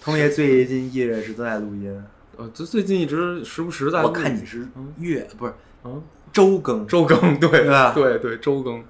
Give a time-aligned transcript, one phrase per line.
[0.00, 2.02] 通爷最近一直是都在录音，
[2.36, 4.08] 呃，就最近一直时不时在录。
[4.08, 4.66] 我看你是
[4.98, 5.52] 月不是
[5.84, 7.92] 嗯周更，周更，对对吧？
[7.92, 8.82] 对对周更，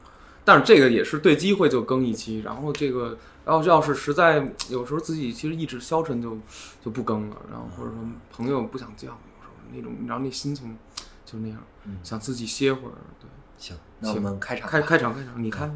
[0.44, 6.38] 但是这个也是对机会就更一期，然后这个要要是实在有时候自己其实意志消沉就
[6.84, 7.99] 就不更了，然后或者说
[8.31, 10.77] 朋友不想叫，有时候那种然后那心情
[11.24, 11.99] 就那样，嗯。
[12.04, 15.67] 想自己歇会儿，对，行，那我们开场开开场开场，你开。
[15.67, 15.74] 吗，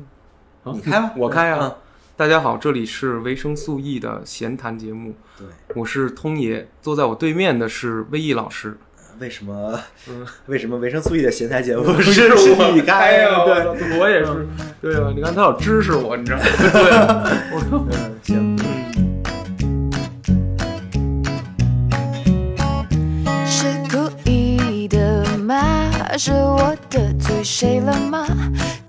[0.64, 0.72] 啊？
[0.72, 1.76] 你开吧我开啊。
[2.14, 8.78] 嗯大家好，这里是维生素 E 的闲谈节目，对，我是通爷，坐在我对面的是威毅老师。
[9.18, 13.44] 为什么嗯，为什么维生素 E 的闲谈节目是是我你开呀，啊？
[13.44, 14.46] 对，对，我也是，
[14.80, 16.44] 对啊，你看他老支持我，你知道吗？
[16.72, 17.60] 对啊，我
[17.90, 18.56] 嗯，行，
[23.44, 26.16] 是故意的吗？
[26.16, 28.24] 是我得罪谁了吗？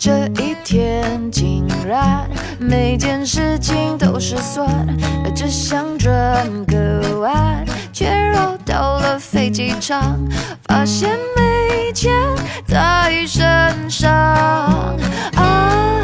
[0.06, 4.70] 这一天竟然每件事情都失算，
[5.36, 10.20] 只想转个弯，却绕到了飞机场，
[10.68, 12.14] 发现没钱
[12.68, 14.14] 在身上
[15.38, 16.04] 啊！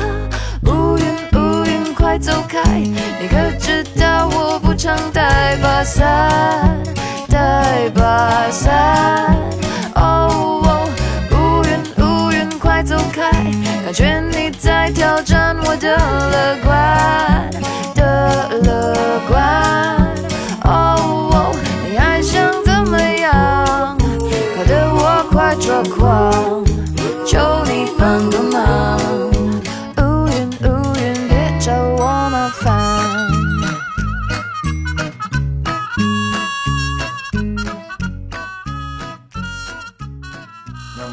[0.64, 1.06] 乌云
[1.40, 2.60] 乌云快走开！
[2.80, 6.76] 你可知道我不常带把伞，
[7.30, 9.61] 带把伞。
[13.92, 17.50] 感觉你在挑战我的乐观
[17.94, 19.44] 的乐观。
[20.64, 21.52] 哦哦，
[21.86, 23.98] 你还想怎么样？
[24.56, 26.64] 搞得我快抓狂，
[27.26, 29.31] 求你帮个忙。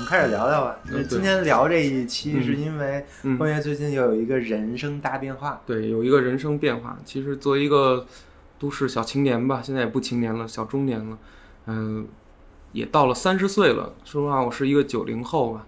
[0.08, 0.78] 开始聊聊吧。
[0.90, 6.98] 嗯今天聊这一期是因为嗯关爷最近又有一个人生大变化，对，有一个人生变化。
[7.04, 8.06] 其实作为一个
[8.58, 11.18] 都市小青年吧，现在也不青年了，小中年了，
[11.66, 12.08] 嗯、
[12.72, 13.92] 也到了三十岁了。
[14.02, 15.66] 说实话，我是一个九零后吧，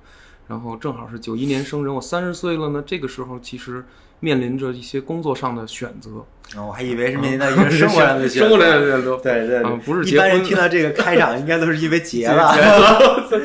[0.48, 2.82] 然后正好是九一年生人，我三十岁了呢。
[2.86, 3.84] 这个时候其实
[4.20, 6.10] 面临着一些工作上的选择，
[6.58, 9.16] 啊我还以为是面临到一个生活上的 选择生活上的选择。
[9.16, 12.54] 对对啊不是一结婚般人听到这个开场，应该都是因为结了，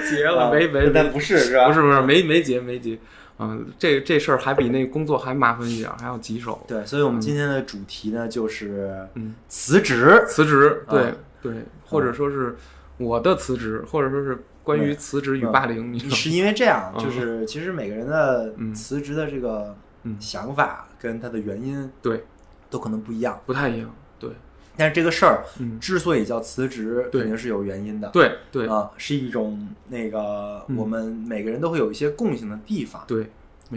[0.09, 1.67] 结了， 没没没但不是是吧？
[1.67, 2.97] 不是不是没没结没结，
[3.39, 6.63] 嗯、这这事儿还比那工作还麻烦一点儿，还要棘手。
[6.67, 10.23] 对，所以我们今天的主题呢就是嗯辞职。
[10.27, 11.11] 辞职，对、啊
[11.41, 11.53] 对，
[11.85, 12.55] 或者说是
[12.97, 15.99] 我的辞职，或者说是关于辞职与霸凌，你？
[16.09, 19.75] 是因为这样，嗯就是其实每个人的嗯辞职的这个
[20.05, 20.15] 嗯。
[20.19, 22.23] 想法跟他的原因对，
[22.69, 24.29] 都可能不一样，不太一样，对。
[24.77, 25.79] 但是这个事儿嗯。
[25.79, 28.09] 之所以叫辞职，肯定是有原因的。
[28.09, 30.77] 对对、啊，是一种那个嗯。
[30.77, 33.03] 我们每个人都会有一些共性的地方。
[33.07, 33.29] 对，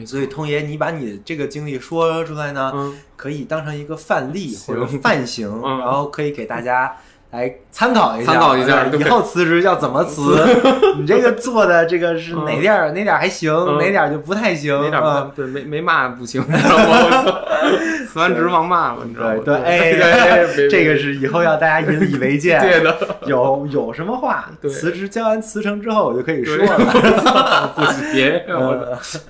[0.05, 0.27] 所以，。
[0.27, 5.79] 通爷，你把你这个经历说出来呢，嗯，可以当成一个范例或者范型，嗯。
[5.79, 6.97] 然后可以给大家
[7.31, 10.43] 来参考一下，参考一下以后辞职要怎么辞。
[10.99, 17.25] 你这个做的这个是哪点儿哪点儿还行，嗯哪点儿就不太行，哪点对没没骂不行，你知道吗？
[18.09, 19.35] 辞完职忙骂了，你知道吗？
[19.45, 22.59] 对对，哎，这个是以后要大家引以为戒。
[22.61, 22.97] 对的，
[23.27, 27.75] 有有什么话，辞职交完辞呈之后我就可以说对了。
[27.77, 28.47] 不别，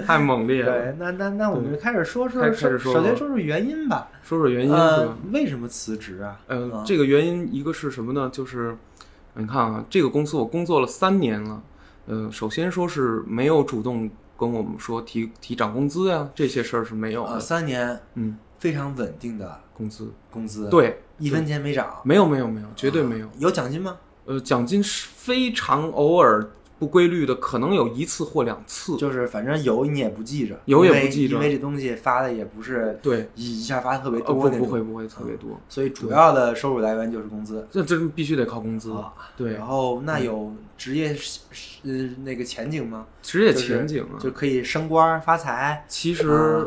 [0.07, 0.73] 太猛烈了。
[0.73, 4.07] 对，那那那我们就开始说说首先说说原因吧。
[4.29, 6.39] 说说原因是呃吧？，为什么辞职啊？
[6.49, 8.29] 嗯、啊这个原因一个是什么呢？
[8.31, 8.77] 就是
[9.33, 11.63] 你看啊，这个公司我工作了三年了，
[12.05, 17.41] 呃，首先说是没有主动跟我们说提提涨工资呀、这些事儿是没有呃，的。
[17.41, 23.29] 三年嗯，非常稳定的工资工资，，对，一分钱没涨，没有没有没有，绝对没有。
[23.39, 23.97] 有奖金吗？
[24.27, 26.47] 呃，奖金是非常偶尔
[26.79, 28.97] 不规律的，可能有一次或两次。
[28.97, 31.35] 就是反正有你也不记着，有也不记着。
[31.35, 37.67] 因为这东西发的也不是对，一一下发的特别呃，多不不会不会特别多，所以主要的收入来源就是工资。
[37.71, 38.93] 这这必须得靠工资。
[38.93, 39.55] 啊对。
[39.55, 41.15] 然，后那有职业
[41.83, 41.93] 呃
[42.25, 43.05] 那个前景吗？
[43.21, 46.65] 职业前景啊，就可以升官发财，其实啊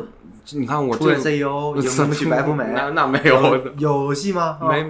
[0.52, 4.58] 你看我出任这个 CEO，迎风去白富美，那那没有，有有戏吗？
[4.60, 4.86] 啊没，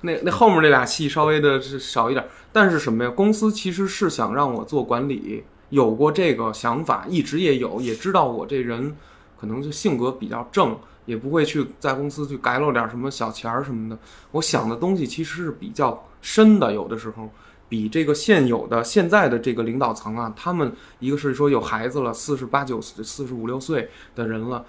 [0.00, 3.10] 那那后面那俩戏稍微的是少一点，但是什么呀？
[3.10, 8.96] 公司其实是想让我做管理，有过这个想法，一直也有，也知道我这人
[9.38, 13.98] 可能就性格比较正，也不会去在公司去改漏点什么小钱儿什么的。
[14.30, 17.30] 我想的东西其实是比较深的，有的时候。
[17.72, 24.66] 比这个现有的现在的这个领导层啊，他们一个是说有孩子了，四十八九、四十五六岁的人了，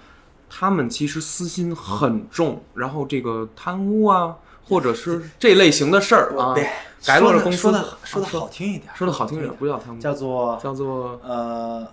[0.48, 4.36] 他们其实私心很重，然后这个贪污啊，
[4.66, 6.66] 或者是这类型的事儿啊，别
[7.04, 11.86] 改了公司说的说的好听一点，说的好听一点，不叫贪污，叫做叫做呃，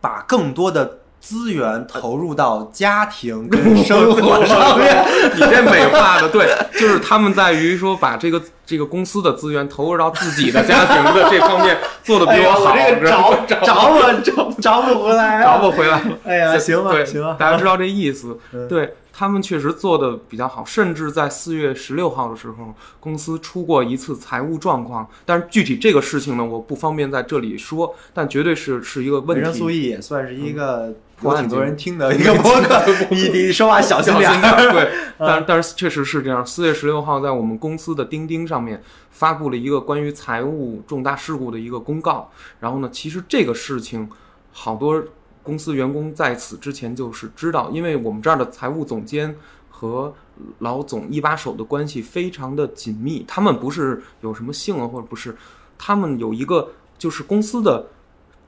[0.00, 5.04] 把更多的资源投入到家庭跟生活上面。
[5.34, 16.18] 你这美化的对，就是他们在于说把这个这个公司的资源投入到自己的家庭的这方面做的比哎我好，这个知道吗找找我找找不回来、啊，找不回来了。
[16.24, 18.38] 哎呀，行吧，行吧，大家知道这意思。
[18.52, 29.82] 嗯对他们确实做的比较好，甚至在四月十六号的时候，公司出过一次财务状况，但是具体这个事情呢，我不方便在这里说，但绝对是是一个问维生素题。
[29.82, 32.80] E 也算是一个有 挺多人听的一个博客，
[33.10, 34.30] 你你说话小心点
[34.70, 36.46] 对，但但是确实是这样。
[36.46, 38.80] 四月十六号，在我们公司的钉钉上面
[39.10, 42.30] 发布了一个关于财务重大事故的一个公告。
[42.60, 44.08] 然后呢，其实这个事情
[44.52, 45.02] 好多
[45.48, 49.34] 公司员工在此之前就是知道，因为我们这儿的财务总监
[49.70, 50.14] 和
[50.58, 55.34] 老总一把手的关系非常的紧密，他们不是有什么姓啊，或者不是，
[55.78, 57.86] 他们有一个就是公司的。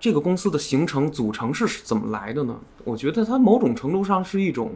[0.03, 2.59] 这个公司的形成组成是怎么来的呢？
[2.85, 4.73] 我觉得它某种程度上是一种，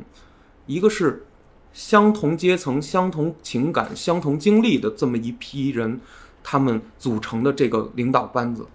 [0.67, 1.25] 一个是
[1.73, 5.99] 相同阶层、相同情感、相同经历的这么一批人，
[6.43, 8.67] 他们组成的这个领导班子。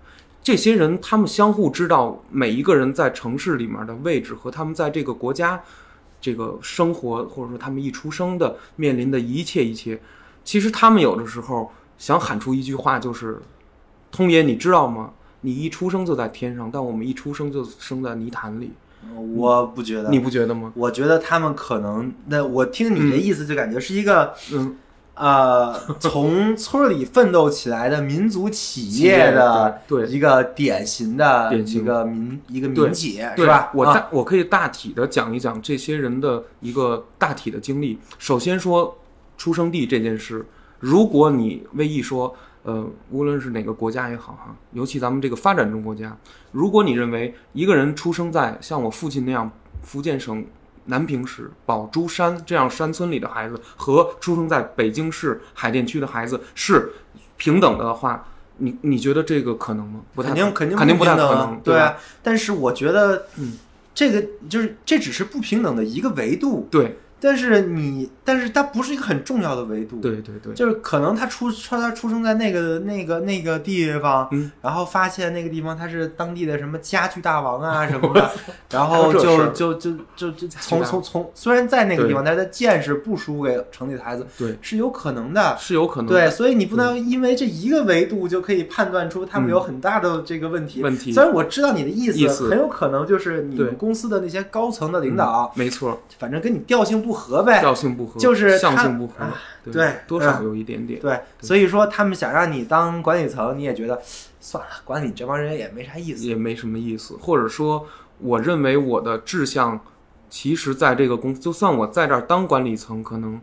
[0.50, 5.62] 这些人他们相互知道每一个人在城市里面的位置和他们在这个国家
[6.20, 10.02] 这个生活，或者说他们一出生的面临的一切一切。
[10.44, 13.40] 其实他们有的时候想喊出一句话，就是
[14.12, 15.12] “通爷，你知道吗？
[15.42, 18.72] 你一出生就在天上，但我们一出生就生在泥潭里。
[19.36, 20.74] 我不觉得，你不觉得吗？
[20.74, 24.78] 我觉得他们可能，那我听你的意思就感觉是一个，嗯，
[25.20, 33.56] 呃，从村里奋斗起来的民族企业的对对一个典型的一个民一个对民企对是吧？
[33.58, 38.00] 啊我大、我可以大体的讲一讲这些人的一个大体的经历。
[38.18, 38.98] 首先说
[39.38, 40.46] 出生地这件事，
[40.80, 42.34] 如果你为一说，
[42.64, 46.18] 呃，无论是哪个国家也好哈，尤其咱们这个发展中国家，
[46.54, 49.52] 如果你认为一个人出生在像我父亲那样
[49.82, 50.46] 福建省
[50.90, 56.92] 南平市宝珠山这样山村里的孩子，和出生在北京市海淀区的孩子是
[57.38, 58.28] 平等的的话，
[58.58, 60.02] 你你觉得这个可能吗？
[60.14, 61.96] 不太肯定肯定肯定不太可能，吧对啊。
[62.22, 63.54] 但是我觉得，嗯，
[63.94, 74.52] 这个就是这只是不平等的一个维度，对但是你，但是它不是一个很重要的维度，对对对，就是可能他出他出生在那个那个那个地方，嗯。
[74.62, 78.30] 然后发现那个地方他是当地的什么家具大王啊 什么的，
[78.72, 84.58] 然后就就就就就从从从虽然在那个地方，但是他见识不输给城里的孩子，对。
[84.62, 85.58] 是有可能的。
[85.60, 89.52] 是有可能对，所以你不能因为这一个维度就可以判断出他们嗯。
[89.52, 90.82] 有很大的这个问题。
[90.82, 91.12] 问题。
[91.12, 92.50] 虽然我知道你的意意思。
[92.50, 97.60] 很有可能就是你们公司的那些高层的领导，没错，反正跟你调性不合呗。
[97.60, 99.14] 调性不合，就是他相性不合
[99.72, 101.00] 对多少有一点点。
[101.00, 104.02] 对，所以说他们想让你当管理层，你也觉得
[104.40, 106.26] 算了，管理这帮人也没啥意思。
[106.26, 107.86] 也没什么意思，或者说，
[108.20, 109.80] 我认为我的志向，
[110.30, 113.40] 其实在这个公司，就算我在这儿当管理层，可能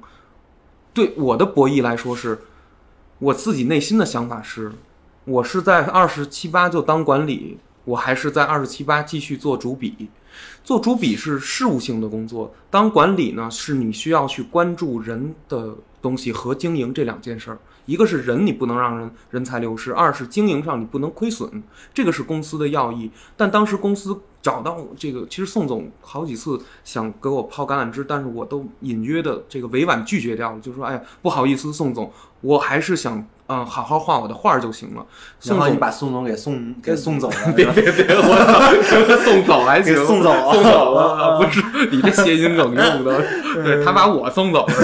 [0.93, 2.39] 对我的博弈来说是，
[3.19, 4.73] 我自己内心的想法是，
[5.25, 10.09] 我是在二十七八就当管理，我还是在二十七八继续做主笔。
[10.65, 17.59] 做主笔是事务性的工作，当管理呢，是你需要去关注人的东西和经营这两件事儿。
[17.87, 21.63] 一个是人，你不能让人人才流失；二是经营上你不能亏损，
[21.95, 23.09] 这个是公司的要义。
[23.37, 32.11] 但当时公司找到这个，其实宋总好几次想给我抛橄榄枝，但是我都隐约的这个委婉拒绝掉了，就说：“哎呀，不好意思，宋总，
[32.41, 35.07] 我还是想嗯好好画我的画就行了。”
[35.45, 40.33] 然后你，把宋总给送给送走了， 别别别，我操， 送走还行，送走。
[40.33, 43.23] 了 送走了，啊不是你这谐音梗用的，
[43.55, 44.75] 对他把我送走了。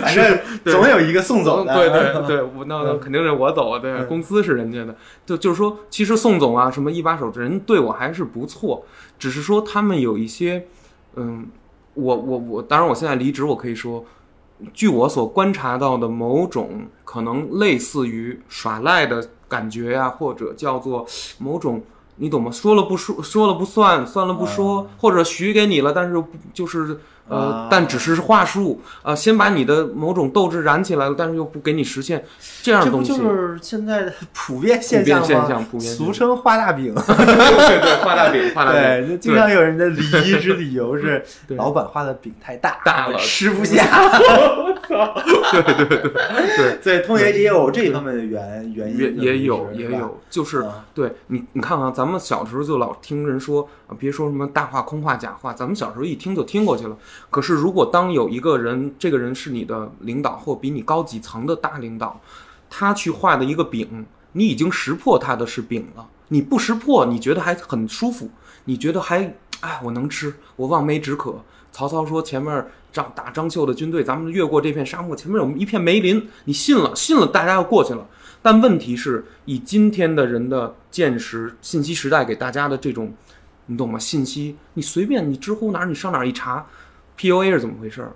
[0.00, 1.74] 反正总有一个送走的。
[1.74, 4.06] 对对对，我那那肯定是我走啊，对，嗯。
[4.06, 4.94] 公司是人家的，
[5.26, 8.84] 就就是说，其实宋总啊，什么一把手人对我还是不错，
[9.18, 10.66] 只是说他们有一些，
[11.16, 11.46] 嗯，
[11.94, 14.04] 我我我，当然我现在离职，我可以说，
[14.72, 21.06] 据我所观察到的某种可能类似于耍赖的感觉呀、或者叫做
[21.38, 21.82] 某种。
[22.20, 22.50] 你懂吗？
[22.50, 32.24] 说了不说，说了不算，算了不说，或者许给你了，但是不就是呃，啊但只是话术啊、先把你的某种斗志燃起来了，但是又不给你实现
[32.62, 33.22] 这样这不的东西。
[33.22, 35.24] 就是现在的普遍现普遍？
[35.24, 36.94] 现象普遍俗称画大饼。
[36.94, 43.84] 对对，画大饼，画大对，饼，就经常有人的离职理由是 对老板画的饼太大，大了吃不下。
[44.88, 56.96] 对， 对对对对，通爷也有这方面的原原因，也也有也有，就是啊对你你看看，咱们小时候就老听人说啊，别说什么大话、空话、假话，咱们小时候一听就听过去了。
[57.30, 62.20] 可是如果当有一个人，这个人是你的领导或比你高几层的大领导，
[62.70, 66.08] 他去画的一个饼，你已经识破他的是饼了。
[66.28, 68.30] 你不识破，你觉得还很舒服，
[68.64, 71.42] 你觉得还哎我能吃，我望梅止渴。
[71.70, 78.06] 曹操说前面张打张绣的军队，咱们越过这片沙漠，前面有一片梅林，你信了，信了，大家要过去了。
[78.40, 83.12] 但问题是，以今天的人的见识、信息时代给大家的这种，
[83.66, 83.98] 你懂吗？
[83.98, 86.66] 信息，你随便你知乎哪儿，你上哪儿一查
[87.18, 88.08] ，PUA 是怎么回事，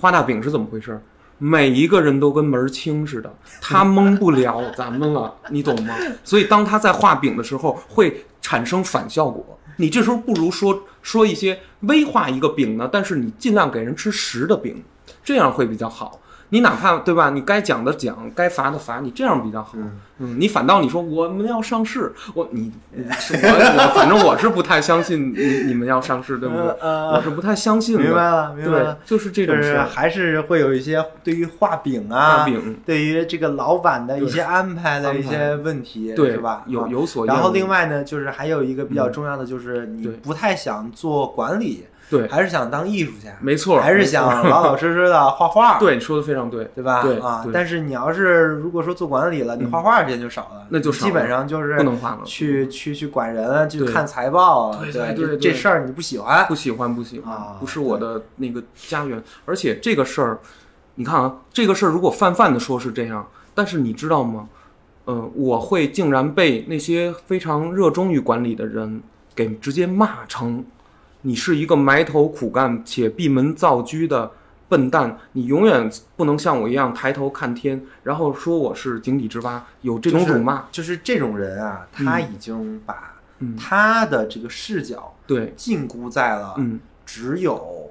[0.00, 1.00] 画大饼是怎么回事，
[1.38, 5.94] 每一个人都跟门儿清似的，他蒙不了咱们了，你懂吗？
[6.24, 9.58] 所以当他在画饼的时候，会产生反效果。
[9.76, 14.82] 你这时候不如说说一些微画一个饼呢，但是你尽量给人吃实的饼，
[15.22, 16.20] 这样会比较好。
[16.50, 17.30] 你哪怕对吧？
[17.30, 19.72] 你该讲的讲，该罚的罚，你这样比较好。
[20.20, 26.66] 嗯，你反倒你说我们要上市，我你 我我反正我是不太相信你你们要上市，对不对？
[26.80, 28.00] 呃我是不太相信。
[28.00, 29.78] 明白了，明白了，，就是这种事。
[29.78, 36.64] 还是会有一些对于画饼啊，画饼对于这个老板的一些安排的一些问题，对是吧？
[36.66, 47.02] 有有所然后另外呢，就是还有一个比较嗯重要的，就是你不太想做管理，对，还是想当艺术家，没错，还是想老老实实的画画， 对你说的非常对，对吧？
[47.02, 49.70] 对啊，但是你要是如果说做管理了，你嗯。
[49.70, 55.36] 画画时间就少了，那就少基本上就是不能画了，去去去管人，去看财报，对对这对。
[55.36, 56.46] 这事儿你不喜欢。
[56.46, 59.22] 不，喜欢不喜欢，啊不是我的那个家园。
[59.44, 60.38] 而且这个事儿，
[60.94, 64.48] 你看啊，这个事儿如果泛泛的说是这样，但是你知道吗？
[65.06, 69.02] 嗯，我会竟然被那些非常热衷于管理的人
[69.34, 70.64] 给直接骂成，
[71.22, 74.30] 你是一个埋头苦干且闭门造车的
[74.68, 80.66] 笨蛋，你永远不能像我一样抬头看天，然后说我是井底之蛙，有这种辱骂。
[80.70, 82.32] 就是这种人啊，他嗯。
[82.32, 87.90] 已经把嗯，他的这个视角对，禁锢在了嗯，只有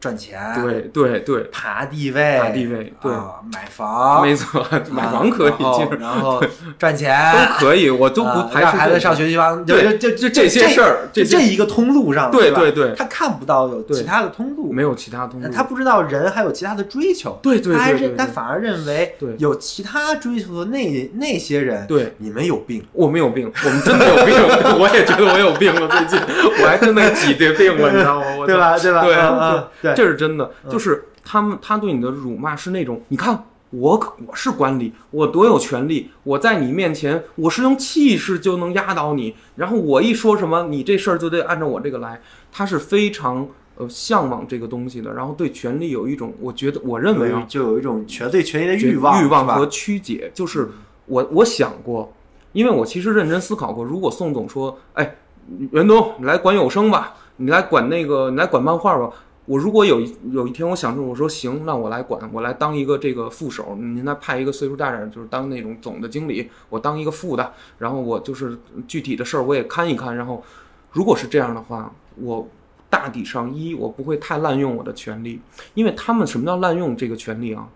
[0.00, 3.12] 赚钱、对对对，爬地位、爬地位对。
[3.12, 6.42] 啊买房，没错，买房可以，然后然后
[6.78, 12.94] 赚钱都可以，我都不让孩子上学区房，就对就就就这些事儿就这这一个通路上，吧对对对。
[12.96, 13.96] 他看不到有对。
[13.96, 15.48] 其他的通路，没有其他通路。
[15.48, 19.34] 他不知道人还有其他的追求，对对他认他反而认为对。
[19.38, 22.14] 有其他追求的那那些人，对。
[22.18, 24.34] 你们有病，我们有病，我们真的有病，
[24.78, 25.88] 我也觉得我有病了。
[25.88, 26.18] 最近。
[26.60, 28.26] 我还真的挤兑病了，你知道吗？
[28.38, 28.56] 我对？
[28.56, 28.78] 吧？
[28.78, 29.68] 对吧？
[29.80, 42.20] 对对，这是真的，嗯就是他们他对你的辱骂是那种，你看我我是管理，我多有权利，我在你面前我是用气势就能压倒你，然后我一说什么，你这事儿就得按照我这个来。
[42.50, 50.70] 他是非常呃向往这个东西的，然后对权力有一种，我觉得我认为啊，就有一种权对权力的欲欲望，欲望和曲解，就是
[51.04, 52.10] 我我想过，
[52.52, 55.16] 因为我其实认真思考过，如果宋总说，哎，
[55.72, 59.10] 袁东，你来管有声吧，你来管那个，你来管漫画吧。
[59.48, 70.44] 我如果有一有一天我想说，我说行，那我来管，我来当一个这个副手，您再派一个岁数大点，就是当那种总的经理，我当一个副的，然后我就是具体的事儿我也看一看，然后
[70.92, 72.46] 如果是这样的话，我
[72.90, 75.40] 大体上一我不会太滥用我的权利，
[75.72, 77.66] 因为他们什么叫滥用这个权利啊？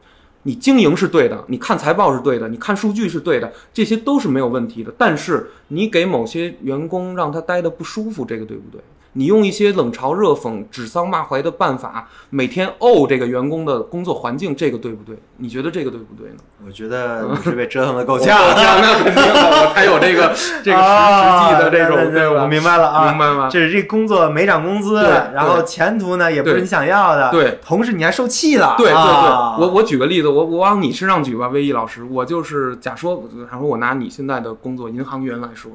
[0.42, 4.92] 你经营是对的，你看财报是对的，你看数据是对的，这些都是没有问题的。
[4.98, 8.78] 但是你给某些员工让他待的不舒服，这个对不对？
[9.14, 15.16] 你用一些冷嘲热讽、指桑骂槐的办法，每天哦这个员工的工作环境，这个对不对？
[15.36, 16.36] 你觉得这个对不对呢？
[16.64, 23.48] 我觉得你是被折腾的够我呛， 那肯定的，我才有这个这个实实际的这种，我明白了啊，明白吗？
[23.50, 25.02] 这是这工作没涨工资，
[25.34, 29.56] 然后前途呢也不是你想要的，对，同时你还受气了，对对对，啊。
[29.58, 35.72] 我我举个例子，我我往你身上举吧，魏毅老师，我就是假说，假说我拿你现在的工作银行员来说，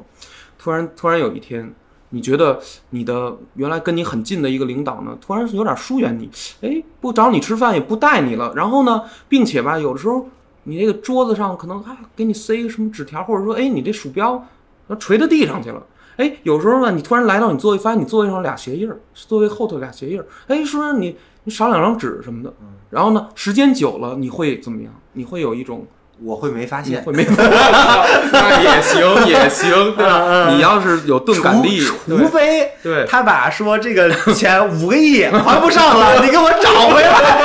[0.57, 1.73] 突然突然有一天，
[2.09, 2.59] 你觉得
[2.91, 6.29] 你的原来跟你很近的一个领导呢，突然有点疏远你，
[6.61, 10.27] 哎，不找你吃饭，也不带你了，然后呢，并且吧，有的时候
[10.63, 14.45] 你这个桌子上可能还给你塞一个什么纸条，或者说，哎，你这鼠标
[14.87, 15.83] 那垂到地上去了。
[16.15, 20.25] 哎，有时候呢，你突然来到你座位，发现你座位上俩鞋印儿，座位后头俩鞋印儿。
[20.47, 22.53] 哎，说你你少两张纸什么的。
[22.89, 24.93] 然后呢，时间久了你会怎么样？
[25.13, 25.85] 你会有一种
[26.23, 27.51] 我会没发现，会没发现？
[28.31, 30.49] 那也行也行，对吧？
[30.49, 33.05] 你要是有钝感力，除除非对。
[33.07, 37.41] 他把说这个钱五个亿还不上了， 你给我找回来，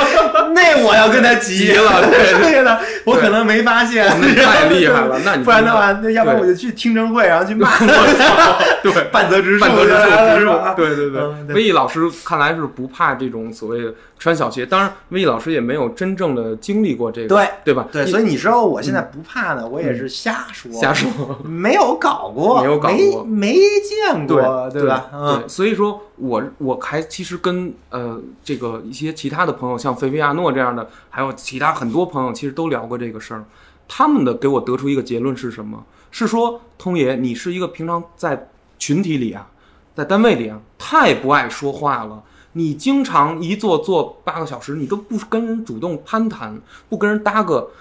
[0.53, 1.57] 那我要跟他急。
[1.57, 2.51] 急了对。
[2.51, 7.69] 这个呢，我可能没发现，那太厉害了，那你 不然的话，那要不然我就去听证会，然后去骂，
[8.81, 8.91] 对。
[9.11, 11.21] 半泽直树，半泽直树 对对对。
[11.21, 11.47] 嗯。
[11.47, 11.55] 对。
[11.55, 17.85] 威毅老师看来是不怕这种所谓的穿小鞋，当然威毅老师也没有真正的经历过这个，对对吧？
[17.91, 20.79] 对，所以你知道我现在不怕呢，我也是瞎说，嗯。
[20.79, 21.09] 瞎说。
[21.43, 23.23] 没有搞过，没有搞过。
[23.23, 25.05] 没没见过，对吧？
[25.13, 25.39] 嗯。
[25.39, 33.45] 对，所以说我我还其实跟呃这个一些其他的朋友，像菲菲亚诺这样的，还有其他很多朋友，其实都聊过这个事儿。
[33.87, 35.83] 他们的给我得出一个结论是什么？
[36.11, 39.49] 是说通爷，你是一个平常在群体里啊，
[39.95, 42.23] 在单位里啊，太不爱说话了。
[42.53, 47.71] 你经常一坐坐八个小时，你都不跟人主动攀谈，不跟人搭个，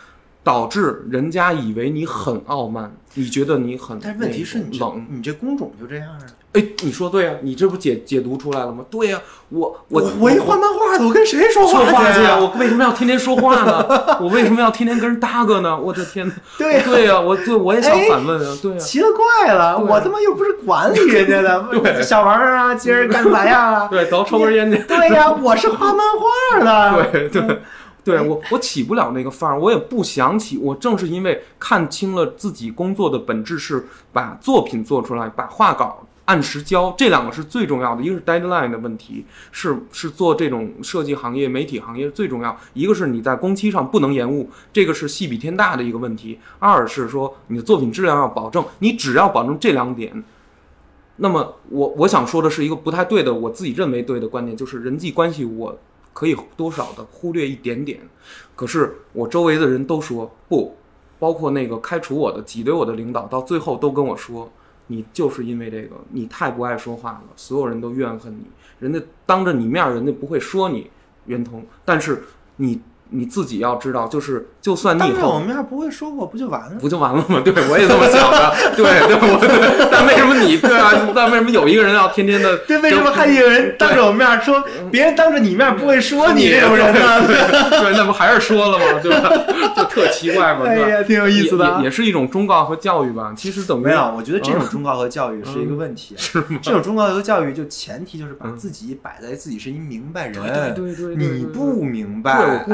[0.42, 5.06] 导致人家以为你很傲慢，你觉得你很但是问题是你冷。
[5.10, 6.20] 你这工种就这样啊。
[6.52, 8.84] 哎，你说对啊，你这不解解读出来了吗？
[8.90, 9.18] 对呀、
[9.48, 12.38] 我我我一画漫画的，我跟谁说说话去去啊！
[12.38, 14.18] 我为什么要天天说话呢？
[14.20, 15.78] 我为什么要天天跟人搭个呢？
[15.78, 16.34] 我的天哪！
[16.58, 23.88] 对呀对呀、我对我也想哎反问啊，对呀、奇了怪了，对我他妈又不是管理人家的， 对小王啊，今儿干咋样啊？
[23.88, 24.76] 对，走抽根烟去。
[24.82, 27.06] 对呀，我是画漫画的。
[27.12, 27.60] 对对
[28.04, 30.58] 对，我我起不了那个范儿，我也不想起。
[30.58, 38.02] 我正是因为看清了自己工作的本质是把作品做出来，把画稿按时交，这两个是最重要的。
[38.02, 46.38] 一个是 deadline 的问题，是是做这种设计行业、媒体行业最重要；一个是你在工期上不能延误，这个是戏比天大的一个问题。
[46.58, 50.22] 二是说你的作品质量要保证，你只要保证这两点。
[51.16, 55.78] 那么我我想说的是一个不太对的，我自己认为对的观点，就是人际关系我
[56.12, 58.00] 可以多少的忽略一点点，
[58.54, 60.76] 可是我周围的人都说不，
[61.18, 64.50] 包括那个开除我的、挤兑我的领导，到最后都跟我说，
[64.88, 68.44] 你就是因为这个，你太不爱说话了，所有人都怨恨你，
[68.80, 70.90] 人家当着你面，人家不会说你
[71.26, 72.22] 袁通，但是
[72.56, 72.80] 你
[73.12, 76.78] 你自己要知道，就是就算你以后当着我面不会说过，不就完了？
[76.80, 77.40] 不就完了吗？
[77.44, 78.54] 对，我也这么想的。
[78.76, 80.90] 对 对，我对，但为什么你对啊？
[81.14, 82.56] 但为什么有一个人要天天的？
[82.66, 87.26] 对，为什么还有人当着我面说，别人当着你面不会说你这种人呢？
[87.70, 89.00] 对，那不还是说了吗？
[89.02, 89.30] 对吧？
[89.76, 93.32] 就特奇怪嘛，对呀，挺有意思的啊也是一种忠告和教育吧。
[93.36, 96.14] 其实等于没有，我觉得这种忠告和教育是一个问题。
[96.16, 102.72] 是吗这种忠告和教育就前提就是把自己摆在自己是一明白人，对对对你不明白，不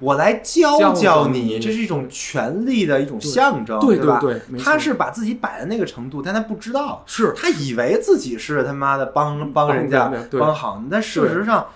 [0.00, 4.18] 我来教教教你你，这是一种权力的一种象征，对吧？
[4.20, 7.32] 对对他是把自己摆在那个程度，但他不知道，是。
[7.36, 11.66] 他以为自己是他妈的帮帮人家帮好的，但事实上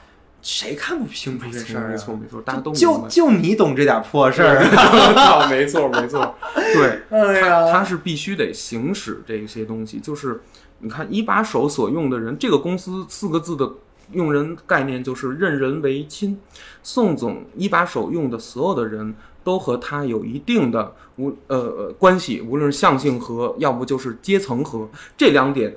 [0.42, 1.88] 谁看不清楚没错这事儿啊？
[1.90, 3.06] 没错没错，大家就。
[3.08, 4.60] 就你懂这点破事儿，
[5.48, 10.42] 没错没错，对， 哎呀，他是必须得行使这些东西，就是
[10.80, 13.66] 你看一把手所用的人，这个公司四个字的
[14.14, 16.40] 用人概念就是任人唯亲。
[16.82, 25.74] 宋总一把手用的所有的人都和他有一定的无呃呃关系，无论是象性和，要不就是阶层和，这两点。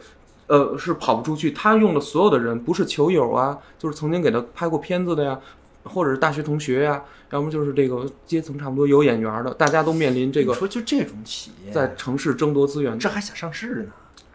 [0.49, 1.51] 呃，是跑不出去。
[1.51, 5.37] 他用的所有的人，不是球友啊，就是曾经给他拍过片子的呀，
[5.83, 13.91] 或者是大学同学呀，要么就是这个阶层差不多有眼缘的，大家都面临这个你说就这种企业，在城市争夺资源，这还想上市呢？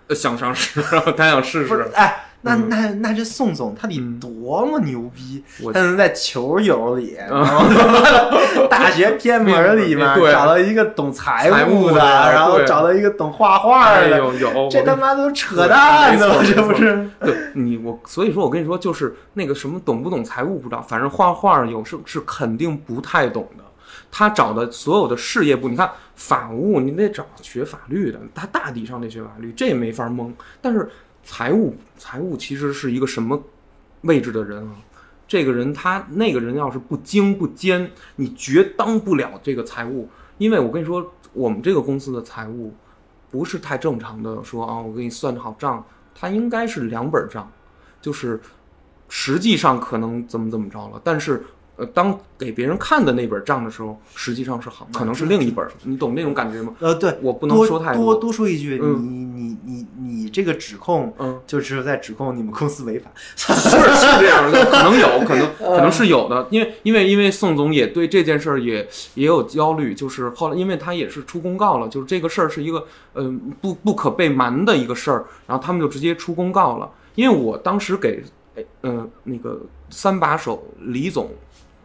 [0.08, 0.82] 呃想上市，
[1.16, 1.90] 他想试试。
[1.94, 7.64] 哎，那嗯那那这宋总他得嗯多么牛逼，他能在球友里， 然后
[8.68, 17.09] 大学偏门里面找到一个懂财财务的，然后找到一个懂画画的，哎有有，这他妈都扯淡呢，这不是？
[17.20, 23.64] 对你我，所以说我跟你说，就是那个什么懂不懂财务不知道，反正画画有是是肯定不太懂的。
[24.11, 30.33] 他找的所有的事业部，你看法务，你得找学法律的，他大抵上得学法律，这也没法蒙。
[30.61, 30.90] 但是
[31.22, 33.42] 财务，财务其实是一个什么
[34.02, 34.76] 位置的人啊？
[35.28, 40.08] 这个人他那个人要是不精不尖，你绝当不了这个财务。
[40.38, 42.74] 因为我跟你说，我们这个公司的财务
[43.30, 47.50] 不是太正常的，说啊，我给你算好账，它应该是两本账，
[48.00, 48.38] 就是
[49.08, 51.44] 实际上可能怎么怎么着了，但是
[51.76, 56.74] 呃，当给别人看的那本账的时候，实际上是好，可能是另一本，你懂那种感觉吗？
[56.80, 59.87] 呃，对，我不能说太多多说一句，嗯你你你
[60.24, 63.11] 你这个指控，嗯，就是在指控你们公司违法。
[63.37, 63.70] 是是
[64.20, 78.22] 这样的，可能有，可能 可能是有的，因为因为因为宋总也对这件事儿也也有焦虑，就是后来因为他也是出公告了，就是这个事儿是一个嗯、不不可被瞒的一个事儿，然后他们就直接出公告了，因为我当时给
[78.56, 81.30] 哎呃那个三把手李总、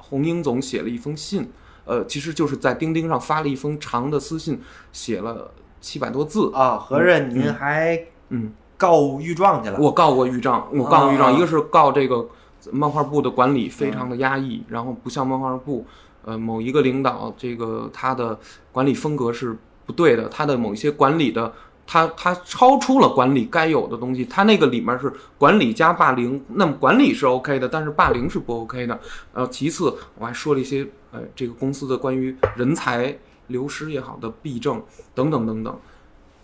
[0.10, 1.50] 洪英总写了一封信，
[1.86, 4.60] 呃，其实就是在钉钉上发了一封长的私信，
[4.92, 8.54] 写了七百多字，啊，合着您还嗯。
[8.80, 9.80] 告御状去了？
[9.80, 12.30] 我告过御状，我告过御状，啊一个是告这个
[12.72, 15.84] 漫画部的管理非常的压抑，然后不像漫画部，
[16.24, 18.40] 呃，某一个领导这个他的
[18.72, 21.52] 管理风格是不对的，他的某一些管理的。
[21.88, 29.00] 他他超出了管理该有的东西，他那个里面是管理加霸凌，那么管理是 OK 的，但是霸凌是不 OK 的。
[29.34, 34.84] 呃，其次我还说了一些呃这个公司的关于人才流失也好的弊政
[35.16, 35.80] 等等等等。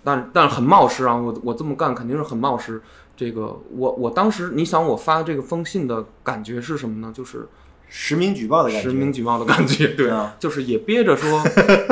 [0.06, 1.15] 但但是很冒失啊！
[1.15, 2.82] 我我这么干肯定是很冒失。
[3.15, 7.10] 这个我我当时你想我发这个封信的感觉是什么呢？
[7.15, 7.47] 就是
[7.88, 8.89] 实名举报的感觉。
[8.89, 11.39] 实名举报的感觉，对啊，就是也憋着说，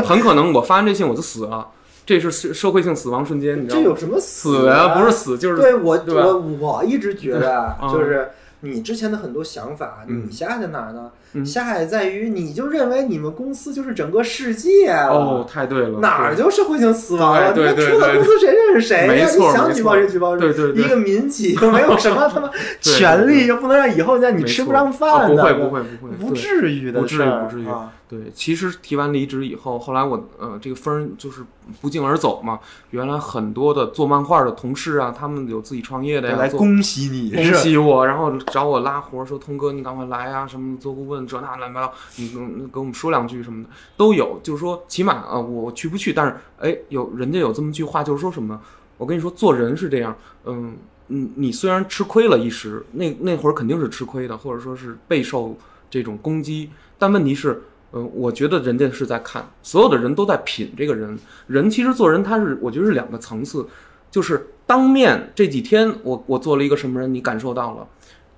[0.04, 1.72] 很可能我发完这信我就死了，
[2.12, 3.84] 这是社社会性死亡瞬间，你知道吗？
[3.84, 5.00] 这有什么死啊？
[5.00, 11.10] 不是死就是对我对吧我我一直觉得啊，嗯就是你之前的很多想法，嗯你现在在哪儿呢？
[11.34, 17.54] 嗯狭隘在于你就认为你们公司就是整个世界了哦，太对了，哪儿就社会性死亡了？
[17.54, 19.28] 对们出了公司谁认识谁呀？
[19.30, 20.42] 你想举报谁举报谁？
[20.42, 22.50] 对对对一个民企又没有什么他妈
[22.82, 25.36] 权利，又不能让以后让你吃不上啊饭的。
[25.36, 31.44] 不会不会不会，不至于的不至于不至于啊对，其实提完离职以后，后来我呃这个风儿就是
[31.80, 32.60] 不胫而走嘛。
[32.90, 44.40] 原来很多的做漫画的同事啊，他们有自己创业的呀，来恭喜你，恭喜我，然后找我拉活，说通哥你赶快来啊，什么做顾问这那乱七八糟，你跟跟我们说两句什么的都有。
[44.44, 48.60] 就是说起码啊、我去不去，但是哎有人家有这么句话，就是说什么？
[48.98, 55.58] 我跟你说，做人是这样，嗯嗯，你虽然吃亏了一时，那那会儿肯定是吃亏的，或者说是备受
[55.90, 57.64] 这种攻击，但问题是。
[57.94, 61.20] 嗯，我觉得人家是在看，所有的人都在品这个人。
[61.48, 63.68] 人其实做人，他是我觉得是两个层次，
[64.10, 67.86] 就是当面这几天我我做了一个什么人，你感受到了。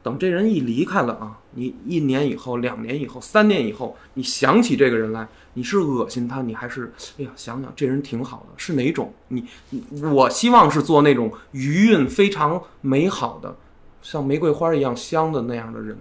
[0.02, 9.14] 等这人一离开了啊，你一年以后、两年以后、三年以后，你想起这个人来，你是恶心他，你还是哎呀想想这人挺好的，是哪种？
[9.30, 13.56] 你你我希望是做那种余韵非常美好的，
[14.02, 15.98] 像玫瑰花一样香的那样的人。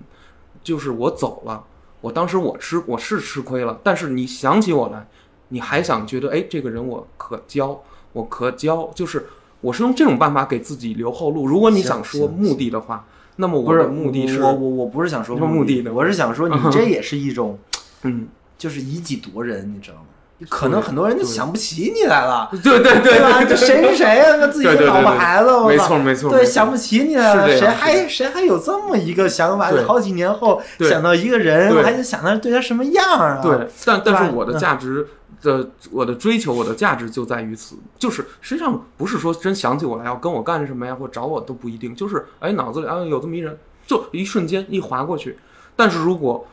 [0.62, 1.64] 就是我走了，
[2.00, 5.08] 我当时我吃我是吃亏了，但是你想起我来，
[5.48, 9.26] 你还想觉得哎这个人我可交，我可交，就是
[9.60, 11.46] 我是用这种办法给自己留后路。
[11.48, 13.04] 如果你想说目的的话，
[13.36, 17.58] 那么我的目的是我我我不是想说说目的的我是想说你这也是一种
[18.02, 20.04] 嗯，就是以己夺人，你知道吗？
[20.48, 23.44] 可能很多人就想不起你来了，对对对吧？
[23.44, 24.36] 这谁是谁呀？
[24.40, 29.70] 那自己的老婆孩子，没错没错，对，想不起你来了，谁还谁还有这么一个想法？
[29.86, 33.38] 好几年后想到一个人，还得想到对他什么样啊？
[33.40, 35.06] 对，但但是我的价值
[35.42, 45.36] 的，我的追求，我的价值就在于此，就是实际上不是说真想起我来要跟我干什么呀，或找我都不一定，就是哎脑子里啊有这么一人，就一瞬间一划过去。
[45.74, 46.46] 但是如果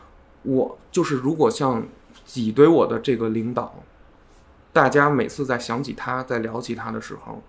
[0.44, 1.84] 我就是如果像
[2.26, 3.76] 挤兑我的这个领导，
[4.72, 7.42] 大家每次在想起他，在聊起他的时候，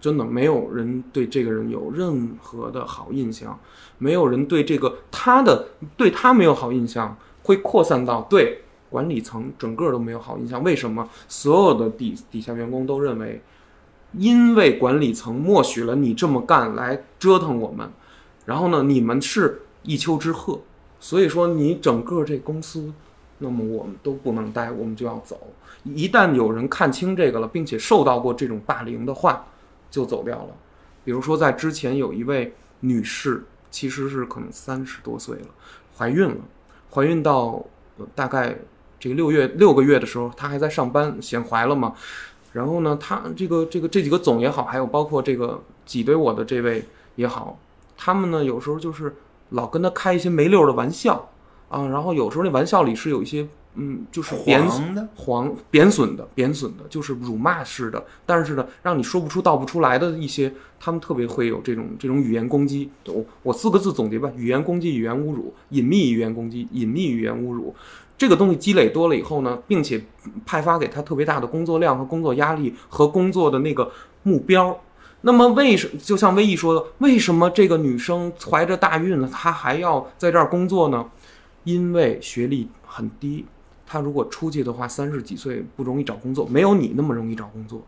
[0.00, 3.58] 真的没有人对这个人有任何的好印象，
[3.98, 8.62] 没有人对这个他的对他没有好印象，会扩散到对
[8.94, 10.62] 管理层整个都没有好印象。
[10.62, 11.08] 为什么？
[11.26, 13.42] 所有的底底下员工都认为，
[14.12, 17.90] 因为管理层默许了你这么干来折腾我们，
[18.46, 20.60] 然后呢，你们是一丘之貉，
[21.00, 22.92] 所以说你整个这公司，
[23.38, 25.40] 那么我们都不能待，我们就要走。
[25.82, 29.44] 一旦有人看清这个了，并且受到过这种霸凌的话，
[29.90, 30.50] 就走掉了。
[31.04, 35.48] 比如说，在之前有一位女士，其实是可能三十多岁了，
[35.98, 36.36] 怀孕了，
[36.92, 37.60] 怀孕到、
[38.14, 38.56] 大概
[39.04, 41.92] 这个六月六个月的时候，他还在上班，显怀了嘛。
[42.52, 46.82] 然后呢，他这个这个这几个总也好，还有包括这个挤兑我的这位
[47.16, 47.58] 也好，
[47.98, 49.14] 他们呢有时候就是
[49.50, 51.28] 老跟他开一些没溜的玩笑
[51.68, 62.88] 啊，然后有时候那玩笑里是有一些嗯，就是贬黄的，黄贬损的，贬损的，就是辱骂式的，但是呢，让你说不出道不出来的一些，他们特别会有这种这种语言攻击。
[63.04, 67.74] 我我四个字总结吧：语言攻击、语言侮辱、隐秘语言攻击、隐秘语言侮辱。
[68.16, 70.02] 这个东西积累多了以后呢，并且
[70.46, 73.90] 派发给他特别大的工作量和工作压力和工作的那个
[74.22, 74.80] 目标。
[75.22, 81.06] 那么为什么就像威毅说的，为什么这个女生怀着大孕了，她还要在这儿工作呢？
[81.64, 83.46] 因为学历很低，
[83.86, 87.82] 她如果出去的话，三十几岁不容易找工作，没有你那么容易找工作，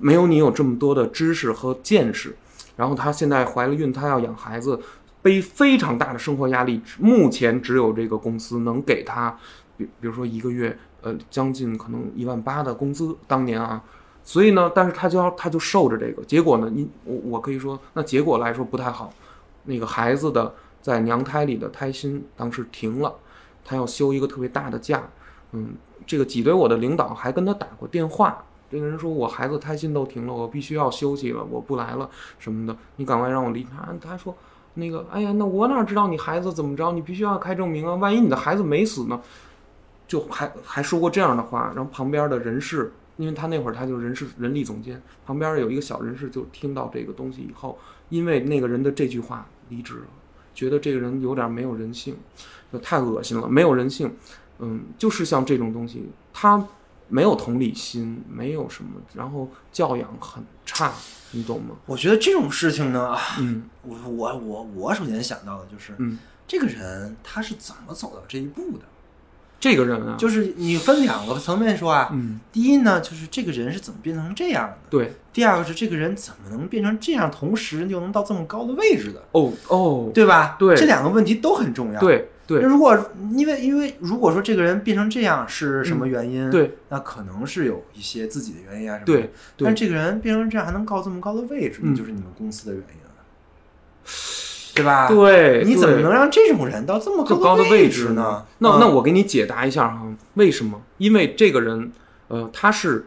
[0.00, 2.34] 没有你有这么多的知识和见识。
[2.74, 4.80] 然后她现在怀了孕，她要养孩子，
[5.20, 6.80] 背非常大的生活压力。
[6.98, 9.38] 目前只有这个公司能给她，
[9.78, 13.82] 比比如说一个月，呃，将近可能一万八的工资，当年啊。
[14.22, 19.10] 所以呢，但是他就要他就受着这个，结果呢，你我我可以说，那结果来说不太好。
[19.64, 23.14] 那个孩子的在娘胎里的胎心当时停了，
[23.64, 25.02] 他要休一个特别大的假。
[25.52, 25.74] 嗯，
[26.06, 33.70] 这个挤兑我的领导还跟他打过电话，这个人说我孩子胎心都停了，我必须要休息了，我不来了什么的，你赶快让我离开。
[33.98, 34.36] 他说
[34.74, 36.92] 那个，哎呀，那我哪知道你孩子怎么着？
[36.92, 39.18] 你必须要开证明啊，万一你的孩子没死呢？
[40.08, 50.06] 就还还说过这样的话，然后旁边的人事，因为他那会儿他就人事人力总监，旁边有一个小人事就听到这个东西以后，因为那个人的这句话离职了，
[50.54, 52.16] 觉得这个人有点没有人性，
[52.72, 54.12] 就太恶心了，没有人性。
[54.60, 56.66] 嗯，就是像这种东西，他
[57.06, 60.92] 没有同理心，没有什么，然后教养很差，
[61.30, 61.76] 你懂吗？
[61.86, 68.84] 我觉得这种事情呢，嗯我我我我首先想到的就是，嗯这个人他是怎么走到这一步的？
[69.60, 80.54] 这个人啊，就是你分两个层面说啊，嗯，第一呢，就是这个人是怎么变成这样的；对，第二个是这个人怎么能变成这样，同时又能到这么高的位置的，哦哦，对吧？
[80.60, 80.76] 对。
[80.76, 82.60] 这两个问题都很重要。，对对。
[82.60, 82.96] 如果
[83.32, 86.76] 因为因为如果说这个人变成这样是什么原因？，对。
[86.90, 89.12] 那可能是有一些自己的原因啊什么的。
[89.12, 89.64] 对对。
[89.64, 93.10] 但这个人变成这样还能到这么高的位置，就是你们公司的原因了，
[94.78, 95.08] 对吧？
[95.08, 98.44] 对，你怎么能让这种人到这么高的位位置呢？
[98.58, 98.80] 那、嗯。
[98.80, 100.80] 那我给你解答一下哈，为什么？
[100.98, 101.92] 因为这个人，
[102.28, 103.06] 呃，他是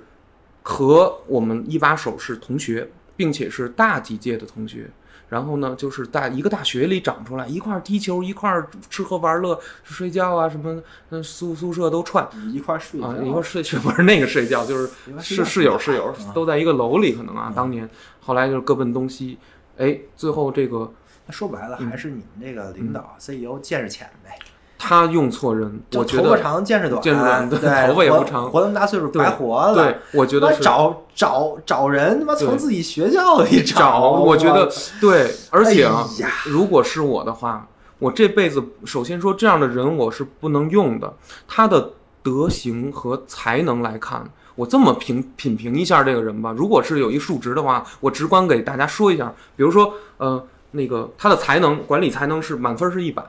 [0.62, 4.89] 和我们一把手是同学，并且是大几届的同学。
[5.29, 10.77] 然后呢，就是在一个大学里长出来，一块儿踢球，一块儿吃喝玩乐、睡觉啊，什么
[11.10, 12.27] 嗯宿宿舍都串。
[12.51, 15.38] 一块儿睡啊，一块儿睡去不是那个睡觉，就是 一块儿睡。
[15.38, 17.89] 觉是室友室友啊都在一个楼里，可能啊，当年。
[18.19, 19.38] 后来就是各奔东西，
[19.77, 20.91] 哎，最后这个
[21.32, 24.38] 那说白了，嗯还是你们这个领导、CEO 见识浅呗。
[24.78, 29.76] 他用错人，我觉得头发得长见识短，见识短对， 对头发也不长活那么大岁数对白活了。
[29.76, 37.65] 对，我觉得找找找人，他妈从自己学校里找，我觉得对，而且啊哎，如果是我的话，
[38.00, 41.13] 我这辈子首先说这样的人我是不能用的，
[41.48, 41.91] 他的
[42.22, 44.30] 德行和才能来看。
[44.56, 53.23] 我这么评品评一下这个人吧，如果是有一数值的话，我直观给大家说一下，比如说，呃，那个他的才能，管理才能是满分是一百，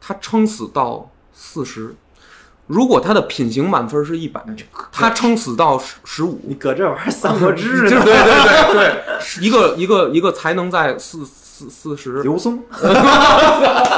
[0.00, 1.94] 他撑死到四十；
[2.66, 4.44] 如果他的品行满分是一百，
[4.92, 6.40] 他撑死到十十五。
[6.46, 8.04] 你搁这玩意儿《三国志 》对呢？
[8.04, 11.24] 对对对对，一个一个一个才能在四
[11.60, 12.62] 四四十，刘松，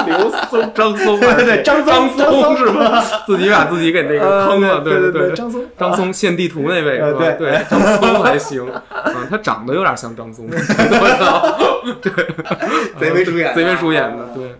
[0.07, 0.73] 刘 松。
[0.75, 3.01] 张松，对对对张松张松是吧？
[3.25, 7.19] 自己把自己给那个坑了，对对对，张松，张松献地图那位是吧？
[7.21, 7.51] 呃对。
[7.53, 10.57] 对，张松还行，嗯，他长得有点像张松，我
[11.19, 12.11] 操，
[12.99, 14.57] 贼眉鼠眼，贼眉鼠眼的，对。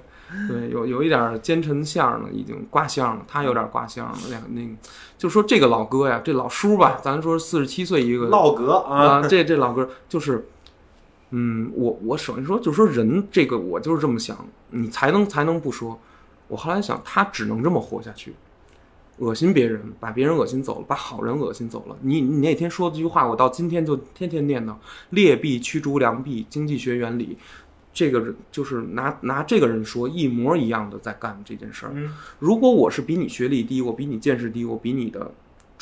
[0.49, 3.23] 对，有有一点奸臣相了，已经挂相了。
[3.29, 4.69] 他有点挂相了，两个那个，
[5.19, 10.47] 就说这个老哥呀，这老叔吧，咱说四十七岁一个老哥啊，啊，这这老哥就是，
[11.33, 15.99] 嗯，我我首先说，就是说人这个，我就是这么想，你才能才能不说。
[16.49, 18.35] 我后来想，他只能这么活下去，
[19.19, 21.97] 恶心别人，把别人恶心走了，把好人恶心走了。
[22.03, 24.75] 你你那天说这句话，我到今天就天天念叨：
[25.11, 27.37] 劣币驱逐良币，经济学原理。
[27.95, 31.93] 这个人就是拿拿这个人说一模一样的在干这件事儿。
[31.95, 35.31] 嗯如果我是比你学历低，我比你见识低，我比你的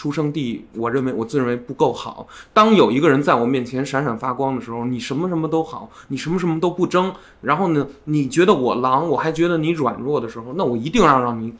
[0.00, 2.26] 出生地，我认为我自认为不够好。
[2.54, 11.52] 当有一个人在我面前闪闪发光的时候，你什么什么都好，你什么什么都不争，然后呢，你觉得我狼，我还觉得你软弱的时候，那我一定要让你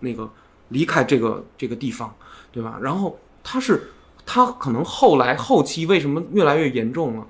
[0.00, 0.28] 那个
[0.68, 2.14] 离开这个这个地方，
[2.52, 2.78] 对吧？
[2.82, 3.88] 然后他是
[4.26, 7.26] 他可能后来后期为什么越来越严重了？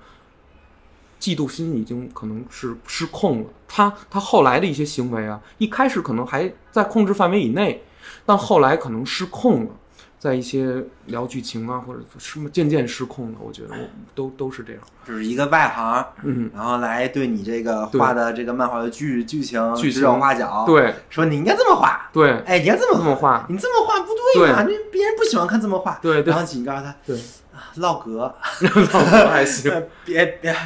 [1.20, 3.46] 嫉妒心已经可能是失控了。
[3.68, 7.84] 他他后来的一些行为啊，一开始可能还在控制范围以内，
[8.24, 9.70] 但后来可能失控了，
[10.18, 13.38] 在一些聊剧情啊或者什么渐渐失控的。
[13.40, 14.82] 我觉得我都都是这样。
[15.06, 20.00] 就是一个外行，嗯，然后来对你这个画的这个漫画的剧剧情剧情。
[20.00, 20.92] 指手画脚，，对。
[21.08, 26.32] 说你应该这么画，对，哎，你要这么这么画，你这么画不对嘛，那别人不喜欢看这么画，对对。
[26.32, 27.45] 然后警告诉他对，啊
[27.76, 29.70] 唠嗑，唠嗑还行。
[30.04, 30.56] 别别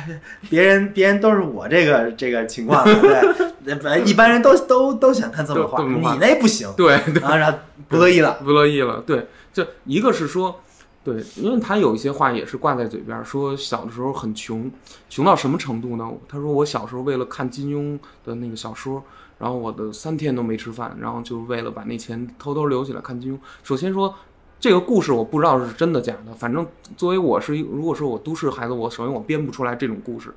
[0.49, 4.03] 别人别人都是我这个这个情况，对不对？
[4.05, 9.03] 一般人都都都想看这么画，你那不行，对，啊，然后不乐意了，不乐意了。
[9.07, 10.61] 对，就一个是说，
[11.05, 14.71] 对，因为他有一些话也是挂在嘴边儿，说小的时候很穷，
[15.09, 16.09] 穷到什么程度呢？
[16.29, 19.03] 他说我小时候为了看金庸的那个小说，
[19.39, 23.39] 然后我的三天都没吃饭，然后就为了把那钱偷偷留起来看金庸。
[23.63, 24.15] 首先说。
[24.61, 30.35] 这个故事我不知道是真的假的，反正作为我是一，如果说我都市孩子，我首先我编不出来这种故事，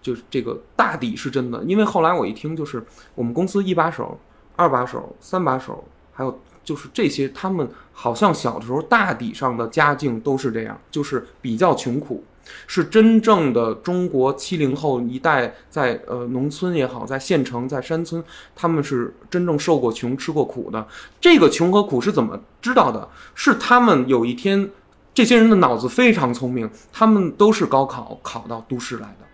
[0.00, 1.60] 就是这个大抵是真的。
[1.64, 2.80] 因为后来我一听，就是
[3.16, 4.16] 我们公司一把手、
[4.54, 5.82] 二把手、三把手，
[6.12, 12.24] 还有就是这些，他们好像小的时候大抵上的家境都是这样，就是比较穷苦，
[12.66, 18.22] 是真正的中国七零后一代在呃农村也好，在县城、在山村，
[18.56, 20.86] 他们是真正受过穷、吃过苦的。
[21.20, 23.08] 这个穷和苦是怎么知道的？
[23.34, 24.70] 是他们有一天，
[25.12, 29.26] 这些人的脑子非常聪明，他们都是高考考到都市来的，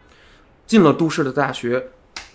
[0.67, 1.91] 进了都市的大学。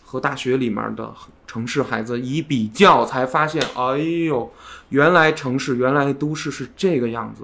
[0.07, 1.11] 和大学里面的
[1.47, 4.49] 城市孩子一比较，才发现，哎呦，
[4.89, 7.43] 原来城市，原来都市是这个样子，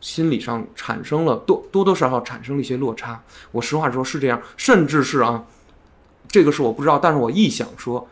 [0.00, 3.22] 心理上产生了多多多少少产生了一些落差。
[3.50, 5.44] 我实话说，是这样，甚至是啊，
[6.28, 8.06] 这个是我不知道，但是我臆想说，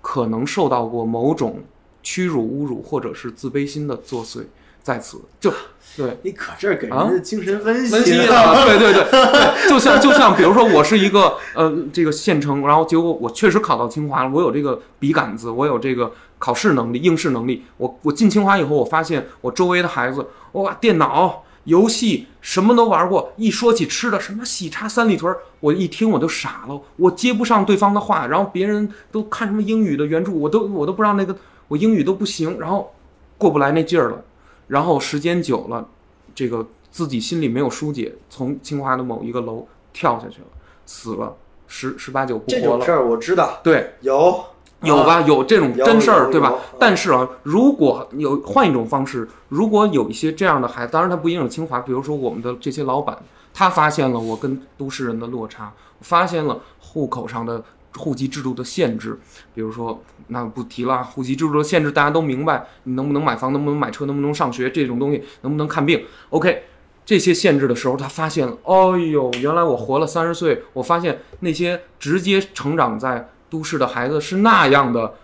[0.00, 1.62] 可能受到过某种
[2.02, 4.44] 屈辱、侮辱或者是自卑心的作祟，
[4.82, 5.52] 在此，就
[5.96, 6.18] 对。
[6.22, 9.04] 你可这给人啊家精神分析分析了，对对对。
[9.10, 31.36] 对，就像就像比如说我是一个呃这个县城，然后结果我确实考到清华了，我有这个笔杆子，我有这个考试能力、应试能力，我我进清华以后，我发现我周围的孩子，哇，电脑、游戏什么都玩过，一说起吃的，什么喜茶三里屯，我一听我就傻了，我接不上对方的话，然后别人都看什么英语的原著，我都我都不知道那个
[31.68, 32.92] 我英语都不行，然后
[33.38, 34.24] 过不来那劲儿了，
[34.72, 35.86] 然后时间久了。
[36.34, 40.46] 这个自己心里没有疏解，从清华的某一个楼跳下去了，
[40.86, 42.60] 死了，十十八九不活了。
[42.62, 44.42] 这种事儿我知道对，有
[44.80, 45.20] 有吧？
[45.20, 46.54] 有这种真事儿，对吧？
[46.78, 53.18] 但是啊，如果有换一种方式，如果有一些这样的孩子，当然他不一定是清华，比如说我们的这些老板，
[53.52, 57.62] 他发现了我跟都市人的落差，发现了户口上的
[57.96, 59.18] 户籍制度的限制，
[59.54, 66.64] 比如说那不提了，户籍制度的限制大家都明白，你能不能买房，能不能买车，能不能上学这种东西，能不能看病，OK。
[67.04, 75.14] 这些限制的时候，他发现了，哦呦，原来我活了三十岁，我发现那些直接成长在都市的孩子是那样的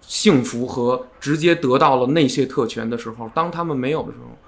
[0.00, 4.38] 幸福和直接得到了那些特权的时候，当他们没有的时候，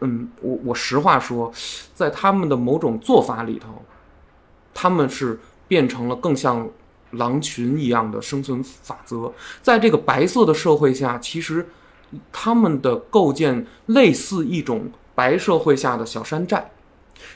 [0.00, 1.50] 嗯，我我实话说，
[1.94, 3.82] 在他们的某种做法里头，
[4.74, 6.68] 他们是变成了更像
[7.16, 9.32] 狼群一样的生存法则。
[9.62, 11.66] 在这个白色的社会下，其实
[12.32, 16.70] 他们的构建类似一种白社会下的小山寨。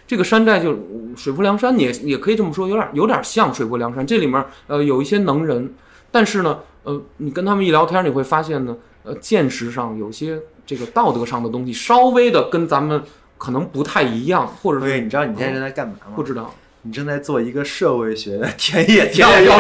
[0.07, 0.77] 这个山寨就
[1.17, 4.07] 水泊梁山，你也也可以这么说，有点有点像水泊梁山。
[4.07, 5.73] 这里面呃有一些能人，
[6.11, 13.03] 但是呢，呃，你跟他们一聊天，你会发现呢，呃，见识上有些这个道德上的东西，稍微的跟咱们
[13.39, 16.13] 可能不太一样，或者所以是你知道你现在在干嘛吗？
[16.17, 16.53] 不知道。
[16.83, 19.51] 你正在做一个社会学的 田野调查研，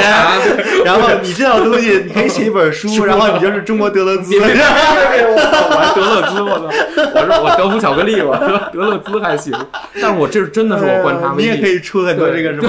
[0.84, 4.32] 然后你这套东西，你可以写一本书，然后你就是中国德勒兹。
[4.38, 6.66] 我还德勒兹，我操！
[7.14, 9.52] 我说我德芙巧克力，我说 德勒兹还行，
[10.00, 11.34] 但是我这是真的是我观察。
[11.36, 12.68] 你也可以出很多这个什么，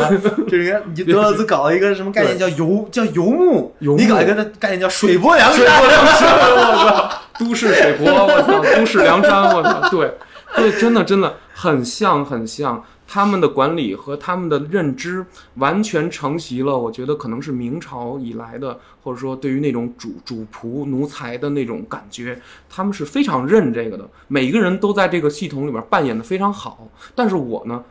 [0.50, 5.78] 就是你德勒兹搞了一个什么概念叫游叫游牧，游牧你搞一个概念叫水泊梁水山。
[5.80, 7.12] 泊梁山，我操！
[7.40, 8.64] 都市水泊，我操！
[8.76, 9.90] 都市梁山，我操！
[9.90, 10.12] 对，
[10.56, 12.84] 对，真的真的很像，很像。
[13.12, 24.08] 他们的管理和他们的认知完全承袭了，我觉得可能是明朝以来的，或者说对于那种主主仆奴才的那种感觉，他们是非常认这个的。
[24.28, 26.88] 每一个人都在这个系统里边扮演的非常好。
[27.16, 27.84] 但是我呢，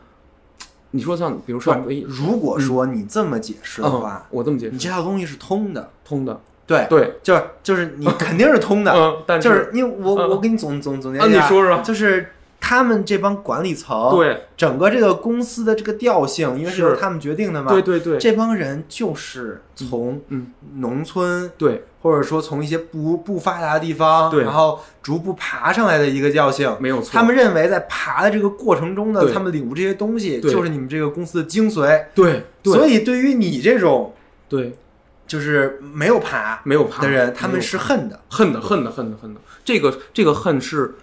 [0.91, 1.75] 你说像比如说
[2.07, 10.29] 如果说你这么解释的嗯话，，我这么解释，你这套东西是通的，通的，对，对，就是就是你肯定是通的， 嗯，但就是因为我嗯。
[10.29, 12.31] 我给你总总总结啊，一下，你说说，就是
[12.69, 16.81] 他们这帮管理层，对，整个这个公司的这个调性，因为是是。
[16.83, 20.53] 由他们决定的嘛，对对对，这帮人就是从嗯。
[20.75, 24.43] 农村，对，或者说从一些不不发达的地方，对。
[24.43, 26.77] 然后逐步爬上来的一个调性。
[26.79, 27.09] 没有错。
[27.11, 30.51] 他们认为在爬的这个过程中呢，他们领悟这些东西，对。
[30.51, 32.05] 就是你们这个公司的精髓。
[32.13, 32.71] 对对。
[32.71, 34.13] 所以对于你这种
[34.47, 34.77] 对。
[35.25, 38.19] 就是没有爬没有爬的人，他们是恨的。
[38.29, 39.39] 恨的恨的恨的恨的。
[39.63, 40.95] 这个这个恨是，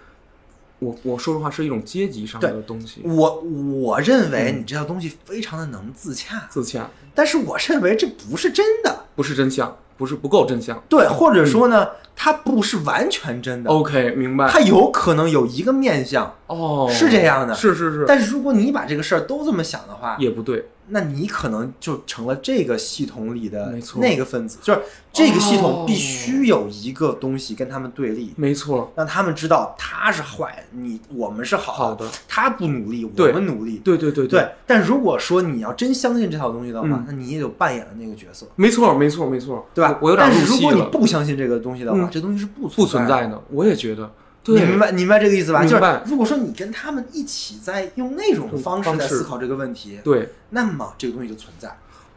[0.79, 9.05] 我我说实话是一种阶级上的东西，我我认为嗯你这套东西非常的能自洽，自洽但是我认为这不是真的。
[9.15, 10.79] 不是真相，不是不够真相。
[10.87, 14.47] 对，或者说呢，它不是完全真的，OK，明白。
[14.47, 20.67] 它有可能有一个面相，哦，是这样的是是是，但是如果你把这个事儿都这么想的话，也不对。
[20.89, 24.79] 那你可能就成了这个系统里的那个分子，就是
[25.13, 25.61] 这个系哦。
[25.61, 31.73] 统必须有一个东西跟他们对立，没错，让他们知道他是坏，你我们是好。
[31.73, 33.77] 好的，他不努力，我们努力。
[33.83, 37.05] 对对对对，但如果说你要真相信这套东西的话，嗯。
[37.07, 39.97] 那你也有扮演的那个角色，没错没错没错，对吧？
[40.01, 42.09] 我我有点但是如果你不相信这个东西的话，嗯。
[42.09, 43.07] 这东西是不不存。
[43.07, 44.11] 在的，我也觉得。
[44.47, 45.63] 你，明白你明白这个意思吧？
[45.65, 50.29] 就是如果说你跟他们一起在用那种方式在思考这个问题，对。
[50.51, 51.75] 那么这个东西就存在。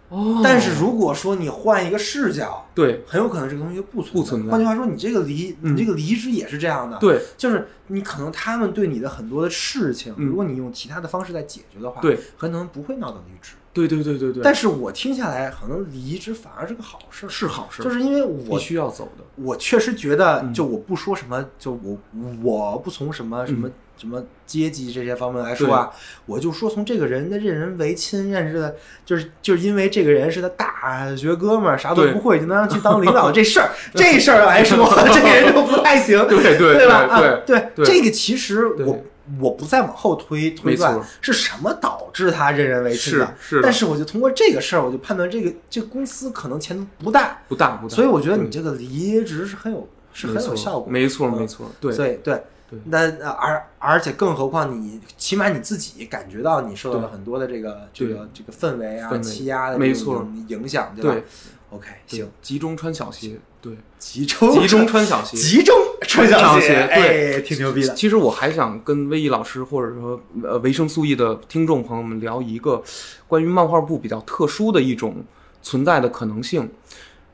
[0.09, 13.53] 哦，但是如果说你换一个视角，对很有可能这个东西就不存不存在换句话说，你这个离嗯你这个离职也是这样的，，对就是你可能他们对你的很多的事情，嗯如果你用其他的方式在解决的话，对，很可能不会闹到离职。
[13.73, 19.25] 对对对对对，但是我听下来，可能离职反而是个好事，是好事，就是因为我必须要走的。
[19.37, 21.99] 我确实觉得，嗯就我不说什么，就我
[22.43, 25.91] 我不从什么什么、嗯什么阶级这些方面来说啊，
[26.25, 37.19] 我就说从这个人的任人唯亲，认识的，就是就是因为这个人是他大学哥们儿，啥都不会就能让去当领导 这事儿，这事儿来说， 这个人就不太行，对对对吧？
[37.45, 39.05] 对啊，对，这个其实我。
[39.41, 43.63] 我不再往后推推断是什么导致他任人唯亲的，是是的。
[43.63, 51.95] 但是我就通过这个事儿，我就判断这个这个公司可能前途不大，不大不大，所以我觉得你这个离职是很有是很有效果的，没错嗯没错，对。
[51.95, 52.45] 对，对。
[52.85, 61.13] 那呃而而且更何况你起码你自己感觉到你受到了很多的这个这个这个氛围啊、氛围欺压的没这种错影影响，对吧？
[61.13, 61.25] 对
[61.71, 65.37] ？OK，行，，集中穿小鞋，对，集中集中穿小鞋。
[65.37, 67.95] 集中穿小小鞋对哎，挺牛逼的。
[67.95, 72.83] 其实我还想跟威毅老师或者说呃维生素 E 的听众朋友们聊一个
[73.29, 75.23] 关于漫画部比较特殊的一种
[75.63, 76.69] 存在的可能性，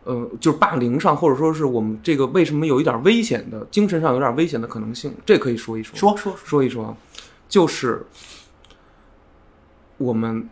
[0.04, 5.96] 呃，就是霸凌上或者说是我们这个为什么有一点危险的精神上有点危险的可能性，这可以说一说。
[5.96, 6.96] 说说说一说啊，
[7.48, 8.04] 就是
[9.96, 10.48] 我们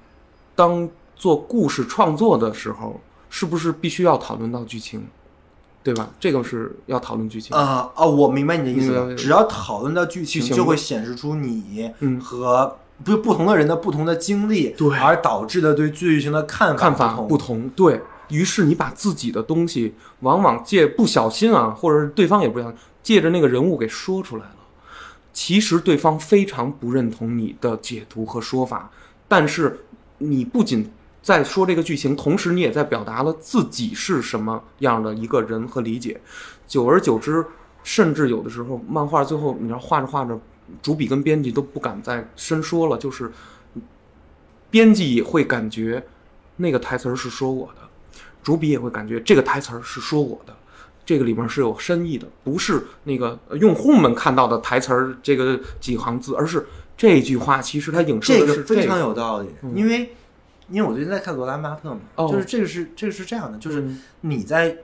[0.54, 3.00] 当做故事创作的时候，
[3.36, 5.04] 是不是必须要讨论到剧情，
[5.82, 6.08] 对吧？
[6.20, 7.56] 这个是要讨论剧情。
[7.56, 12.20] 啊啊，我明白你的意思只要讨论到剧情，就会显示出你嗯。
[12.20, 14.96] 和不不同的人的不同的经历，对。
[15.00, 18.00] 而导致的对剧情的看看法不不同，对。
[18.28, 24.56] 于是你把自己的东西，往往借不小心啊，或者是对方也不小心，借着那个人物给说出来了。
[25.32, 28.92] 其实对方非常不认同你的解读和说法，
[29.26, 29.80] 但是
[30.18, 30.88] 你不仅
[31.24, 36.20] 在说这个剧情，同时你也在表达了自己是什么样的一个人和理解。
[36.66, 37.42] 久而久之，
[37.82, 40.38] 甚至有的时候，漫画最后你要画着画着，
[40.82, 43.32] 主笔跟编辑都不敢再深说了，就是
[44.70, 46.04] 编辑也会感觉
[46.56, 47.88] 那个台词儿是说我的，
[48.42, 50.54] 主笔也会感觉这个台词儿是说我的，
[51.06, 56.66] 这个里面是有深意的，不是那个呃用户们看到的台词儿这个几行字，而是
[56.98, 60.14] 这句话其实它影射这的是个非常有有道理，嗯因为
[60.68, 64.00] 因为我最近在看罗兰巴特嘛，哦就是这个是这个是这样的，就是嗯。
[64.22, 64.76] 你在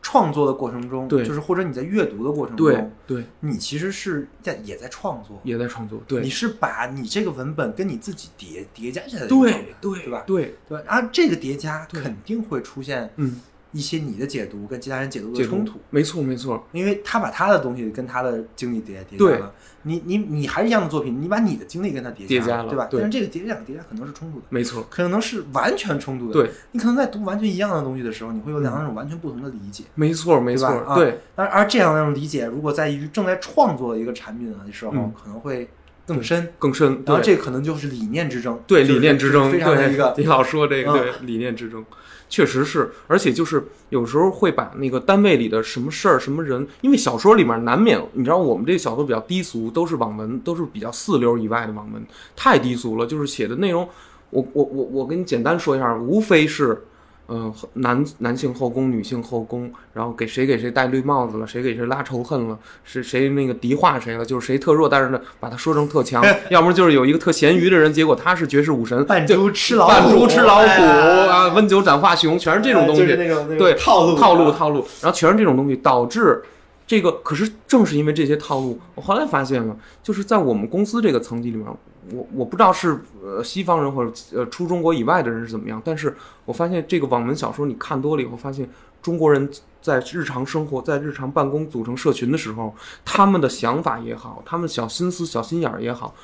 [0.00, 1.24] 创作的过程中，对。
[1.24, 6.20] 就是或者你在阅读的过程中，对你其实是在也在创作，也在创作，对。
[6.22, 10.22] 你是把你这个文本跟你自己叠叠加起来对对对吧？
[10.26, 10.84] 对，对吧？
[10.86, 13.40] 然后这个叠加肯定会出现嗯，
[13.74, 19.52] 一些你的解读跟其他人解读的冲突，没错没错，因为他把他的东西跟他的经历叠叠加对了，
[19.82, 22.86] 你你你还是一样的作品，你把你的经历跟他叠叠加了对吧？
[22.86, 26.32] 对但是这个叠两个叠加可能是冲突的，没错，可能是完全冲突的。
[26.32, 29.82] 对，你可能在读完全一样的东西的时候，你会有两种完全不同的理解。
[29.96, 35.68] 没错没错啊对而而这样的一种理解，如果在于正在创作的一个产品的时候，嗯可能会
[36.06, 36.52] 更深。
[36.58, 41.84] 更深，然后这可能就是理念之争，对理念之争，非常的一个，你老说这个，嗯对理念之争，
[42.28, 52.04] 确实是，而且就是有时候会把那个单位里的什么事儿、什么人，因为小说里面难免，你知道我们这个小说比较低俗，都是网文，都是比较四流以外的网文，
[52.34, 53.88] 太低俗了，就是写的内容，
[54.30, 56.84] 我我我我跟你简单说一下，无非是。
[57.28, 76.42] 嗯、男男性后宫，女性后宫，然后给谁给谁戴绿帽子了，谁给谁拉仇恨了，是谁那个敌化谁了，就是谁特弱，但是呢把他说成特强， 要么就是有一个特咸鱼的人，结果他是绝世武神，扮猪吃老虎，扮猪吃老虎哎啊，温酒斩华雄，全是这种东西，就是那种那种对套路套路套路，然后全是这种东西，导致
[76.86, 77.10] 这个。
[77.22, 81.66] 可是正是因为这些套路，我后来发现了，就是在我们公司这个层级里面，
[82.12, 88.68] 我我不知道是呃西方人或者呃出中国以外的人是怎么样，但是我发现这个网文小说你看多了以后，发现
[89.02, 89.48] 中国人
[89.80, 92.74] 在日常生活、在日常办公组成社群的时候，
[93.04, 96.14] 他们的想法也好，他们小心思、小心眼儿也好，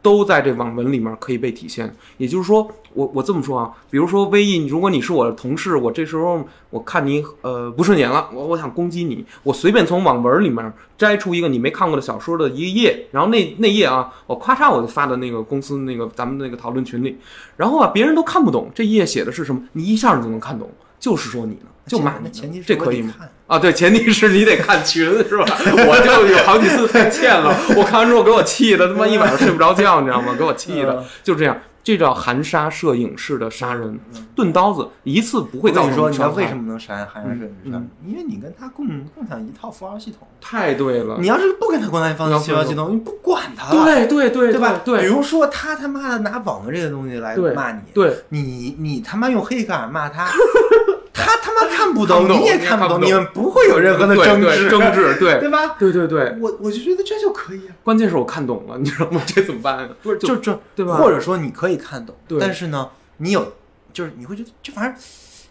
[0.00, 1.94] 都在这网文里面可以被体现。
[2.16, 17.16] 也就是说，我我这么说啊，比如说微易，如果你是我的同事，我这时候我看你呃不顺眼了，我我想攻击你，我随便从网文里面摘出一个你没看过的小说的一个页，然后那那页啊，我咔嚓我就发到那个公司那个咱们那个讨论群里，
[17.56, 20.70] 然后啊别人都看不懂这一页写的是什么，你一下就能看懂，
[21.08, 23.14] 就是说你呢，就骂你呢，前提是这可以吗？
[23.46, 25.46] 啊，对，前提是你得看群是吧？
[25.48, 30.34] 我就有好几次太欠了，我看完之后给我气的，他妈一晚上睡不着觉，你知道吗？
[30.38, 33.98] 给我气的嗯，就这样，这叫含沙射影式的杀人，
[34.34, 36.54] 钝刀子一次不会造成你说，你为什？
[36.54, 37.90] 么能杀含沙射影？
[38.06, 40.28] 因为你跟他共共享一套符号系统。
[40.42, 44.78] 太对了，你要是不跟他共享一套符号系统，你不管他了，对对对对吧？
[44.84, 50.28] 对比如说他他妈的拿网络这个东西来骂你，对你你他妈用黑格尔骂他，
[51.18, 55.40] 他他妈看不懂，你也看不懂，你们不会有任何的争执，对争执，对。
[55.40, 55.76] 对吧？
[55.78, 59.20] 对对对，我我就觉得这就可以啊，关键是我看懂了， 你知道吗？
[59.26, 59.78] 这怎么办？
[59.80, 59.88] 呀？
[60.02, 60.96] 不是就这对吧？
[60.96, 62.38] 或者说你可以看懂，对。
[62.40, 62.88] 但是呢，
[63.18, 63.54] 你有
[63.92, 64.94] 就是你会觉得这玩意儿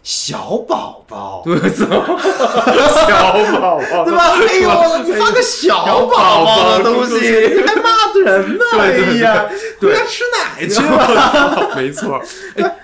[0.08, 1.98] 小宝宝，对，小宝
[3.60, 4.38] 宝，对吧？
[4.40, 7.90] 哎呦，你发个小宝宝的东西，你还骂
[8.24, 8.64] 人呢？
[8.80, 9.44] 哎呀，
[9.78, 12.24] 对回家吃奶去吧， 没错？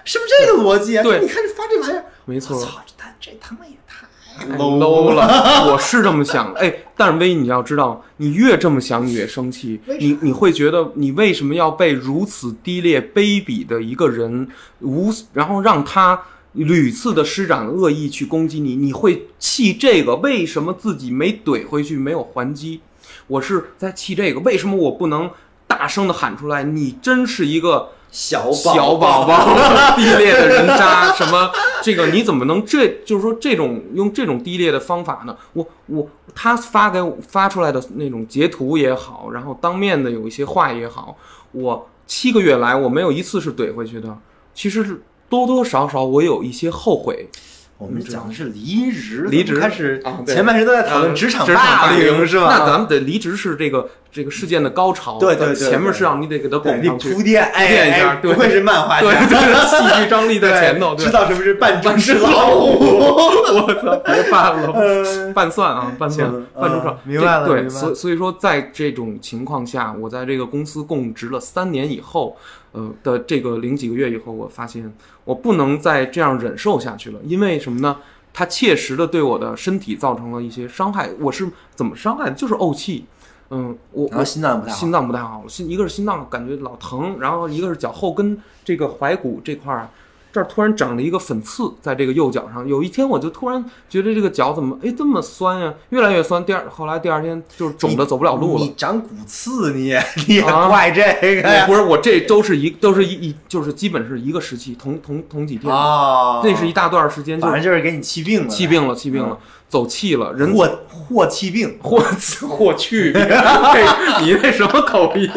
[0.04, 1.02] 是不是这个逻辑啊？
[1.02, 1.18] 对。
[1.20, 2.58] 你看这发这玩意儿，没错。
[2.58, 14.46] 我操，这他这他妈也太太 low 了，我是这么想的，哎，但是薇，你要知道，你越这么想，你越生气，你你会觉得你为什么要被如此低劣、卑鄙的一个人
[14.80, 16.20] 无，然后让他
[16.54, 22.80] 屡次的施展恶意去攻击你，你会气这个，为什么自己没怼回去，没有还击？
[23.26, 25.30] 我是在气这个，为什么我不能
[25.66, 26.62] 大声的喊出来？
[26.62, 29.54] 你真是一个小小宝宝，
[29.96, 31.50] 低劣的人渣，什么
[31.82, 35.36] 这个你怎么能这就是说这种用这种低劣的方法呢？
[35.54, 41.16] 我我他发给我发出来的那种截图也好，然后当面的有一些话也好，
[41.50, 44.16] 我七个月来我没有一次是怼回去的，
[44.54, 47.28] 其实是多多少少我有一些后悔。
[47.76, 52.46] 我们讲的是离职，离职开始前半时都在讨论职场职霸凌凌是吧？
[52.48, 62.78] 那咱们的离职是这个这个事件的高潮，对对对对前面是让你得给他对你拱上去，铺垫，哎垫一下不愧是漫画对家，对，戏剧张力在前头， 对知道什么是扮猪吃老虎。
[63.54, 72.36] 我操，别办了，呃拌蒜啊，拌蒜行，拌猪串嗯，明白了对，所所以说，在这种情况下，我在这个公司供职了三年以后，
[72.70, 74.94] 呃的这个零几个月以后，我发现
[75.24, 77.96] 我不能再这样忍受下去了，因为什么呢？
[78.36, 81.08] 它切实的对我的身体造成了一些伤害。
[81.20, 82.32] 我是怎么伤害的？
[82.32, 83.04] 就是怄气。
[83.54, 89.88] 嗯，我我心脏不太好心脏不太好，心一个是心脏感觉老疼，然后一个是脚后跟这个踝骨这块儿，
[90.32, 92.66] 这儿突然长了一个粉刺，在这个右脚上。
[92.66, 96.44] 有一天我就突然觉得这个脚怎么哎这么酸呀，越来越酸。
[96.44, 98.74] 第二后来第二天就是肿的走不了路了你。
[98.76, 101.02] 长骨刺，你也你也啊怪这
[101.40, 101.62] 个呀？
[101.62, 109.38] 我不是我这都是一都是一一就是基本是一个时期，同同同几天，啊，那是一大段时间就反正就是给你气病了，气病了，气病了，
[109.74, 111.98] 走气了，人霍霍气病，霍
[112.48, 115.28] 霍去病，这 你那什么口音？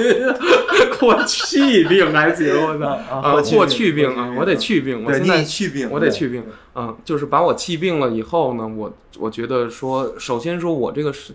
[1.00, 2.86] 霍气病还行，我操！
[2.86, 6.44] 啊，霍去病啊，我得去病，我现在去病，我得去病，
[6.76, 11.34] 嗯，就是把我气病了以后呢，我我觉得说，首先说我这个是，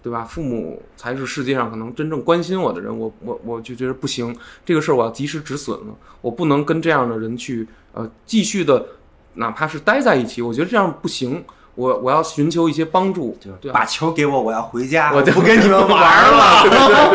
[0.00, 0.22] 对吧？
[0.24, 4.32] 父母才是世界上可能真正关心我的人，我我我就觉得不行，
[4.64, 5.86] 这个事儿我要及时止损了，
[6.20, 8.86] 我不能跟这样的人去呃继续的，
[9.34, 11.44] 哪怕是待在一起，我觉得这样不行，
[11.74, 13.80] 我我要寻求一些帮助，对吧？
[13.80, 17.08] 把球给我，我要回家，我就不跟你们玩了，对了。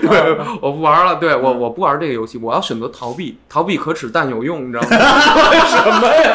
[0.00, 4.88] 对 对对，我不玩了，对我我不玩这个游戏，我要选择逃避，逃避可耻但有用，你知道吗？
[4.90, 6.32] 什么呀？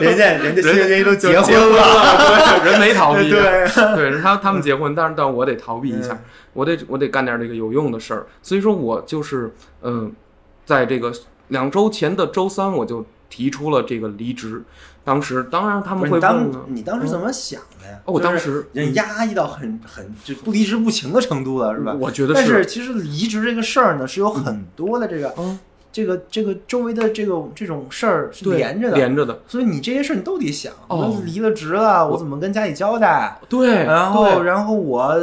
[0.00, 3.40] 人家人家新人家都结结婚了，人没逃避， 对，
[3.96, 6.18] 对，是他他们结婚，但是但我得逃避一下嗯，
[6.52, 9.52] 我得我得干点这个有用的事儿，所以说我就是
[9.82, 10.12] 嗯，
[10.64, 11.12] 在这个
[11.48, 14.62] 两周前的周三，我就提出了这个离职。
[15.04, 17.98] 当时当然他们会问呢，你当时怎么想的呀？
[18.06, 21.94] 哦我当时人压抑到很很就不离职不行的程度了，是吧？
[22.00, 25.58] 我觉得但是其实离职这个事儿呢，是有很多的这个嗯，
[25.94, 30.72] 这个这个周围的这个这种事儿是连着的，连着的，所以你这些事儿你都得想。
[30.88, 33.38] 哦我离了职了，我怎么跟家里交代？
[33.48, 35.14] 对，然后对然后我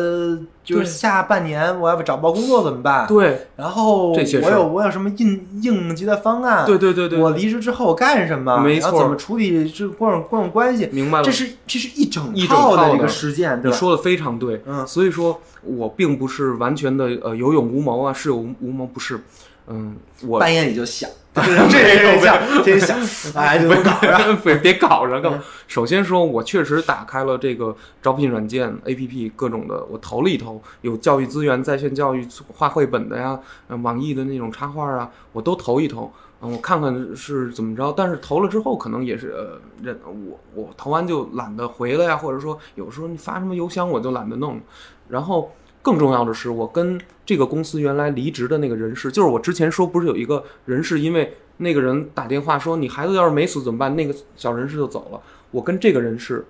[0.64, 3.06] 就是下半年我要不找不到工作怎么办？
[3.06, 6.66] 对然后这些我有我有什么应应急的方案？
[6.66, 8.58] 对对对对，我离职之后我干什么？
[8.62, 10.88] 没错怎么处理这各种各种关系？
[10.94, 13.70] 明白了，这是这是一整一整套的这个实践，对？
[13.70, 19.20] 你说的非常对，嗯所以说我并不是完全的呃有勇无谋啊，是有无谋，不是，
[19.68, 19.96] 嗯，
[20.28, 23.00] 我半夜里就想， 这人想，这人想，
[23.36, 24.36] 哎，就能搞上。
[24.44, 25.42] 别别搞上干嘛？
[25.68, 36.12] 首先说，我确实打开了这个招聘软件 APP 各种的，我投了一投，有教育资源、在线教育、画绘本的呀，呃网易的那种插画啊，我都投一投。
[36.44, 44.60] 嗯，我看看是怎么着，但是投了之后，可能也是呃，人我我投完就懒得回了呀，或者说有时候你发什么邮箱我就懒得弄。
[45.08, 55.20] 然后更重要的是，我跟这个公司原来离职的那个人事，就是我之前说不是有一个人事，因为那个人打电话说你孩子要是没死怎么办，那个小人事就走了。
[55.52, 56.46] 我跟这个人事，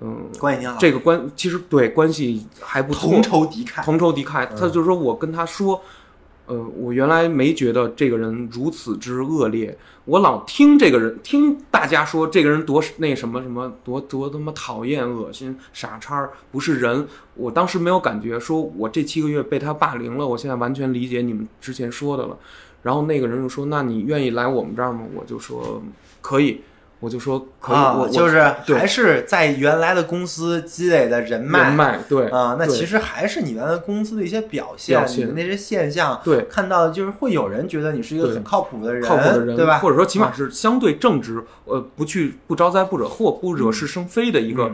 [0.00, 3.84] 嗯，关系挺好，这个关其实对关系还不错，同仇敌忾。
[3.84, 4.46] 同仇敌忾。
[4.46, 5.80] 嗯他就是说我跟他说，
[6.46, 17.06] 呃，我原来没觉得这个人如此之恶劣，我老听这个人听大家说这个人多那什么什么多多他妈讨厌、恶心、傻叉，不是人。
[17.34, 22.36] 我当时没有感觉，说我这七个月被他霸凌了，我现在完全理解你们之前说的了。
[22.82, 25.82] 然后那个人就说：“那你愿意来我们这儿吗？”我就说
[26.20, 26.60] ：“可以。”
[27.04, 27.76] 我就说：“可以。
[27.76, 39.78] 啊，我我就是还是在原来的公司积累的人脉人脉对啊，那其实还是你原来公司的一些表现，表现你的那些现象，对看到就是会有人觉得你是一个很靠谱的人，靠谱的人，对吧？
[39.80, 44.70] 或者说起码啊是相对正直，呃，不去不招灾不惹祸，不惹是生非的一个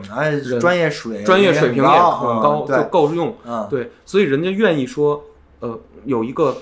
[0.61, 3.37] 专业水专业水平也很高，嗯就够用。
[3.45, 5.25] 嗯，对，所以人家愿意说，
[5.59, 6.57] 呃，有一个，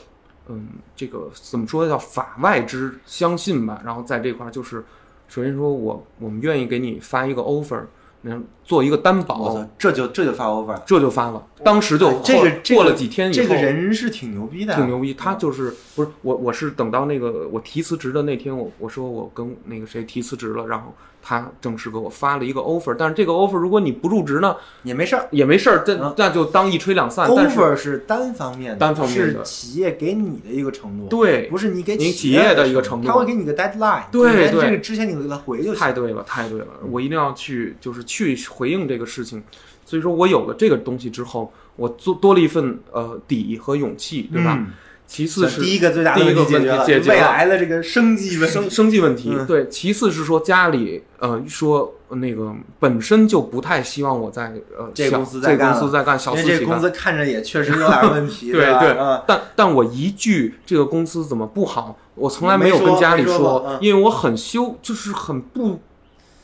[0.48, 3.80] 嗯，这个怎么说叫法外之相信吧。
[3.84, 4.84] 然后在这块儿就是，
[5.28, 7.84] 首先说我我们愿意给你发一个 offer，
[8.22, 11.42] 能做一个担保，，这就这就发 offer，这就发了。
[11.64, 24.54] 当时就哎这个后这个过了几天以后，这个人是挺牛逼的，挺牛逼，他就是不是我，我是等到那个我提辞职的那天，我我说我跟那个谁提辞职了，然后他正式给我发了一个 offer，但是这个 offer 如果你不入职呢，
[24.84, 25.26] 也没事儿。
[25.32, 26.14] 也没事儿，这嗯。
[26.16, 27.28] 那就当一吹两散。
[27.28, 29.44] offer 是单方面的，单方面的。
[29.44, 33.10] 是企业给你的一个承诺，对，不是你给你企企业的的一个承诺。
[33.10, 35.74] 他会给你个 deadline，对对就是这个之前你给他回就行。
[35.74, 39.42] 太对了，太对了，我一定要去，就是去回应这个事情。
[39.84, 44.56] 所以说我有了这个东西之后，我做多了一份呃底和勇气，对吧？
[44.58, 44.66] 嗯
[45.08, 49.66] 其次是第一个最大的问题解决了，解决了未来的这个生计问生计问题，嗯对。
[49.70, 56.60] 其次是说家里呃说那个本身就不太希望我在呃这个小公司在干这个公司在干小因为私企干。
[56.60, 58.80] 这个公司看着也确实有点问题， 对吧？
[58.80, 65.80] 对嗯，但但我一句这个公司怎么不好，我从来没有跟家里没说因为我很羞，就是很不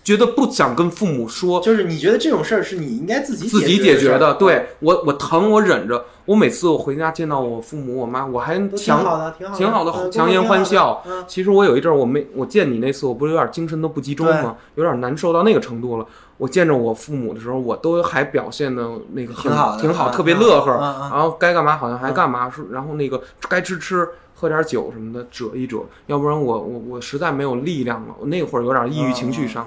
[0.04, 4.34] 觉得不想跟父母说，就是你觉得这种事儿是你应该自己自己解决的。
[4.34, 6.04] 对我，我疼，我忍着。
[6.26, 11.02] 我每次我回家见到我父母我妈，我还强好的，挺好的，挺好的嗯强颜欢笑。
[11.06, 14.56] 嗯，其实我有一阵儿我没我见你那次，我不是有点精神都不集中吗？
[14.74, 16.06] 有点难受到那个程度了。
[16.36, 20.72] 我见着我父母的时候，我都还表现的那个很挺好的挺好，嗯特别乐呵。
[21.10, 24.06] 然后该干嘛好像还干嘛，是然后那个该吃吃。
[24.36, 28.14] 喝点酒什么的，折一折，要不然我我我实在没有力量了。
[28.18, 29.64] 我那会儿有点抑郁情绪上，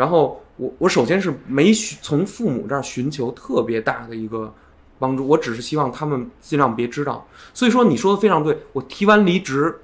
[0.00, 4.50] 然后我我首先是没寻从父母这儿寻求特别大的一个
[4.98, 7.26] 帮助，我只是希望他们尽量别知道。
[7.52, 9.78] 所以说你说的非常对，我提完离职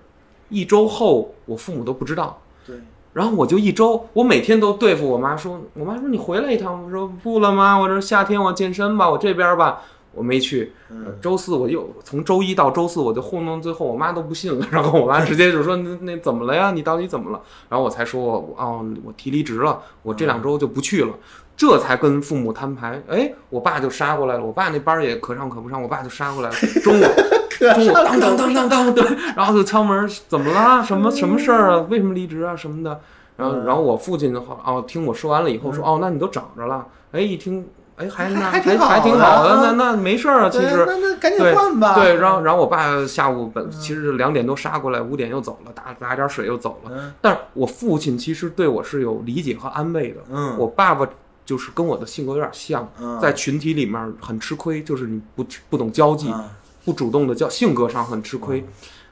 [0.48, 2.40] 一周后，我父母都不知道。
[2.66, 2.76] 对，
[3.12, 9.82] 然后我就一周，我每天都对付我妈说，我妈说你回来一趟，我说不了妈，我这夏天我健身吧，我这边吧
[10.16, 10.72] 我没去。
[10.90, 16.72] 嗯周四我又从周一到周四我就糊弄，最后我妈都不信了，然后我妈直接就说那那怎么了呀？
[16.72, 17.40] 你到底怎么了？
[17.68, 21.12] 然后我才说我哦我提离职了，我这两周就不去了。
[21.56, 26.54] 这才跟父母摊牌，哎，我爸就杀过来了，我爸那班也可上可不上，我爸就杀过来了。
[26.82, 27.04] 中午，
[27.74, 29.02] 中午当当当当当，对，
[29.34, 30.84] 然后就敲门，怎么了？
[30.84, 31.86] 什么什么事儿啊？
[31.88, 32.54] 为什么离职啊？
[32.54, 33.00] 什么的。
[33.38, 36.86] 然后，然后我父亲的话，哦，听我说完了以后说，哦，那你都找着了。
[37.12, 37.66] 哎，一听，
[37.96, 40.84] 哎，还那还还挺好还挺好的，那那没事儿啊，其实。
[40.86, 41.94] 那那赶紧对换吧。
[41.94, 46.90] 对，然后然后我爸下午本其实是两点多杀过来，五点又走了，打打点水又走了。
[46.94, 50.20] 嗯但是我父亲其实对我是有理解和安慰的。
[50.30, 51.08] 嗯，我爸爸
[51.44, 56.44] 就是跟我的性格有点像，嗯在群体里面很吃亏，就是你不不懂交际，嗯
[56.84, 58.64] 不主动的交，性格上很吃亏。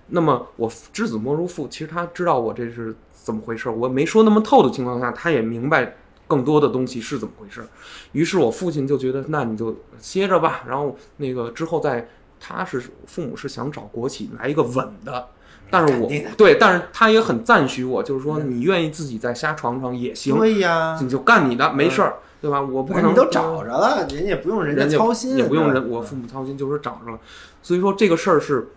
[0.08, 7.66] 那么我知子莫如父，其实他知道我这是怎么回事，我没说那么透的情况下，他也明白更多的东西是怎么回事。
[8.12, 12.08] 于是我父亲就觉得，那你就歇着吧，然后那个之后再，
[12.38, 15.28] 他是父母是想找国企来一个稳的。
[15.70, 22.60] 但是我对，但是他也很赞许我，就是说你愿意自己再瞎闯闯也行，对呀，你就干你的，没事儿，对吧？
[22.60, 27.18] 我不可能你都找着了，人家也不用人人家操心，也不用人我父母操心，就是找着了。
[27.62, 28.68] 所以说这个事儿是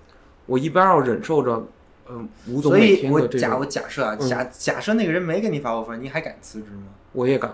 [0.45, 1.67] 我一边要忍受着，
[2.09, 6.87] 嗯、吴总所以每天我假我的这个，假设啊，嗯假假设那个人没给你发 offer，你还敢辞职吗？
[7.13, 7.51] 我也敢，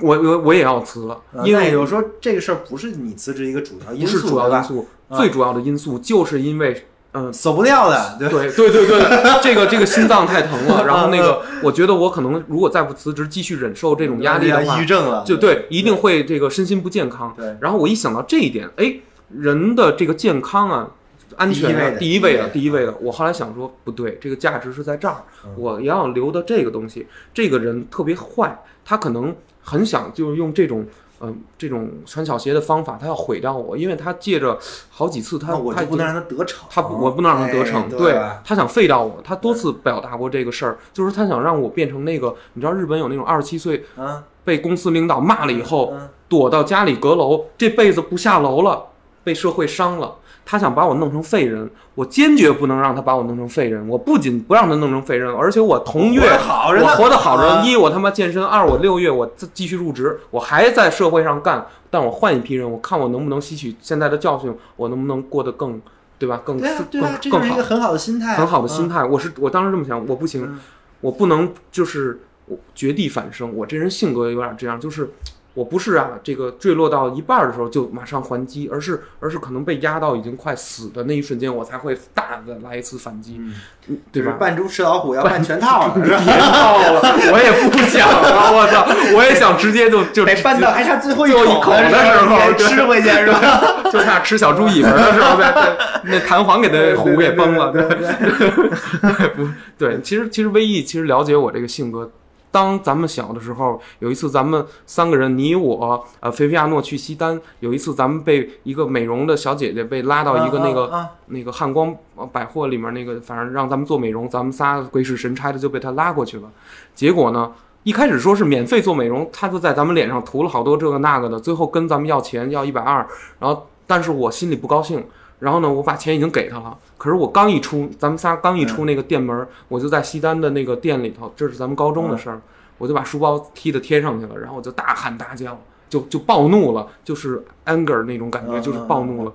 [0.00, 8.28] 我我我也要辞了，啊因为有时候，这个事儿不是你辞职一个主要因素，不是主要因素，啊最主要的因素就是因为，嗯、走不掉的，对？
[8.30, 17.34] 对对对对，这个这个心脏太疼了， 然后那个，我觉得我可能如果再不辞职，继续忍受这种压力的话抑郁，症了，就对，一定会这个身心不健康。
[17.36, 18.96] 对然后我一想到这一点，哎，
[19.28, 20.90] 人的这个健康啊，
[21.36, 22.94] 安全啊，第第一位的第一位的。
[23.00, 27.06] 我后来想说，不对，这个价值是在这儿，嗯我要留的这个东西。
[27.32, 30.86] 这个人特别坏，他可能很想就是用这种。
[31.24, 34.58] 嗯，这种穿小鞋的方法，他要毁掉我，因为他借着
[34.90, 37.82] 好几次他，他我就不能让他得逞，他，我不能让他得逞。
[37.82, 48.86] 哎对对他想废掉我，他多次表达过这个事儿，就是他想让我变成那个，你知道日本有那种二十七岁嗯，被公司领导骂了以后，嗯躲到家里阁楼，这辈子不下楼了，
[49.22, 50.16] 被社会伤了。
[50.44, 53.88] 他想把我弄成废人，我坚决不能让他把我弄成废人。
[53.88, 57.46] 我不仅不让他弄成废人，而且我同月好着呢我活得好着。
[57.48, 65.80] 啊一我他妈健身，二我六月我继续入职，我还在社会上干，但我换一批人，我看我能不能吸取现在的教训，我能不能过得更，
[66.18, 66.40] 对吧？
[66.44, 69.04] 更对啊，对更啊，这更好就是一个，很好的心态，很好的心态。
[69.04, 70.58] 我是我当时这么想，我不行，嗯
[71.00, 75.10] 我不能就是我绝地反生，我这人性格有点这样，就是
[75.54, 83.38] 我不是啊，这个坠落到一半儿的时候就马上还击，而是而是可能被压到已经快死的那一瞬间，我才会大的来一次反击，
[83.86, 84.00] 对吧？
[84.12, 87.00] 就是扮猪吃老虎要扮全套了，别套了，
[87.32, 88.50] 我也不想啊！
[88.50, 93.82] 我操，我也想直接就就得搬到还差最后一口的的时候吃回去是吧？
[93.92, 95.52] 就差吃小猪尾巴的时候呗，
[96.04, 102.10] 那弹簧给它虎给崩了，对对对对不对，其实其实威毅其实了解我这个性格。
[102.52, 116.50] 当咱们小的时候，有一次咱们三个人，你我呃菲菲亚诺去西单，有一次咱们被一个美容的小姐姐被拉到一个那个、啊啊那个汉光呃百货里面那个，反正让咱们做美容，咱们仨鬼使神差的就被她拉过去了。
[116.94, 117.50] 结果呢，
[117.84, 123.06] 一开始说是免费做美容，她就在咱们脸上涂了好多这个那个的，最后跟咱们要钱，要一百二，
[123.40, 125.02] 然后但是我心里不高兴，
[125.42, 132.40] 然后呢，我把钱已经给他了，可是我刚一出，咱们仨刚一出那个店门，我就在西单的那个店里头，这是咱们高中的事儿，
[132.78, 139.32] 我就把书包踢的贴上去了，然后我就大喊大叫，就就暴怒了，就是 anger 那种感觉，嗯就是暴怒了。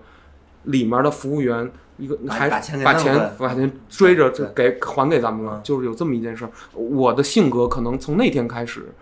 [0.63, 6.51] 里面的服务员一个还把把钱把钱把钱追着就给还给咱们了嗯，就是有这么一件事儿。
[6.73, 8.93] 我的性格可能从那天开始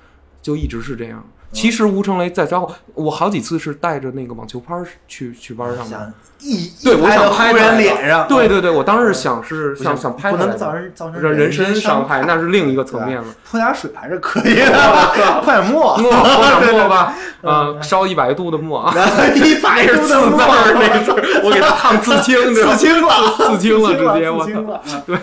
[0.41, 1.23] 就一直是这样。
[1.23, 6.13] 嗯其实吴成雷在招我好几次是带着那个网球拍儿去去班上的。
[6.45, 13.25] 想一对，我想拍他脸上，对对对，我当时想是想想拍不能造成造成让人身身伤害，那是另一个层面了。
[13.49, 18.93] 泼点水还是可以的，快 点墨，墨，泼点墨吧，啊，烧一百度的墨啊，
[19.35, 25.17] 一百 那是刺字儿，那字儿，我给他烫刺青，刺青了，刺青了，直接我操对，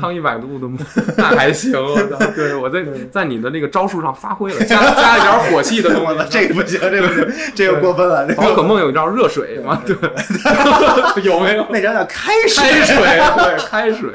[0.00, 0.78] 烫一百度的墨，
[1.16, 2.80] 那还行，我操，对我在
[3.12, 6.24] 在你的那个招数上发挥了，加加一点火气的东西。
[6.28, 9.94] 这个不行，这个不行，这个过分了，这宝可梦有一招热水嘛，对，
[11.22, 11.66] 有没有？
[11.70, 14.10] 那张叫开水，开水，对，开水，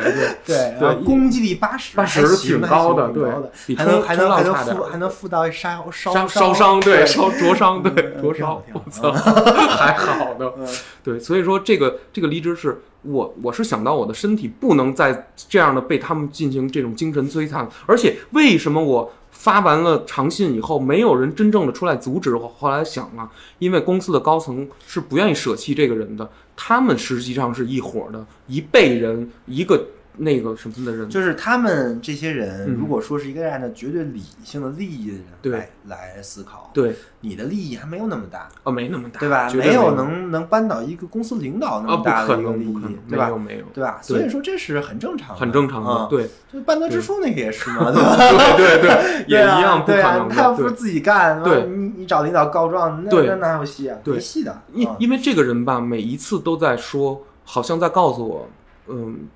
[0.45, 3.29] 对，对，攻击力八十，八十挺高的对
[3.75, 9.11] 还能还能还能附还能附到烧烧烧烧伤，对，烧灼伤，对，嗯灼伤我操，
[9.69, 10.67] 还好的嗯，
[11.03, 22.47] 对，所以说这个这个离职是我我是想到我的身体不能再这样的被他们进行这种精神摧残，而且为什么我发完了长信以后，没有人真正的出来阻止我？
[22.47, 23.29] 后来想啊，
[23.59, 29.85] 因为公司的高层是不愿意舍弃这个人的，他们实际上是一伙的，一辈人，一个
[30.17, 39.49] 那个什么的人，就是他们这些人，嗯如果说是一个按照绝对理性的利益的人对来来思考，对，你的利益还没有那么大，哦，没那么大，对吧？
[39.53, 43.37] 没有有能能扳倒一个公司领导那么大，的一个利益对吧没有？
[43.37, 43.99] 没有，对吧？
[44.01, 46.07] 所以说这是很正常的，很正常的，啊。
[46.09, 48.15] 对，就半泽直树那个也是嘛，对吧？
[48.57, 50.29] 对对对， 也一样不可对啊能。
[50.29, 53.97] 他要不是自己干，对你你找领导告状，那对那哪有戏啊？
[54.03, 54.51] 对没戏的。
[54.51, 58.47] 啊因因为这个人吧，每一次都在说，好像在告诉我，
[58.87, 59.27] 嗯，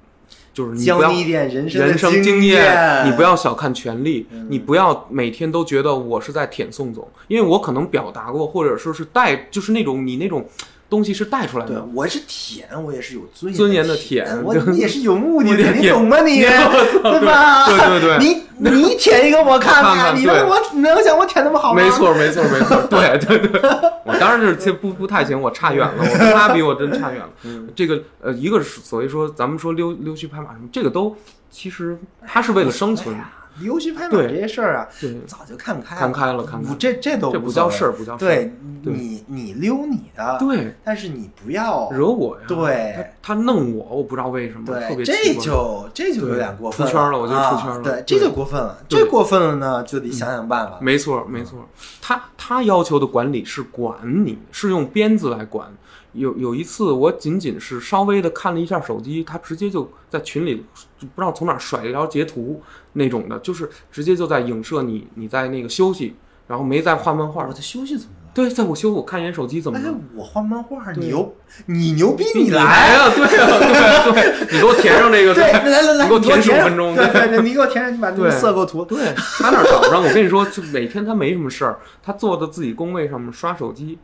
[0.60, 4.48] 就是你不要教你一点人生人生经验，你不要小看权力，嗯。
[4.50, 10.46] 你不要每天都觉得我是在舔宋总，因为我可能表达过，或者说是带，就是那种你那种
[10.90, 16.42] 东西是带出来对的。，我是舔，我也是有尊尊严的舔，舔我也是有目的的， 你懂吗你？
[16.42, 17.68] 对吧？
[17.68, 21.82] 对对对你你舔一个我看看看你能对我能像我舔那么好吗？
[21.82, 23.62] 没，错，没错，没错，对对对，
[24.04, 27.30] 我当然是这不不太行，我差远了，我跟他比，我真差远了。
[27.44, 31.16] 嗯这个呃，一个是所谓说咱们说溜溜须拍马什么，这个都
[31.52, 33.16] 其实他是为了生存
[33.62, 34.88] 溜须拍马这些事儿啊，
[35.28, 36.76] 早就看开了看开了看开了。
[36.80, 38.54] 这这都这不叫事儿，不叫事儿，对
[38.84, 38.94] 对。
[38.94, 42.96] 你你溜你的，对，但是你不要惹我呀，对。
[43.22, 44.66] 他他弄我，我不知道为什么，
[45.04, 50.78] 这就这就有点过分出圈了我就出圈了啊对，这就过分了，这过分了呢，就得想想办法。
[50.82, 51.68] 没错，没错，
[52.02, 55.68] 他他要求的管理是管你，是用鞭子来管。
[56.14, 60.66] 有有一次，我仅仅是稍微的看了一下手机，他直接就在群里
[60.98, 62.62] 就不知道从哪甩了一条截图
[62.94, 66.16] 那种的，就是直接就在影射你你在那个休息，
[66.48, 67.54] 然后没在画漫画我。
[67.54, 68.16] 在休息怎么了？
[68.32, 71.36] 对，在我休息，我看一眼手机怎么哎了？，我画漫画，你牛，
[71.66, 73.10] 你牛逼，你来啊！
[73.14, 78.86] 对啊，对对，你给我填上这个，对，来来来，你给我填十五分钟对你给我填上，你把那个对色给我涂。
[78.86, 83.98] 对他那儿早上，我跟你说，就每天他没什么事儿，他坐在自己工位上面刷手机，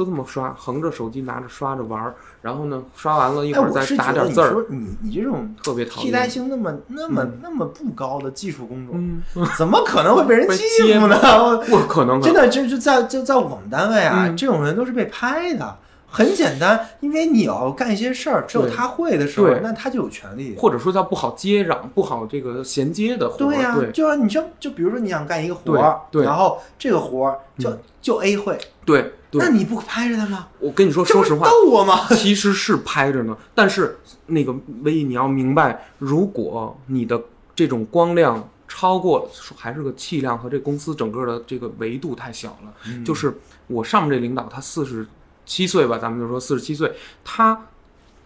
[0.00, 6.26] 就这么刷，横着手机拿着刷着玩儿，然后呢，刷完了一会儿再打点字儿，说你你这种特别讨替代。
[6.26, 8.94] 性那么那么嗯那么不高的技术工种，
[9.34, 11.18] 嗯，怎么可能会被人欺欺负呢？
[11.22, 15.76] 我 不可能，真的，就就在就在我们单位啊，嗯这种人都是被拍的。
[16.12, 20.56] 很简单，因为你要干一些事儿，只有他会的时候，那他就有权利。
[20.58, 23.28] 或者说叫不好接壤、不好这个衔接的。
[23.38, 28.58] 对呀、对就像你像就比如说你想干一个活儿，然后这个活儿就、嗯就 A 会，
[28.90, 30.48] 对对，那你不拍着他吗？
[30.58, 32.06] 我跟你说，说实话，逗我吗？
[32.16, 37.20] 其实是拍着呢，但是那个唯一你要明白，如果你的
[37.54, 43.38] 这种光亮超过还是个气量和这公司整个的这个维度太小了，嗯就是
[43.68, 45.06] 我上面这领导他四十
[45.46, 46.92] 七岁吧，咱们就说四十七岁，
[47.24, 47.66] 他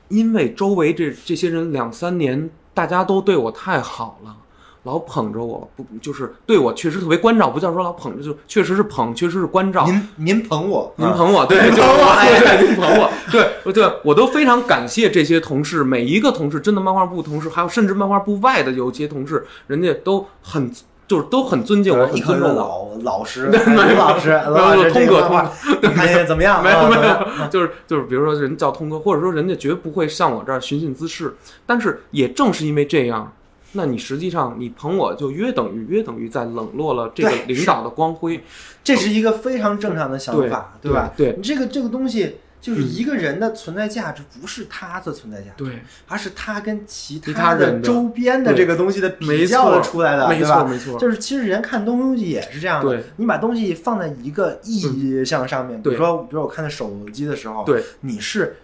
[0.08, 4.36] 因为周围这这些人两三年大家都对我太好了。
[4.84, 9.84] 老捧着我，不就是对我确实特别关照，不叫说老捧着，就确实是捧，确实是关照。
[9.86, 20.70] 您您捧我，啊您捧我，对，您就是捧我哎对对，您捧我，对对，我都非常感谢这些同事，每一个同事，真的漫画部同事，还有甚至漫画部外的有些同事，人家都很
[21.06, 22.54] 就是都很尊敬我，很尊重我。
[22.54, 26.62] 老 老师，没师，刘老师，通哥这个话，你看怎么样？
[26.62, 31.34] 没有没有， 就是就是，比如说人叫通哥，或者说人家绝不会上我这儿寻衅滋事。
[31.66, 33.30] 但是也正是因为这样，
[33.74, 38.42] 那你实际上你捧我就约等于约等于在冷落了这个领导的光辉。
[38.82, 41.12] 这是一个非常正常的想法，对吧？
[41.16, 50.42] 对对你这个这个东西，就是一个人的存在价值，不是他的存在价值，对，而是他跟其其他人的周边的这个东西的比没较出来的，没？
[50.42, 58.56] 错没错，就是其实人看东西也是这样的，对你把东西放在一个意向上面，比如说，比如说我看的手机的时候，对，你是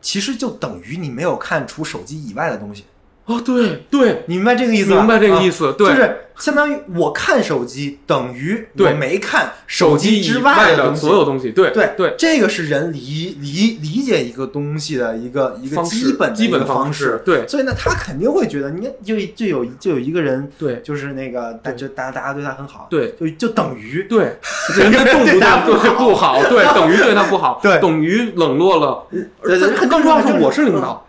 [0.00, 2.84] 其实就等于你没有看除手机以外的东西，
[3.26, 4.98] 哦，对对，你明白这个意思吧？
[4.98, 5.56] 明白这个意思。
[5.56, 17.48] 思，对，就是相当于我看手机等于我没看手机之以外的所有东西，对对对，这个是人理理理解一个东西的一个一个基本基本方式，对。
[17.48, 20.80] 所以呢，他肯定会觉得，你就就有就有一个人，对。
[20.84, 23.12] 就是那个，大就大家大家对他很好，对。
[23.18, 24.36] 就就等于对，
[24.76, 27.80] 人家对他动对不好，对，等于对他不好，对。
[27.80, 29.04] 等于冷落了。
[29.42, 31.04] 对对更更重要的是，我是领导，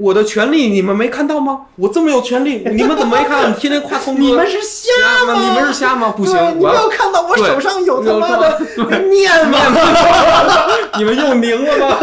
[0.00, 1.60] 我的权利你们没看到吗？
[1.76, 3.54] 我这么有权利， 你们怎么没看？
[3.54, 5.34] 天天夸聪哥，你们是瞎吗？
[5.38, 6.14] 你们是瞎吗？
[6.16, 9.58] 不行，你没有看到我手上有他妈的对 念吗？
[10.96, 11.96] 你们用凝了吗？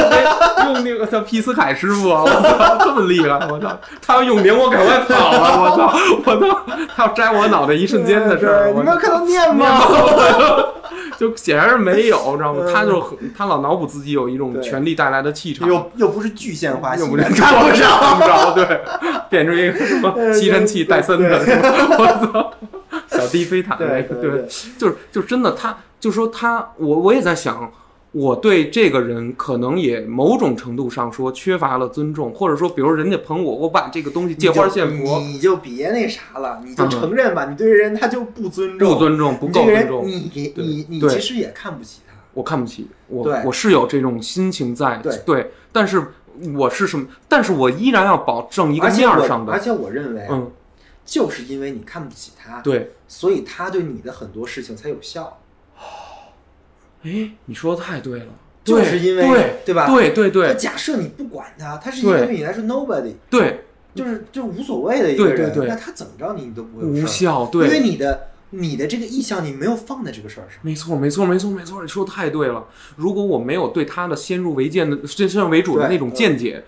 [0.65, 2.21] 用那个叫皮斯凯师傅啊！
[2.23, 3.39] 我操，这么厉害！
[3.49, 3.75] 我操，
[4.05, 5.61] 他要用凝，我赶快跑了！
[5.61, 6.59] 我操，我操，
[6.95, 9.81] 他要摘我脑袋一瞬间的事儿，你没有看到念吗？
[11.17, 12.61] 就显然是没有，知道吗？
[12.63, 17.23] 嗯他就很他老脑补自己有一种权力带来的气场，又又不是具现化又不是
[17.87, 18.53] 戏看不着。
[18.57, 18.81] 对，
[19.29, 21.37] 变成一个什么 吸尘器戴森的，
[21.97, 22.53] 我操，
[23.07, 27.71] 小低飞毯那个，对对，就是就真的他，就说他，我我也在想，
[28.11, 42.13] 我对这个人可能也某种程度上说缺乏了尊重，或者说，比如人家捧我，我把这个东西借花献佛，你就别那啥了，你就嗯承认吧，你对人他就不尊重，不尊重，不够尊重，你你你你其实也看不起他。
[42.33, 46.13] 我看不起我，我是有这种心情在，对但是
[46.55, 47.07] 我是什么？
[47.27, 50.51] 但是我依然要保证一个面儿上的，而且我认为，嗯，
[51.05, 55.39] 就是因为你看不起他，对，所以他对你的很多事情才有效，
[57.03, 58.25] 哎，你说的太对了，
[58.63, 59.87] 就是因为对对吧？
[59.87, 60.47] 对对对。
[60.47, 63.63] 那假设你不管他，他是一个对对你来说 nobody，对，
[63.95, 65.67] 就是就是无所谓的一个人，对对对。
[65.67, 67.67] 那他怎么着你你都不会无效，对。
[67.67, 68.29] 因为，你的
[68.59, 70.59] 你的这个意向你没有放在这个事儿上。
[70.61, 72.65] 没错，没错，没错，没错，你说的太对了。
[72.95, 76.63] 如果我没有对他的先入为见的、先先入为主的那种见解，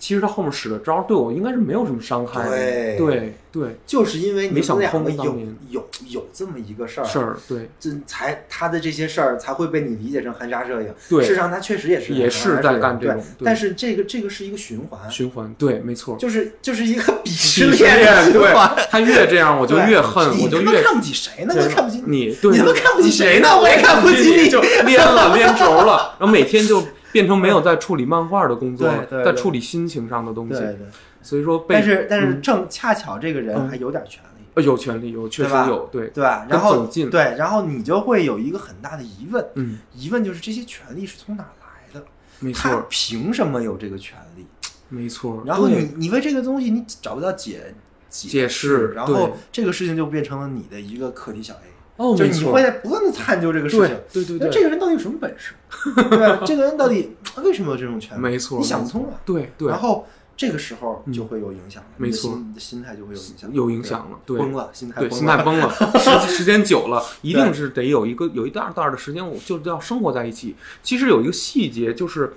[0.00, 2.50] 其实他后面使的招儿对我应该是没有什么伤害的。
[2.50, 5.36] 对对对，就是因为你没想们两个有
[5.68, 10.88] 有有这么一个事儿，事儿，对这才他的这些事儿才会被你理解成含沙射影。
[11.08, 16.16] 对事实上他确实也是也是在干这种但是这个这个是一个循环，循环，对，没错。
[16.16, 18.52] 就是就是一个鄙视链链，对
[18.88, 21.54] 他越这样，我就越恨，我就越看不起谁呢？
[21.56, 22.26] 我看不起你。
[22.42, 23.48] 你，他妈看不起谁呢？
[23.60, 24.48] 我也看不起你。
[24.48, 26.82] 就连了连轴了，然后每天就
[27.12, 30.54] 变成没有在处理漫画的工作了，对对对在处理心情上的东西。
[30.54, 30.86] 对对，
[31.22, 36.46] 所以说被，但是但是嗯正恰巧这个人嗯还有点权利，呃有权利，有确实有，对，对吧？
[36.48, 42.04] 然后对，然后你就会有一个很大的疑问，嗯，疑问就是这些权利是从哪来的？
[42.38, 44.46] 没他错，凭什么有这个权利？
[44.88, 45.42] 没错。
[45.46, 47.74] 然后你你为这个东西你找不到解
[48.08, 51.69] 解释释，然后这个事情就变成了你的一个课题小 A，
[52.00, 53.96] 哦，就是你会，在不断的探究这个事情。
[54.10, 55.52] 对对对，那这个人到底有什么本事？
[56.08, 56.42] 对吧？
[56.46, 58.22] 这个人到底为什么有这种权利？
[58.22, 59.20] 没错，你想不通了。
[59.26, 65.44] 对对然，后这个时候嗯就会有影响了，没错你的心态就会有影响，有影响了，对，崩了，心态对，崩心态了。
[65.44, 65.70] 崩了，
[66.26, 70.56] 时时间久了，一定是得有一个有一大段的时间，我就要生活在一起。
[70.82, 72.32] 其实有一个细节，就是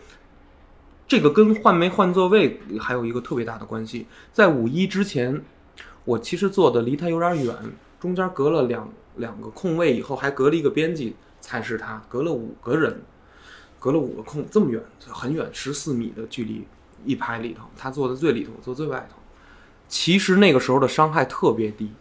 [1.08, 4.08] 这个跟换没换座位还有一个特别大的关系。
[4.34, 5.42] 在五一之前，
[6.04, 7.56] 我其实坐的离他有点远，
[8.02, 13.02] 中间隔了两两个空位，以后还隔了一个编辑才是他，隔了五个人，
[13.80, 16.66] 隔了五个空，这么远，很远，十四米的距离，
[17.06, 19.18] 一排里头，他坐在最里头，我坐最外头。
[19.88, 21.92] 其实那个时候的伤害特别低，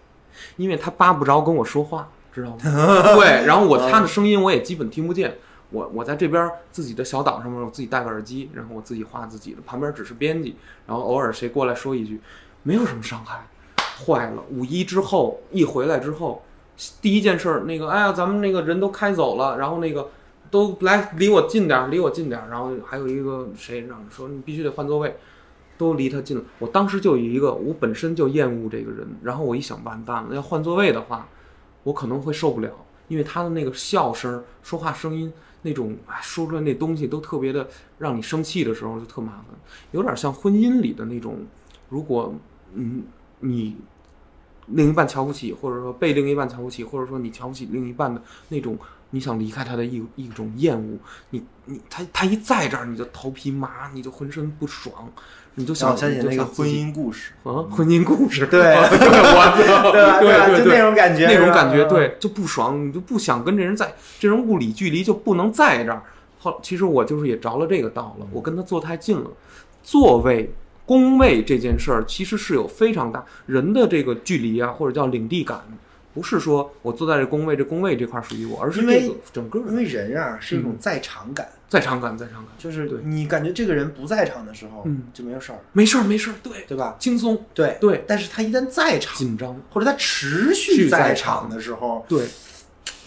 [0.57, 2.59] 因为他巴不着跟我说话，知道吗？
[3.15, 5.37] 对，然后我他的声音我也基本听不见。
[5.71, 10.55] 我我在这边自己的小岛上面，我自己戴个耳机，然后我自己画自己的，旁边只是编辑，
[10.87, 12.21] 然后偶尔谁过来说一句，
[12.63, 13.47] 没有什么伤害。
[14.05, 16.43] 坏了，五一之后一回来之后，
[17.01, 20.11] 第一件事儿，那个哎呀，咱们那个人都开走了，然后那个
[20.51, 25.17] 都来离我近点儿，离我近点儿，然后还有一个谁让说你必须得换座位，
[25.79, 26.43] 都离他近了。
[26.59, 31.29] 我当时就有一个，我本身就厌恶这个人，然后我一想，完蛋了，要换座位的话，
[31.85, 32.71] 我可能会受不了，
[33.09, 37.69] 因为他的那个笑声、说话声音那种，说出来那东西都特别的
[37.99, 39.47] 让你生气的时候就特麻烦，
[39.93, 41.39] 有点像婚姻里的那种，
[41.89, 42.35] 如果
[42.75, 43.05] 嗯
[43.41, 43.77] 你
[44.75, 48.79] 另一半瞧不起，或者说被另一半瞧不起，或者说你瞧不起另一半的那种
[49.11, 50.99] 你想离开他的一一种厌恶，
[51.31, 54.93] 你你他他一在这儿你就头皮麻，你就浑身不爽，
[55.57, 60.59] 你就想想起你就那个婚姻故事，啊，婚姻故事，对 对，我对，对对？
[60.59, 66.03] 就对对那种感觉，那种感觉，，对，就不爽，你就不想跟这人在，这人物理距离就不能在这儿。
[66.39, 69.31] 后其实我就是也着了这个道了，我跟他坐太近了，
[69.83, 70.53] 座位。
[70.85, 75.61] 宫位这件事儿其实是有非常大人的这个距离啊，或者叫领地感，
[76.13, 82.99] 不是说我坐在这工位，这工位这块儿属于我，而是因为这个整个因为人啊是一种在场感，在场感，在场感，就是对。
[83.05, 85.05] 你感觉这个人不在场的时候，嗯。
[85.15, 86.97] 就没有事儿，没事儿没事儿，对，对吧？
[86.99, 87.79] 轻松，对。
[87.81, 88.05] 对。
[88.07, 91.43] 但是他一旦在场，紧张，或者他持续续在场。
[91.43, 92.27] 场的时候，对，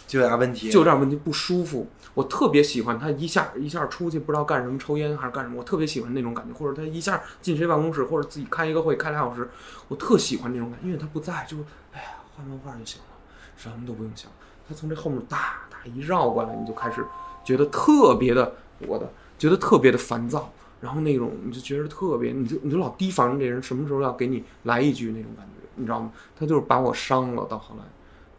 [0.07, 0.71] 就有点问题。
[0.71, 1.88] 就有点问题，不舒服。
[2.16, 6.53] 我特别喜欢他一下一下出去，不知道干什么，抽烟还是干什么，我特别喜欢那种感觉。
[6.53, 9.47] 或者他一下进谁办公室，或者自己开一个会开俩小时，
[9.88, 11.57] 我特喜欢这种感觉，因为他不在，就
[11.93, 13.07] 哎呀，画漫画就行了，
[13.55, 14.32] 什么都不用想。
[14.68, 17.05] 他从这后面哒哒一绕过来，你就开始
[17.43, 18.55] 觉得特别的
[18.88, 19.07] 我的，
[19.38, 20.51] 觉得特别的烦躁。
[20.82, 26.11] 然后那种你就觉得特别，你就你就老提防着这人什么时候要给你来一句那种感觉，你知道吗？
[26.38, 27.84] 他就是把我伤了，到后来。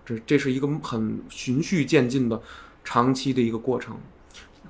[0.05, 2.41] 这这是一个很循序渐进的
[2.87, 3.95] 长期的一个过程。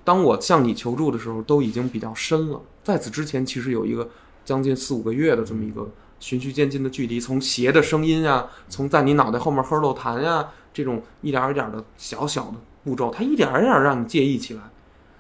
[0.02, 2.60] 当我向你求助的时候，都已经比较深了。
[2.82, 4.08] 在此之前，其实有一个
[4.44, 5.88] 将近四五个月的这么一个
[6.18, 12.54] 循序渐进的距离，从鞋的声音啊，从在你脑袋后面呵漏痰呀，这种一点儿一点儿的小小的
[12.84, 14.60] 步骤，它一点儿一点儿让你介意起来。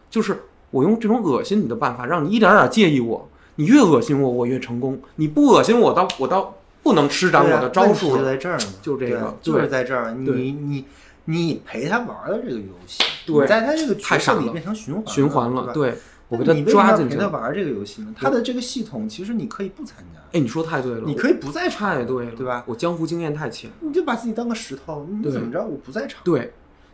[0.08, 3.28] 就是我用这种恶心你的办法，让你一点儿点儿介意我。
[3.56, 8.24] 你越恶心我，我越成功；你不恶心我，倒我倒不能施展我的招数就。
[8.24, 10.14] 在这儿就这个就是在这儿。
[10.24, 10.84] 对你你
[11.26, 15.94] 你陪他玩了这个游戏，对你在他这个角太傻了色里变成循环循环了，对
[16.28, 17.14] 我给那他你为什么要抓进去。
[17.16, 18.14] 陪他玩这个游戏呢？
[18.16, 22.64] 他的这个系统其实你可以不参加，哎，你说太对了，你可以不在场，太对了，对吧？
[22.66, 23.70] 我江湖经验太浅。
[23.80, 25.64] 你就把自己当个石头，你怎么着？
[25.64, 26.52] 我不在场，对，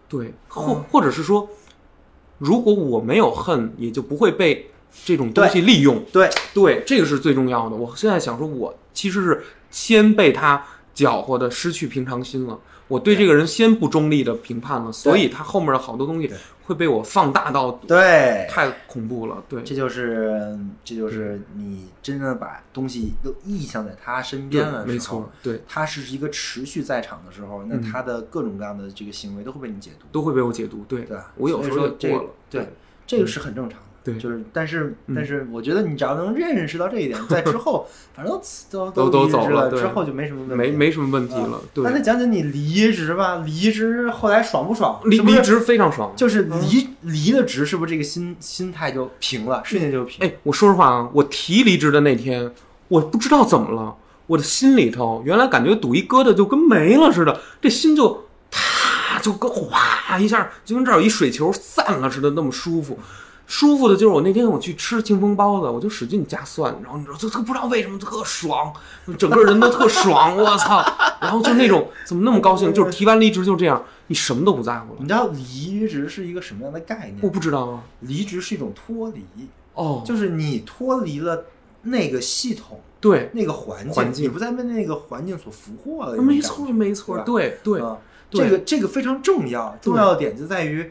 [0.09, 1.49] 对，或嗯或者是说，
[2.39, 4.70] 如果我没有恨，也就不会被
[5.05, 6.03] 这种东西利用。
[6.12, 7.76] 对对，这个是最重要的。
[7.76, 12.59] 我现在想说，我其实是先被他搅和的失去平常心了。
[12.93, 16.30] 我对这个人先不中立的评判了，所以他后面的好多东西
[16.64, 19.43] 会被我放大到对，太恐怖了。
[19.49, 30.84] 对，这就是这就是你真正把东西都意向在他身边了，没错，，对，他是一个持续在场的时候，那嗯他的各种各样的这个行为都会被你解读，都会被我解读。
[30.86, 31.16] 对，对？
[31.36, 32.30] 我有时候过了。
[32.51, 32.68] 对，
[33.07, 33.86] 这个是很正常的。
[34.05, 38.40] 对就是，但是，嗯但是，我觉得你只要能认识到这一点，在之后，反正
[38.70, 41.61] 都 都都离职都走了之后就没什么问题，没没什么问题了。
[41.72, 45.00] 对那，再讲讲你离职吧，离职后来爽不爽？
[45.05, 46.12] 离离职非常爽。
[46.16, 50.26] 就是离离了职，是不是这个心心态就平了，瞬间就平？
[50.26, 52.53] 哎，我说实话啊，我提离职的那天，
[52.88, 53.94] 我不知道怎么了，
[54.26, 62.98] 我的心里头原来感觉堵一疙瘩就跟没了似的，这心就啪就跟哗一下，就跟这儿有一水球散了似的，那么舒服。
[63.53, 68.72] 舒服的就是我那天我去吃清风包子，我就使劲加蒜，然后你知道，就特不知道为什么特爽，
[69.18, 70.82] 整个人都特爽，我操！
[71.20, 75.00] 然后就那种怎么那么高兴，就是提完离职就这样，你什么都不在乎了。
[75.00, 77.18] 你知道离职是一个什么样的概念？
[77.20, 79.22] 我不知道啊，离职是一种脱离，
[79.74, 81.44] 哦，就是你脱离了
[81.82, 86.16] 那个系统、对，那个环境，环境你不再被那个环境所俘获了。
[86.22, 87.82] 没错没错，对对
[88.30, 90.90] 这个这个非常重要，重要的点就在于，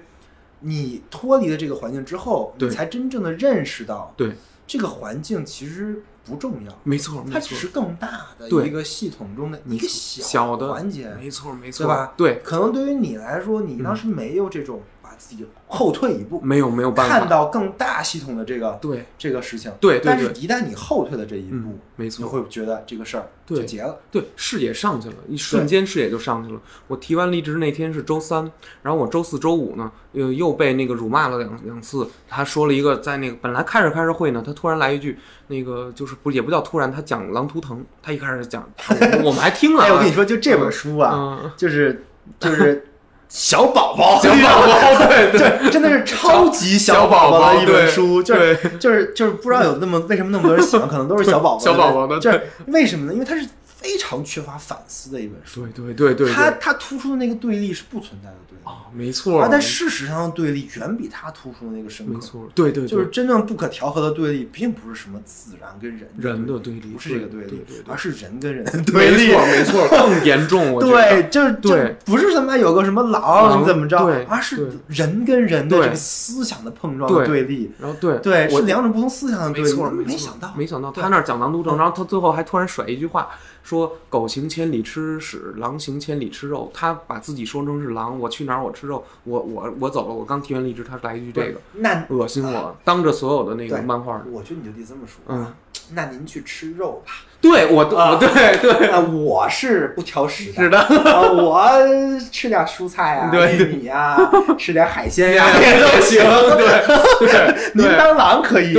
[0.62, 4.34] 你脱离了这个环境之后，你才真正的认识到，对，
[4.66, 7.34] 这个环境其实不重要，没错没错。
[7.34, 10.72] 它只是更大的一个系统中的一个小的。
[10.72, 12.14] 环节，没错没错，对吧？
[12.16, 19.72] 对，可能对于你来说，你当时没有这种把自己后退一步，没有没有办法看到更大系统的这个对这个事情。
[19.80, 23.95] 对对对但是一旦你后退的这一步嗯，没你会觉得这个事儿就结了。
[24.09, 26.59] 对，视野上去了，一瞬间视野就上去了。
[26.88, 28.51] 我提完离职那天是周三，
[28.82, 32.07] 然后我周四周五呢，又又被那个辱骂了两两次。
[32.28, 39.86] 他说了一个，在那个本来开着开着会呢，他突然来一句，那个就是不也不叫突然，他讲狼图腾，他一开始讲，我我们还听了、啊。
[39.88, 42.03] 哎，我跟你说，就这本书啊，嗯，就是
[42.39, 42.88] 就是
[43.34, 45.39] 小宝宝，小宝宝，对 对。
[45.63, 53.13] 这真的是超级小宝宝的一本书，就是就是就是不知道有那么为什么那么多人喜欢，可能都是小宝宝 小宝宝的就是为什么呢？
[53.13, 53.47] 因为它是
[53.82, 62.13] 非常缺乏反思的一本书，对对对对，它对它突出的那个对立是不存在的对立，啊，没错，而在事实上的对立远比它突出的那个深刻。
[62.13, 69.32] 没错，对对，对就是真正不可调和的对立，并不是什么自然跟人人的对立不是这个对立对对对，对而是人跟人的对没立。
[69.32, 77.71] 错没错，更严重，我觉得对，就是就对不是他妈有个什么狼狼怎么着对，而是人跟人的这个思想的碰撞的对对立。
[77.79, 79.69] 然后对对，是两种不同思想的对立。
[79.71, 83.29] 没错，没错想到，没想到他那儿讲狼图腾，然后他最后还突然甩一句话，
[83.64, 86.72] 说狗行千里吃屎，狼行千里吃肉。
[86.74, 94.32] 他把自己说成是狼，我去哪儿我吃肉，我我我走了，我刚提完离职，他来一句这个，那恶心我，当着所有的那个漫画人。
[94.32, 95.22] 我觉得你就得这么说。
[95.28, 95.53] 嗯，
[95.94, 97.12] 那您去吃肉吧。
[97.42, 98.30] 对我啊我对
[98.62, 100.62] 对 啊，我是不挑食的。
[100.62, 101.68] 是的，啊，我
[102.32, 104.16] 吃点蔬菜啊，玉米啊，
[104.60, 106.22] 吃点海鲜呀，也都行，
[106.56, 108.78] 对对您对当狼可以，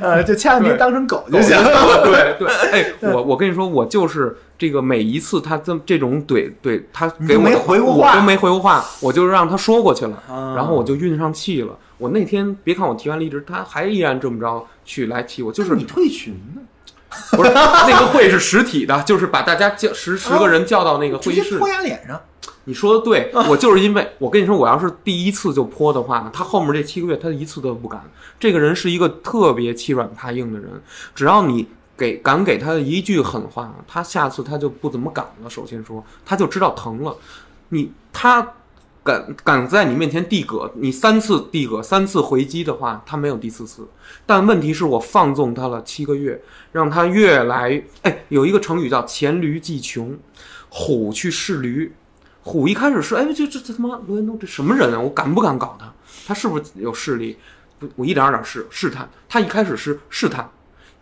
[0.00, 1.54] 呃，就千万别当成狗就行。
[2.04, 11.76] 对对，哎，我我跟你说，我就是这个每一次他这这种怼怼他给我没回过话我都没回过话，我就让他说过去了，啊然后我就运上气了。
[11.98, 16.62] 我那天别看我提完离职，他还依然这么着去来踢我，就是你退群呢，
[17.32, 21.68] 不是那个会是实体的，就是把大家叫十十个人叫到那个会议室泼。
[21.68, 22.20] 牙脸上。
[22.66, 28.02] 你说的对， 我就是因为我跟你说，我要是第一次就泼的话，他后面这七个月他一次都不敢。
[28.40, 30.70] 这个人是一个特别欺软怕硬的人，
[31.14, 35.50] 只要你给敢给他一句狠话，他下次他就不怎么敢了。
[35.50, 37.14] 首先说，他就知道疼了。
[37.68, 38.54] 你他
[39.04, 43.86] 敢敢在你面前递戈，你三次递戈，三次回击的话，他没有第四次。
[44.24, 46.42] 但问题是我放纵他了七个月，
[46.72, 50.18] 让他越来哎，有一个成语叫黔驴技穷，
[50.70, 51.94] 虎去试驴。
[52.42, 54.98] 虎一开始是哎，这这这他妈罗延东这什么人啊？
[54.98, 55.92] 我敢不敢搞他？
[56.26, 57.36] 他是不是有势力？
[57.78, 59.08] 不，我一点儿点试试探。
[59.28, 60.50] 他一开始是试探，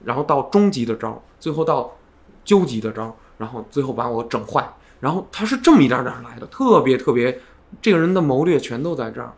[0.05, 1.97] 然后到终极的招，最后到
[2.45, 4.69] 究极的招，然后最后把我整坏。
[5.01, 7.41] 然后他是这么一点点来的，特别特别，
[7.81, 9.33] 这个人的谋略全都在这儿。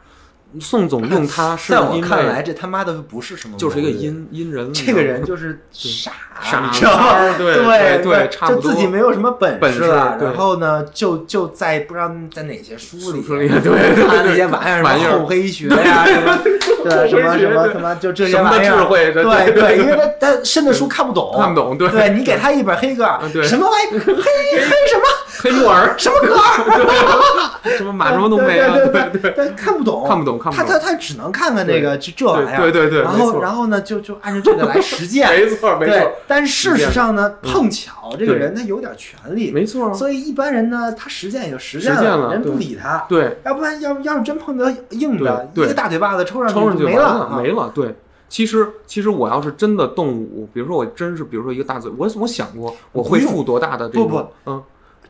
[0.61, 3.95] 宋总用他是在我因看来，为这他妈的不是什么，就是一个。
[3.95, 7.35] 阴阴人，这个人就是傻，傻你知道吗？
[7.39, 8.63] 对对对差不多。
[8.63, 16.39] 就自己没有什么本本事了，然后呢，就就在不知道在哪些书里，书里对对对看那些玩意儿，什么厚黑学呀，什么
[16.85, 21.89] 对什么什么什么，就这些玩意儿，智慧对对因为他他深的书看不懂，看不懂，对。
[21.89, 25.05] 对你给他一本黑格尔什么玩意儿，黑 黑什么？
[25.41, 47.95] 黑木耳，什么格尔， 什么马什么都没啊，对对对，但看不懂，看不懂看不懂他他他只能看看那个这这玩意儿，对对对然后然后呢，就就按照这个来实践， 没错没对错，，但事实上呢，嗯碰巧这个人他有点权利，没错，所以一般人呢，他实践也就实实践了人不理他，对，要不然要要是真碰到硬的，一个大嘴巴子抽上去抽上去没了，啊没了，对。
[48.27, 54.63] 其实，其实我要是真的动武，比如说我真是，比如说一个大嘴，我我想过我会不用负多大的这种，不不嗯，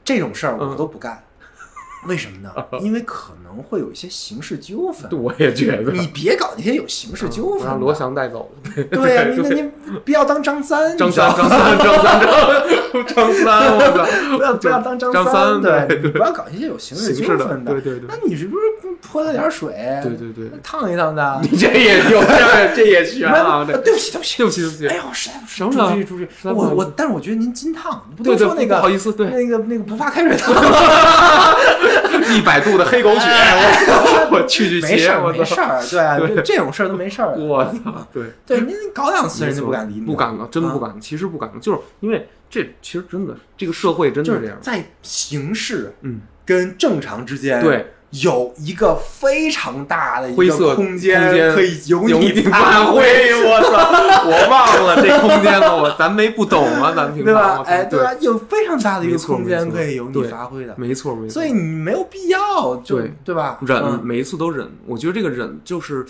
[0.05, 1.23] 这种事儿我嗯都不干。
[2.07, 2.53] 为什么呢？
[2.83, 5.09] 因为可能会有一些刑事纠纷。
[5.11, 5.19] 对，。
[5.19, 7.67] 我也觉得，你别搞那些有刑事纠纷。
[7.67, 8.51] 让罗翔带走。
[8.77, 9.71] 了， 对呀，你那你
[10.05, 18.03] 不要当张三，张三，张三，张三，张张三，我操，不要不要当张张三对，你不要搞一些有刑事纠纷对对对。
[18.09, 18.63] 那，你是不是
[19.01, 19.73] 泼他点水？
[20.03, 21.41] 对对对，烫一烫的。
[21.43, 23.77] 你这也有，这 这也悬啊，对。
[23.77, 24.61] 不起，对不起，对不起。
[24.63, 30.55] 对不起哎呦，实在不是，什么事儿出去出去，我我，但是我觉得您金烫，不对对，都说那个不好意思，对，那个那个不怕开水烫？
[32.35, 37.35] 一百度的黑狗血，我 我去去鞋，没事儿，没事儿，对啊，对这这种事儿都没事儿。
[37.37, 38.25] 我操，对。
[38.47, 40.97] 对，您搞两次人就不敢理你，不敢了，真不敢了。
[41.01, 44.57] 其实不敢了，就是因为这其实真的，这个社会真的是这样。
[44.61, 47.93] 在形式嗯，跟正常之间，对，
[48.23, 53.01] 有一个非常大的一个空间可以由有你你发挥，
[53.45, 54.25] 我操！
[54.27, 58.15] 我忘了这空间了，我咱没不懂啊， 咱平常对吧哎，对吧？
[58.21, 61.33] 有非常大的一个空间可以由你发挥的，没错没错。
[61.33, 63.59] 所以你没有必要就对对吧？
[63.63, 64.69] 忍，嗯每一次都忍。
[64.87, 66.07] 我觉得这个忍就是，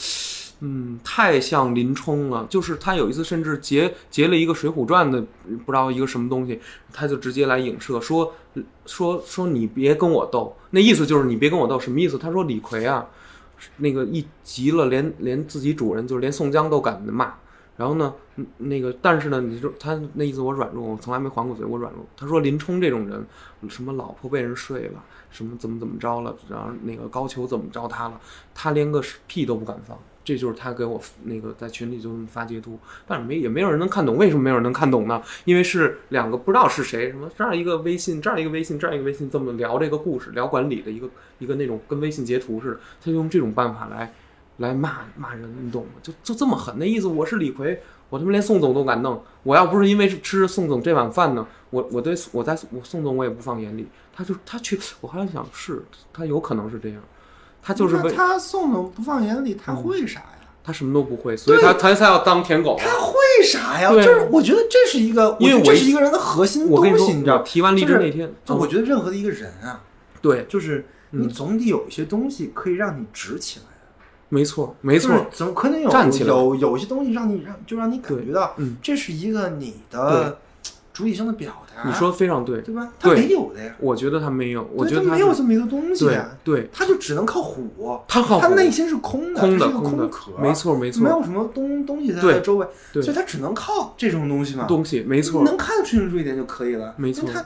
[0.61, 2.47] 嗯，太像林冲了。
[2.51, 5.23] 就是他有一次甚至截截了一个《水浒传》的，
[5.65, 6.61] 不知道一个什么东西，
[6.93, 8.33] 他就直接来影射说
[8.87, 12.19] 说说你别跟我斗，那意思就是你别跟我斗，什么意思？
[12.19, 13.07] 他说李逵啊，
[13.79, 17.35] 那个一急了，连连自己主人就是连宋江都敢骂。
[17.77, 18.15] 然后呢，
[18.59, 22.07] 那个但是呢，你说他那意思我软弱，我从来没还过嘴，我软弱。
[22.17, 23.27] 他说林冲这种人，
[23.69, 28.21] 什么老婆被人睡了，什么怎么怎么着了，然后那个高俅怎么着他了，
[28.55, 29.99] 他连个屁都不敢放。
[30.25, 35.23] 这就是他给我那个在群里就这么发截图，但是没也没有人能看懂，为什么没有人能看懂呢？
[35.45, 44.13] 因为是两个不知道是谁，什么这样一个微信，这样一个微信，这样一个微信，这么聊这个故事，聊管理的一个一个那种跟微信截图似的，他就用这种办法来
[44.57, 45.93] 来骂骂人，你懂吗？
[46.03, 47.79] 就就这么狠，那意思我是李逵，
[48.09, 55.83] 我他妈连宋总都敢弄，我要不是因为是吃宋总这碗饭呢，我我对我在我宋总我也不放眼里，他就他去，我还想是
[56.13, 57.03] 他有可能是这样，
[57.65, 60.27] 他就是为他宋总不放眼里，他嗯会啥呀？
[60.63, 62.85] 他什么都不会，所以他他才要当舔狗啊。
[62.85, 63.91] 他会啥呀？
[63.91, 67.43] 就是我觉得这是一个，因为这是一个人的核心东西，你知道我？
[67.43, 69.81] 提完离职那天，就嗯我觉得任何的一个人啊，
[70.21, 73.67] 对，就是你嗯总得有一些东西可以让你直起来。
[74.31, 80.39] 没错没没错，总可能有站起来有有些东西让你让就让你感觉到，嗯这是一个你的
[80.95, 82.89] 主体性的表达，你说的非常对，对吧？
[83.01, 90.07] 他没有的呀，我觉得他没有，我觉得是他没有这么一个东西对呀，对，他就只能靠唬，他靠他内心是空的，空的空的。
[90.07, 91.03] 壳，，没错没错。
[91.03, 93.03] 没错，有什么东东西在他周围，对。
[93.03, 95.43] 所以他只能靠这种东西嘛，东西没错。
[95.43, 97.29] 你，能看得清楚一点就可以了，没错。
[97.29, 97.45] 他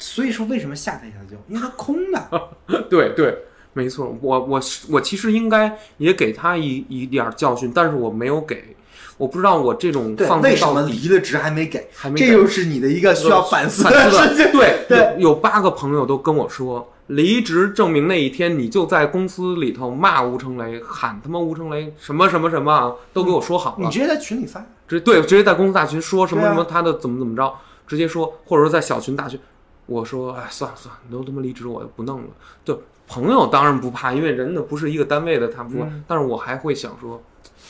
[0.00, 2.28] 所以说为什么吓他一下就，因为他空的，
[2.90, 3.38] 对对，
[3.74, 4.60] 没错，我我
[4.90, 8.76] 我其实应该也给他一一点儿教训，但是我没有给，
[9.18, 11.88] 我不知道我这种对，放为什么离了职还没给？
[11.92, 14.52] 还没给这又是你的一个需要反思的 事情。
[14.52, 27.52] 对对有有八个朋友都跟我说，离职证明那一天你就在公司里头骂吴成雷，喊他妈吴成雷什么什么什么啊，都给我说好了，你直接在群里发，直对直接在公司大群说什么什么他的怎么怎么着，
[27.88, 29.38] 直接说，或者说在小群大群，
[29.86, 32.28] 我说哎算了算了，你都他妈离职我就不弄了。
[32.64, 32.76] 对
[33.08, 37.20] 朋友当然不怕，因为人呢不是一个单位的，他不怕，嗯但是我还会想说。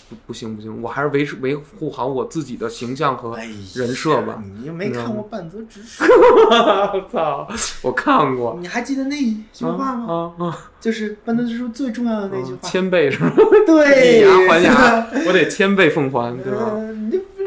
[0.08, 3.36] 不不行不行，我还是维持维护好我自己的形象和
[3.74, 4.42] 人设吧。
[4.58, 7.46] 你又没看过《半泽直树》，我操，
[7.82, 10.32] 我看过你还记得那一句话吗？
[10.38, 10.70] 啊啊！
[10.80, 12.58] 就是《半泽直树》最重要的那句话。
[12.62, 13.32] 千倍是吧？
[13.66, 16.72] 对，以牙还牙， 我得千倍奉还，对吧？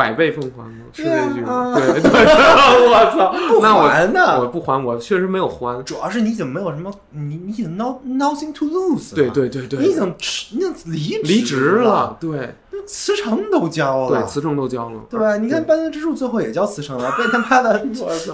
[0.02, 0.72] 百倍奉还吗？
[0.91, 1.53] 是这句吗？
[1.53, 3.32] 啊对 对，我操！
[3.48, 5.84] 不还呢我不还，我确实没有还。
[5.84, 9.15] 主要是你已经没有什么，你你已经 no nothing to lose 了。
[9.15, 15.38] 对对对对，你已经吃，你已经离离职了了，，对辞呈都交了，对，辞呈都交了，对吧？
[15.38, 17.85] 你看半泽之树最后也交辞呈了，被他妈的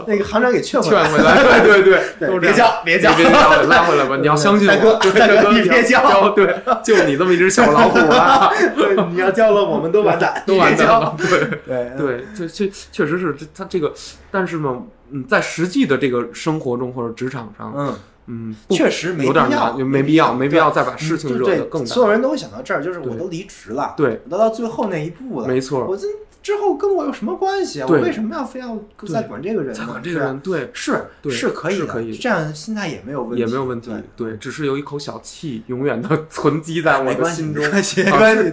[0.08, 1.04] 那个行长给劝回来。
[1.10, 1.18] 劝来。
[1.18, 3.14] 回来，对对对，别交别交。
[3.16, 3.32] 别交，
[3.64, 4.16] 拉回来吧！
[4.22, 6.02] 你要相信我，大哥 你别交。
[6.02, 11.40] 交，对，就你这么一只小老虎啊， 对，你要交了，我们都完蛋，都完蛋了，对。
[11.66, 13.94] 对对，确确确实是这他这个，
[14.32, 14.76] 但是呢，
[15.12, 17.96] 嗯，在实际的这个生活中或者职场上，嗯，
[18.28, 21.88] 嗯，确实没有点必要难，没必要，没必要再把事情惹得更大。
[21.88, 26.08] 所有人都会想到这儿，就是我都离职了，对，我都到最后那一步了，没错，我这
[26.44, 27.88] 之后跟我有什么关系啊？
[27.90, 28.78] 我为什么要非要
[29.12, 29.74] 再管这个人呢？
[29.74, 38.02] 再管这个人，对，是对是可以的，是可以这样心态也没有问题，也没有问题对，，对，只是有一口小气，永远的 存积在我的心中没，关系。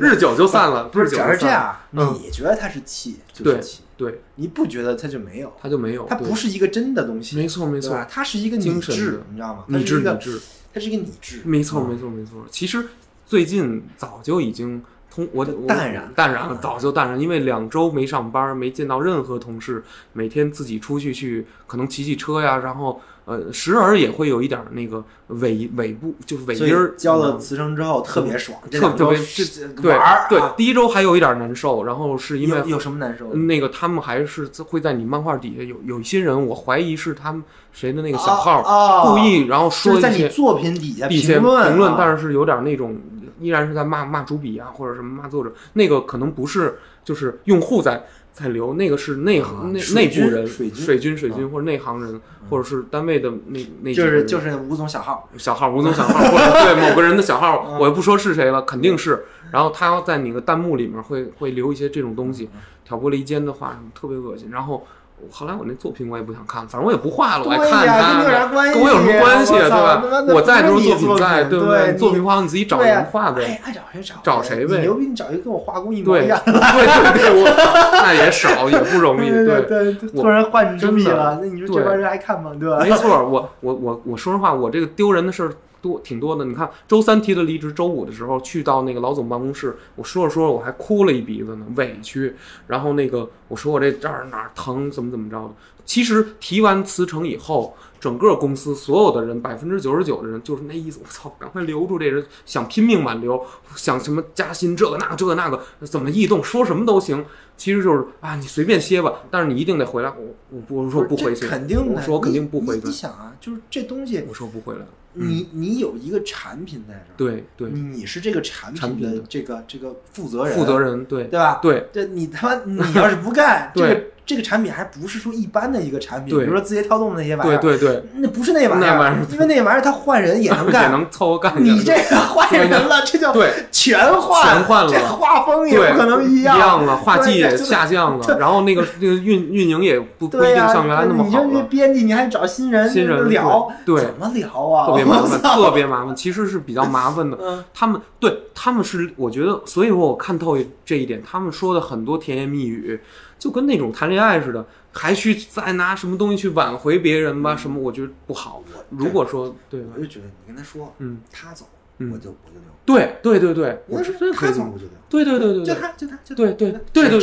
[0.00, 8.04] 日久就散了，不是，这样，嗯你觉得他是气就对是气，对，你不觉得它就没有，它就没有，它不是一个真的东西，没错没错。
[8.10, 9.64] 它是一个拟制精神的，你知道吗？
[9.68, 10.42] 它理是一个，智理智，
[10.74, 11.88] 它是一个拟制，没错嗯。
[11.90, 12.44] 没错没错。
[12.50, 12.86] 其实
[13.24, 29.96] 最近早就已经通我我淡然淡然了，早就淡然，因为两周没上班，没见到任何同事，每天自己出去去，可能骑骑车呀，然后呃，时而也会有一点儿那个尾尾部，就是尾音儿，交了你知道吗辞呈之后特别爽， 这特别是对
[30.28, 33.32] 对啊，第一周还有一点难受，然后是因为有有什么难受？
[33.32, 37.42] 那个他们还是会在你漫画底下有有一些人，我怀疑是他们
[37.72, 42.94] 谁的那个小啊号啊故意，然后就是在你说一些作品底下评论评论，啊但是是有点那种
[43.40, 48.04] 依然是在骂骂主笔啊，或者什么骂作者，那个可能不是就是用户在
[48.34, 52.20] 在留，那个是内行内内部人，水军水军水军啊或者内行人，
[52.50, 59.24] 或者是单位的那那几就是就是吴总小号，小号，吴总小号，或者对某个人的小号，嗯我也不说是谁了，肯定是。
[59.52, 64.50] 然后他要在你的弹幕里面会会留一些这种东西，嗯挑拨离间的话，什么特别恶心。
[64.50, 64.84] 然后
[65.30, 70.34] 后来我那作品我也不想看了，反正我也不画了，我还对看他跟我有什么关系啊，对吧？
[70.34, 71.92] 我在的时候作不是你品在，对不对？
[71.92, 73.60] 你作品画你自己找人画呗。
[73.74, 76.40] 找谁找找谁呗牛逼，你找一个跟我画工一模对一样。
[76.44, 77.48] 对对对，我
[78.02, 79.92] 那也少，也不容易，对对。
[80.10, 82.52] 突然换你主笔真的了，那你说这对帮人还看吗？
[82.58, 82.78] 对吧？
[82.80, 85.52] 没错，我我我我说实话，我这个丢人的事儿
[85.84, 86.46] 多挺多的。
[86.46, 92.34] 你看，周三提的离职，周五的时候去到那个老总办公室，我说着说着我还哭了一鼻子呢，委屈。
[92.66, 95.50] 然后那个我说我这这儿哪儿疼，怎么怎么着的。
[95.84, 103.42] 其实提完辞呈以后，整个公司所有的人，百分之九十九的人就是那意思，我操，赶快留住这人，想拼命挽留，
[103.76, 107.24] 想什么加薪这个那个这个那个，怎么异动，说什么都行。
[107.56, 110.10] 其实就是啊，你随便歇吧，但是你一定得回来。
[110.10, 111.94] 我我不我说不回去，肯定的。
[111.94, 112.92] 我说我肯定不回去你你。
[112.92, 114.80] 想啊，就是这东西，我说不回来。
[115.14, 121.60] 你你有一个产品在这儿，对对，你是这个产产品的这个这个负责人，负责人对对吧？
[121.62, 130.90] 对这你他妈你要是不干， 这对个这个产品还不是说一般的一个产品，比如说字节跳动的那些玩意对儿，对对，那不是那玩意那玩意儿，因为那玩意儿他换人也能干 也干。
[130.92, 131.52] 能凑合干。
[131.62, 144.86] 你这个换人了，这叫对全换，全换了这画风也不可能一一样，了，画技也下降了，然后那个那个运运营也不不一定、像原来那么你这这好了，编辑你还找新人新人聊，对对怎么聊啊？
[144.86, 147.36] 特别麻烦，特别麻烦，其实是比较麻烦的。
[147.42, 152.98] 嗯，他们对他们是，我觉得，所以说我看透这一点，他们说的很多甜言蜜语，
[153.44, 158.64] 就跟那种谈恋爱似的，还去再拿什么东西去挽回别人吧，什么我觉得不好。
[158.88, 159.98] 如果说对我？
[160.00, 161.66] 就觉得你跟他说，嗯，他走，
[161.98, 167.20] 嗯我就我就留，对对对对，我是真的可以这么他走我就留，对对对对对就他就他就对对他对对对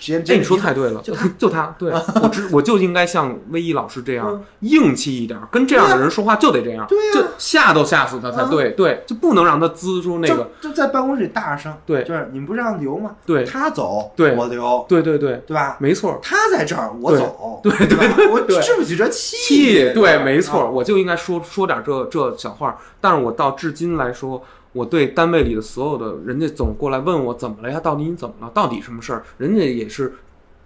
[0.00, 13.14] 只哎，你说太对了，就 他就他，对 我只我就应该像威一老师这样嗯硬气一点，跟这样的人说话就得这样，对呀就吓都吓死他才啊对，对，就不能让他滋出那个，就就在办公室里大声，对就是你们不是让留吗？
[13.24, 15.76] 对他走，对我留，对对对，对吧？
[15.78, 18.28] 没错，他在这儿，我走，对对对？
[18.30, 24.42] 我对治不起这气，气，对，没错，啊我就应该说说点这这小话，但是我到至今来说。
[24.74, 27.80] 我对单位里的所有的人家总过来问我怎么了呀？
[27.80, 28.50] 到底你怎么了？
[28.52, 29.24] 到底什么事儿？
[29.38, 30.12] 人家也是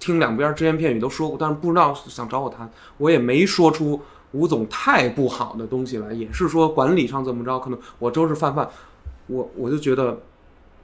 [0.00, 4.00] 听两边只言片语都说过，但是不知道想找我谈，我也没说出
[4.32, 8.66] 吴总太不好的东西来，也是说管理上怎么着，可能我都是泛泛，
[9.26, 10.18] 我我就觉得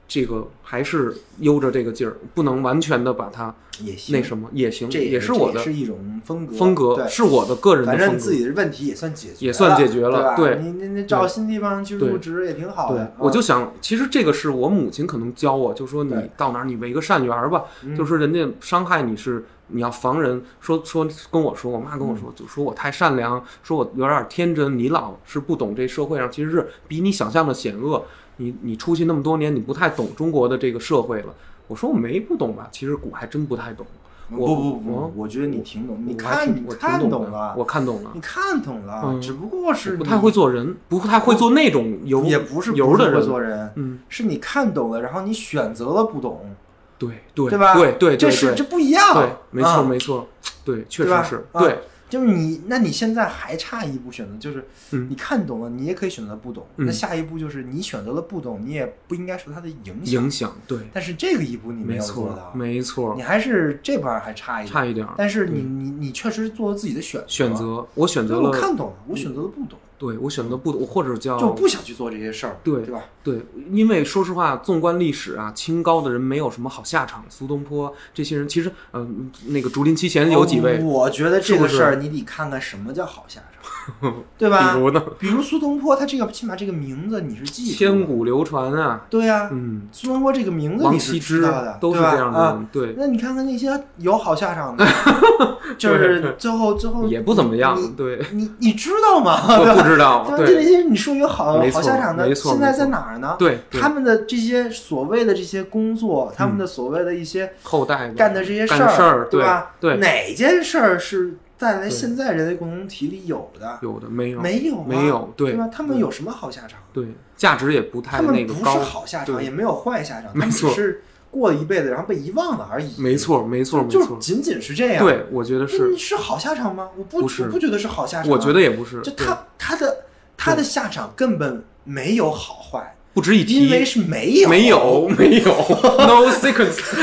[0.07, 3.53] 这个还是悠着这个劲儿，不能完全的把它
[3.83, 8.13] 也行，那什么也行，这也是我的是一种风格，风格，是我的个人的反风格。
[8.13, 10.35] 正自己的问题也算解决，也算解决了对吧？
[10.35, 28.05] 对你你你找新地方去入职也挺好对的。，我就啊想，其实这个是我母亲可能教我，就说你到哪儿你为个善缘儿吧，嗯就是人家伤害你是你要防人，说说跟我说，我妈跟我嗯说，就说我太善良，说我有点天真，你老是不懂这社会上其实是比你想象的险恶，
[28.37, 31.33] 你你出去那么多年，你不太懂中国的这个社会了。
[31.67, 33.85] 我说我没不懂吧，其实股还真不太懂。
[34.31, 43.21] 我不不不我，我觉得你挺懂，你看你看懂了，我看懂了你，看懂了，嗯只不过是不太会做人，不太会做那种油也不是油的人。
[43.21, 46.55] 做人，嗯，是你看懂了，然后你选择了不懂，
[46.97, 47.75] 对对对吧？
[47.75, 50.27] 对对，这是这不一样，对，没错、啊没错，
[50.63, 51.79] 对，确实是，啊对，
[52.15, 56.65] 就是你，那你现在还差一步选择，就是嗯你看懂了，你也可以选择不懂。
[56.77, 60.23] 嗯那下一步就是你选择了不懂，你也不应该受它的影响。
[60.23, 64.73] 影响，对，但是这个一步你没有做到，没错你，还是这边还差一点。
[64.73, 73.05] 差一点，但是你你你确实做了自己的选择，选择，我选择了我了，看懂了，我选择了不懂，对我选择不，或者叫就不想去做这些事儿，对对吧？
[73.23, 73.41] 对，
[73.71, 77.23] 因为说实话，纵观历史啊，清高的人没有什么好下场。
[77.29, 83.54] 苏东坡这些人，其实，嗯、那个竹林七贤有几位，哦我觉得这个事儿你得看看什么叫好下场，
[84.37, 84.73] 对吧？
[84.73, 94.85] 比如呢，比如苏东坡，他这个起码这个名字你是记住千古流传啊，对呀、嗯，苏东坡这个名字你是知道的，都是这样的人，对，那你看看那些有好下场的，
[95.77, 99.41] 就是最后最后也不怎么样你，对，你你知道吗？
[99.47, 100.43] 我不知道，对吧？
[100.45, 103.35] 这对，些你说有好好下场的，现在在哪儿呢？
[103.37, 103.79] 对，对。
[103.79, 109.71] 他们的这些所谓的这些工作，他们的所谓的一些后代干的这些事儿对吧？
[109.79, 109.97] 对。
[109.97, 113.79] 哪件事儿是在对现在人类共同体里有的？
[113.81, 115.69] 有的没有，没有啊，没有，对对吧？
[115.71, 116.79] 他们有什么好下场？
[116.91, 117.05] 对，
[117.35, 123.01] 价值也不太他们不是那个高，好下场，也没有坏下场，他们只没错是过了一辈子，然后被遗忘了而已。
[123.01, 126.89] 没错，没错，没错，就仅仅是这样。，对，我觉得是，是好下场吗？
[126.97, 128.33] 我不不我不觉得是好下场啊。
[128.33, 130.05] 我觉得也不是，就他他的
[130.37, 133.55] 他的下场根本没有好坏，不值一提。
[133.65, 134.49] 因为，是没有。
[134.49, 135.51] 没有，没有，
[136.05, 136.77] no sequence，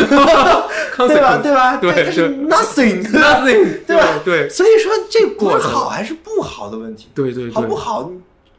[1.08, 1.38] 对吧？
[1.42, 1.76] 对吧？
[1.78, 4.20] 对它是 nothing，nothing， 对吧？
[4.24, 8.12] 对所以说这不是过好还是不好的问题，对对对，好不好？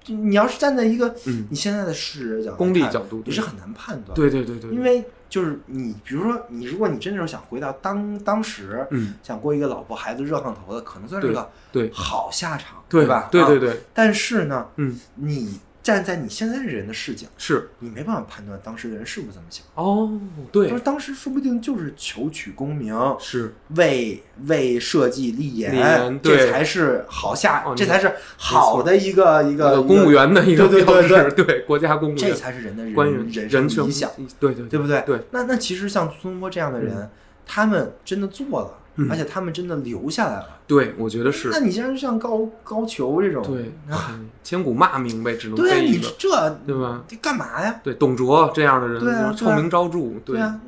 [0.08, 1.46] 你你要是站在一个嗯。
[1.50, 4.14] 你现在的视野角度功利角度你是很难判断。
[4.14, 11.90] 对对对对，因为就是你，比如说你，如果你真的是想回到当当时，嗯，想过一个老婆孩子热炕头的，可能算是个对。
[11.94, 13.06] 好下场，对。
[13.06, 13.16] 吧？
[13.16, 17.70] 啊对对对，但是呢，嗯，你站在你现在人的视角，是。
[17.80, 19.64] 你没办法判断当时的人是不是这么想。
[19.76, 20.18] 哦，
[20.52, 20.70] 对。
[20.70, 23.54] 就是，当时说不定就是求取功名，是。
[23.76, 35.02] 为为社稷立言，这才是好下，哦这才是好的一个一一个个公务，员的一个对对对标志，对国家公务员这，才是人的人人人生生理想，，对对对不对？
[35.06, 37.10] 对，那那其实像苏东坡这样的人，
[37.46, 39.10] 他们真的做了，嗯。
[39.10, 40.60] 而且他们真的留下来了。
[40.68, 41.50] 对，我觉得是。
[41.50, 43.72] 那，你像像高高俅这种，对
[44.44, 47.04] 千古骂名呗，只能对啊，你这对吧？
[47.08, 47.80] 这干嘛呀？
[47.84, 50.60] 对，董卓这样的人，对啊就是臭名昭著，对啊，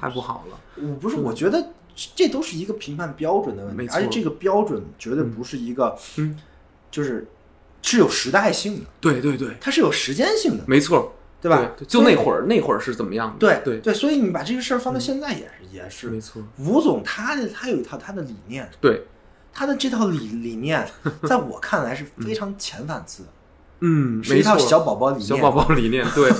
[0.00, 0.56] 太不好了。
[0.82, 1.72] 我不是，我觉得
[2.14, 6.36] 这都是一个评判标准的问题，而且这个标准绝对不是一个，嗯，
[6.90, 7.26] 就是
[7.82, 11.72] 是有时代性的，对对对，它是有时间性的，没错，对吧？
[11.76, 13.38] 对就那会儿，那会儿是怎么样的？
[13.38, 19.02] 对对，对，所以你把这个事儿放到现在也是也是没，错，吴总他的他有一套他的理念，对，
[19.52, 20.86] 他的这套理理念，
[21.24, 23.28] 在我看来是非常前反思的，
[23.80, 26.30] 嗯，是一套小宝宝理念，小宝宝理念，对，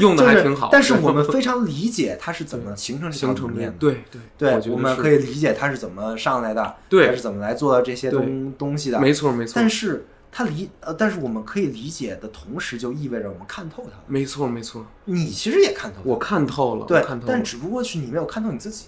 [0.00, 0.68] 用的还挺好。
[0.70, 3.76] 但是我们 非常理解他是怎么形成这套形成理念的。
[3.78, 4.04] 对
[4.38, 9.00] 对对我们可以理解他是怎么上来的，对他是怎么来做到这些东东西的。
[9.00, 10.06] 没错没错但是
[10.36, 14.04] 他理呃，但是我们可以理解的同时，就意味着我们看透他了。
[14.08, 18.86] 没错没错，你其实也看透他，我看透了，对看，透了但，只不过是你没有看透你自己。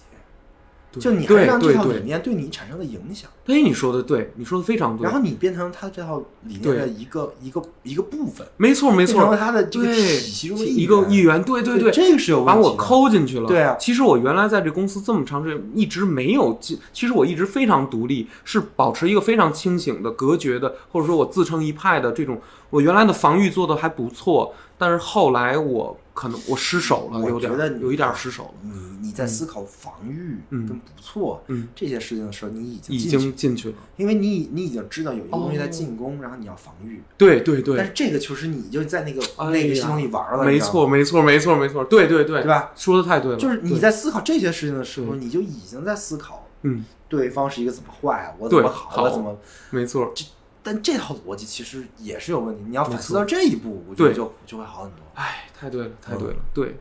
[0.97, 12.83] 对就你还对让这套理念对你产生了影响，哎，你说的对，你说的非常对然，后你变成他这套理念的一个一个一个部分，没错没错成了错，他的这个对体系中的一个一员，对对对，这个是有把我问题的。
[12.83, 13.47] 抠进去了。
[13.47, 16.77] 对啊其实我原来在这公司这么长时间，一直没有进。
[16.91, 22.39] 其实我一直非常独立，是保持一个非常清醒的、隔绝的，或者说我自成一派的这种。
[22.69, 33.75] 我原来的防御做的还不错，但是后来我可能我失手了，我有点觉得有一点失手了，你你在思考防御嗯跟不错嗯这些事情的时候，你已经已经进去了。
[33.95, 37.01] 因为你已你已经知道有一个东西在哦进攻，然后你要防御。
[37.17, 42.71] 对对对，但是这个其实你就在那个哎那个系统里玩了，没错没错没错没错，对对对，对吧？
[42.75, 49.37] 说的太对了，就是你在思考这些事情的时候，你就已经在思考嗯，对方是一个怎么坏，我怎么好，好我怎么。
[49.71, 50.13] 没错，
[50.69, 54.97] 但这套逻辑其实也是有问题，你要反思到这一步，我觉得对就就会好很多。
[55.13, 56.77] 哎，太对了太对了，对，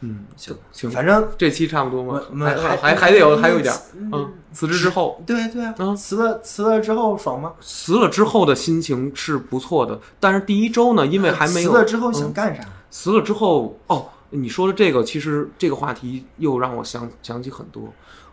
[0.00, 2.34] 嗯，行行，反正这期差不多吗我？
[2.34, 7.52] 们还还还还得有还有一点儿，嗯嗯，辞职之后，对对啊，嗯辞了辞了之后爽吗？
[7.60, 12.64] 辞了之后的心情是不错的，但是第一周呢，因为还没有 辞了之后想嗯干啥？
[12.90, 17.88] 辞了之后，哦，你说的这个，其实这个话题又让我想想起很多。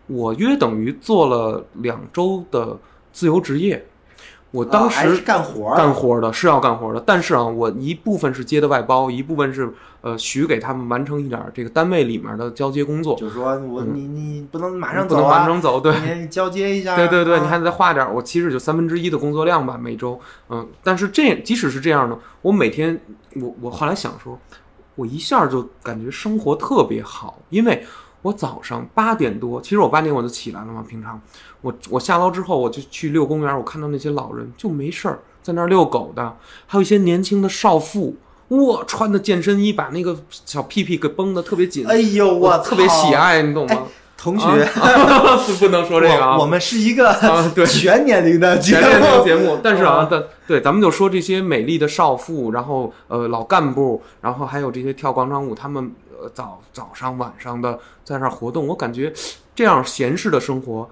[0.08, 2.78] 我约等于做了两周的
[3.14, 3.86] 自由职业，
[4.52, 5.78] 我当时干活儿。
[5.78, 13.92] 干活的是要干活的，但是啊，我一部分是接的外包，一部分是呃许给他们完成一点儿这个单位里面的交接工作，就是说我嗯。
[13.94, 15.94] 你你不能马上不能完成走，对。
[16.18, 16.96] 你 交接一下啊。
[16.98, 20.20] 对对对，啊你还得再画点儿，我其实就三分之一的工作量吧，每周，
[20.50, 23.00] 嗯，但是这即使是这样呢，我每天，
[23.36, 24.38] 我我后来想说，
[24.96, 27.86] 我一下就感觉生活特别好，因为
[28.22, 31.20] 我早上八点多，其实我八点我就起来了嘛，平常
[31.62, 36.38] 我我下楼之后我就去遛公园，我看到那些老人就没事儿在那儿遛狗的，
[36.68, 38.16] 还有一些年轻的少妇。
[38.50, 43.16] 哇，穿的健身衣，把那个小屁屁给绷得特别紧，哎呦，我操特别喜。
[43.16, 43.84] 爱，你懂吗？
[44.18, 47.12] 同学，啊不 不能说这个啊，我我们是一个
[47.66, 59.14] 全年龄的节前面这个目，节目，但是啊啊，但对，咱们就说这些美丽的少妇，然后呃老干部，然后还有这些跳广场舞，他们呃早早上晚上的在那儿活动，我感觉
[59.56, 60.90] 这样闲适的生活，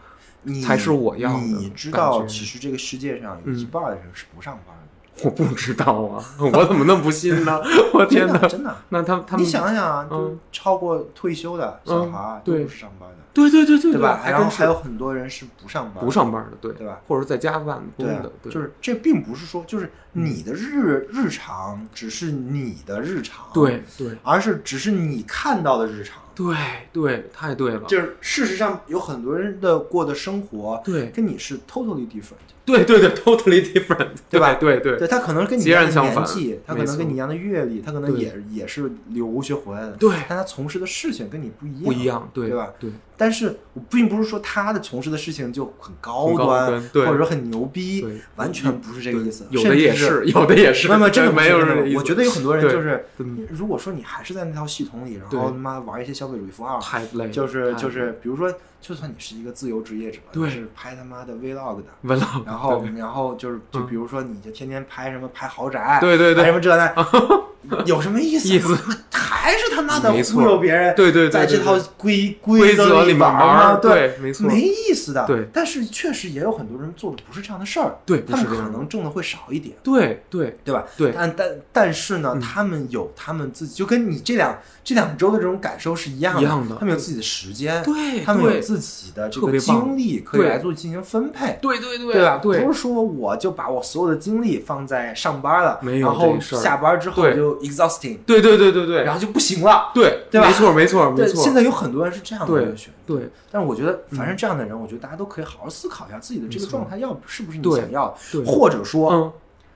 [0.64, 4.78] 才是我要的你知道，其实这个世界上有嗯一半的人是不上班的。
[5.24, 7.60] 我不知道啊，我怎么那么不信呢？
[7.94, 8.38] 我天哪！
[8.48, 14.22] 真的，那他他你，想想啊，就嗯超过退休的小孩都不是上班的，对对对对对吧？
[14.26, 17.02] 然后还有很多人是不上班，不上班的，对对吧？
[17.08, 26.22] 或者在家办公的，，对，就是这并不是说就是你的日日常只是你的日常，，对对而是只是你看到的日常。
[26.36, 26.56] 对
[26.94, 32.38] 对，太对了，就是事实上有很多人的过的生活对跟你是 totally different，
[32.70, 42.70] 对对对，totally different，对吧对对对他可能跟你一样的年纪，他可能跟你一样的阅历，他可能也也是留学回来的，对但他从事的事情跟你不一样，不一样，对对吧？
[42.80, 42.90] 对。
[43.18, 49.46] 但是我并不是说他的从事的事情就很高端，或者说很牛逼，完全不是这个意思。
[49.50, 51.98] 有的也是，有的也是，没有没有，真的不没是真的有这个意思。
[51.98, 66.94] 我觉得有很多人就是嗯，如果说你还是在那套系统里，然后他妈玩一些消费主义符号，太累了，就是就是，比如说，就算你是一个自由职业者，对你是拍他妈的 vlog 的，，vlog，，然后对然后就是就嗯比如说，你就天天拍什么拍豪宅，对对对拍什么这那，
[67.86, 68.48] 有什么意思？
[68.49, 68.77] 意思
[69.11, 73.64] 还是他妈的忽悠别人，对对对在这套规规则里面玩玩吗？
[73.73, 75.26] 儿，对，没错，没意思的。
[75.26, 79.76] 对但是确实也有很多人做的不是这样的事儿，对，不他们可能挣的会少一点。
[79.84, 80.86] 对对对吧？
[80.98, 86.41] 对但但但是呢，嗯他们有他们自己，就跟你这两这两周的这种感受是一样的。
[86.41, 92.40] 一样的他们有自己的时间，对他们有自己的这个精力可以来做进行分配，对对对对吧？
[92.57, 99.91] 对不是说我就把我所有的精力放在上班了，没有然后下班之后对就 exhausting，对对对对对然后就不行了。
[99.93, 103.15] 对对吧没错没错没，错，现在有很多人是这样的选择。
[103.15, 109.34] 对但是我觉得，凡是这样的人，我觉得大家都可以好好思考一下自己的这个状态要是不是你想要的，对或者说嗯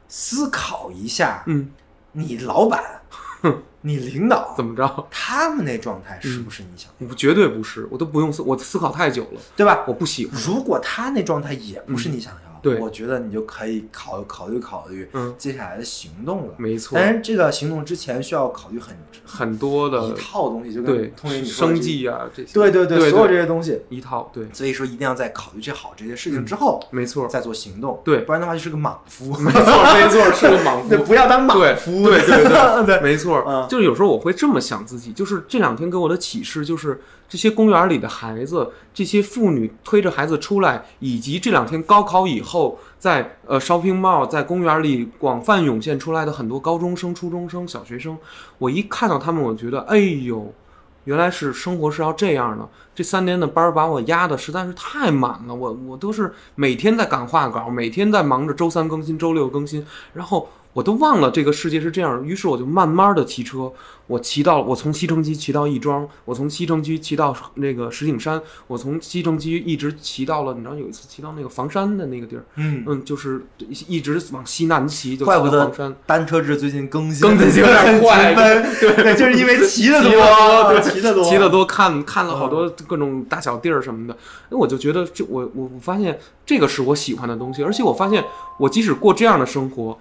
[0.08, 1.72] 思考一下嗯，
[2.12, 2.82] 你老板、
[3.82, 5.08] 你领导怎么着？
[5.10, 9.84] 他们那状态是不是你想要，我绝对不是，我都不用思，我思考太久了，对吧？
[9.88, 10.40] 我不喜欢。
[10.40, 16.54] 如果他那状态也不是你想要对我觉得你就可以考考虑考虑嗯，接下来的行动了。
[16.58, 18.96] 没错，但是，这个行动之前需要考虑很
[19.26, 23.82] 很多的一套东西，就对跟通爷你生计啊这些，对对对所有这些东西。
[23.90, 28.02] 一套对，所以说，一定要在考虑这好这些事情之后，没错再做行动。
[28.06, 29.26] 对不然的话就是个莽夫。
[29.38, 29.62] 没错
[29.94, 30.98] 没错，是个莽夫。
[31.04, 32.04] 不要当莽夫。
[32.04, 37.02] 对对对对 没错，嗯就是有时候我会这么想自己，就是这两天给我的启示就是，
[37.34, 48.16] 这些公园里的孩子，这些妇女推着孩子出来，以及这两天高考以后在呃 shopping mall 在公园里广泛涌现出来的很多高中生、初中生、小学生，
[48.60, 50.54] 我一看到他们，我觉得，哎呦，
[51.06, 52.70] 原来是生活是要这样的。
[52.94, 59.84] 这三年的班儿把我压的实在是太满了，我我都是每天在赶画稿，每天在忙着周三更新、周六更新，
[60.14, 62.26] 然后我都忘了这个世界是这样。
[62.26, 63.72] 于是我就慢慢的骑车，
[64.08, 73.46] 我骑到我从西城区骑到亦庄，我从西城区骑到那个石景山，我从西城区一直骑到了，你知道有一次骑到那个房山的那个地儿，嗯，嗯，就是
[73.88, 75.96] 一直往西南骑，就骑怪不得到房山。
[76.06, 84.18] 单车志最近更新更新有点快对对，就是因为骑的骑多，啊对，骑的多，骑的多，看看了好多嗯各种大小地儿什么的，
[84.50, 88.24] 那我就觉得这我我我发现这个是我喜欢的东西，而且我发现
[88.58, 89.98] 我即使过这样的生活，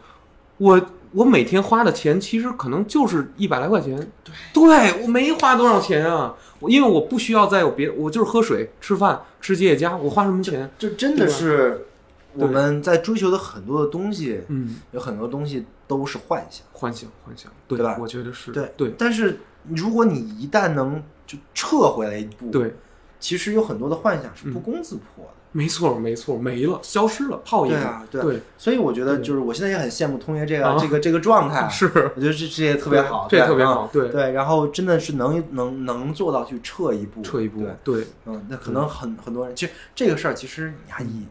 [0.58, 0.80] 我
[1.12, 10.70] 我每天花的钱其实可能就是一百来块钱，对，对我没花多少钱啊，我因为我不需要再有别，我就是喝水、吃饭、吃吉野家，我花什么钱？
[10.78, 11.86] 这真的是
[12.34, 16.64] 我们在追求的很多的东西，嗯，有很多东西都是幻想。
[16.72, 19.38] 幻想，幻想，对对吧我觉得是对对但是
[19.68, 22.74] 如果你一旦能就撤回来一步，，对，
[23.20, 25.32] 其实有很多的幻想是不攻自破的。
[25.52, 31.84] 没错没错，没了，消失了，泡影对啊，对所以我觉得就是我现在也很羡慕通爷这个、啊这个这个状态， 是
[32.16, 41.26] 我觉得这这也特别好，这特别好，对，对，然后真的是能能能做到去撤一步，撤一步对，，对，嗯，那可能很很多人，其实这个事儿，其实你还以，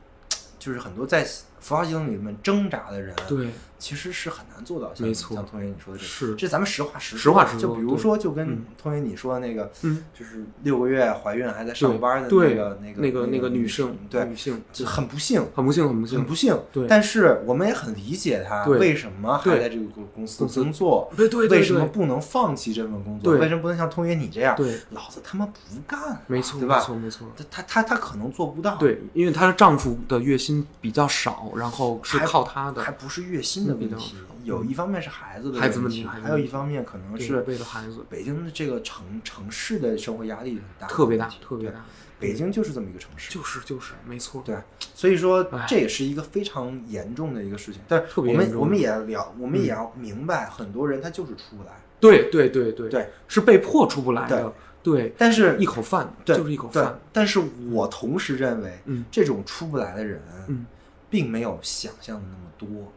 [0.60, 1.26] 就是很多在
[1.60, 3.50] 符号系统里面挣扎的人，对，
[3.82, 16.58] 其实是很难做到像没错像通爷你说的这个，是这咱们实话实实话实就说就比如说，就跟嗯通爷你说的那个，嗯，就是六个月怀孕还在上班的那对个那个那个那个女性，对，女性就很不幸，很不幸，很不幸，很不幸。
[16.72, 23.34] 对但是我们也很理解她为什么还在这个公公司工作，对对对为什么不能放弃这份工作？
[23.34, 24.56] 对为什么不能像通爷你这样？
[24.56, 25.54] 对，老子他妈不
[25.88, 27.28] 干，没错，对吧没错，没错。
[27.36, 41.70] 他他他他可能做不到，，对，因为她的丈夫的月薪比较少，然后是还靠她的还，不是月薪的问题，有一方面是孩子的孩子问问题，还有一方面可能对是为了孩子北京的这个城城市的生活压力很大，特别大，特别。
[41.70, 41.84] 大。
[42.20, 44.56] 北京就是这么一个城市，就是就是没错，对，
[44.94, 47.82] 所以说哎这也是一个非常严重的一个事情。
[47.88, 51.72] 但是我们我们也了，我们也嗯要明白，很多人他就是出不来。
[52.00, 54.54] 对对对对对，是被迫出不来的，
[54.84, 57.42] 对，但是一口饭对就是一口饭，，但是
[57.72, 60.68] 我同时认为，嗯这种出不来的人，嗯，
[61.10, 62.94] 并没有想象的那么多。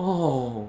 [0.00, 0.68] 哦，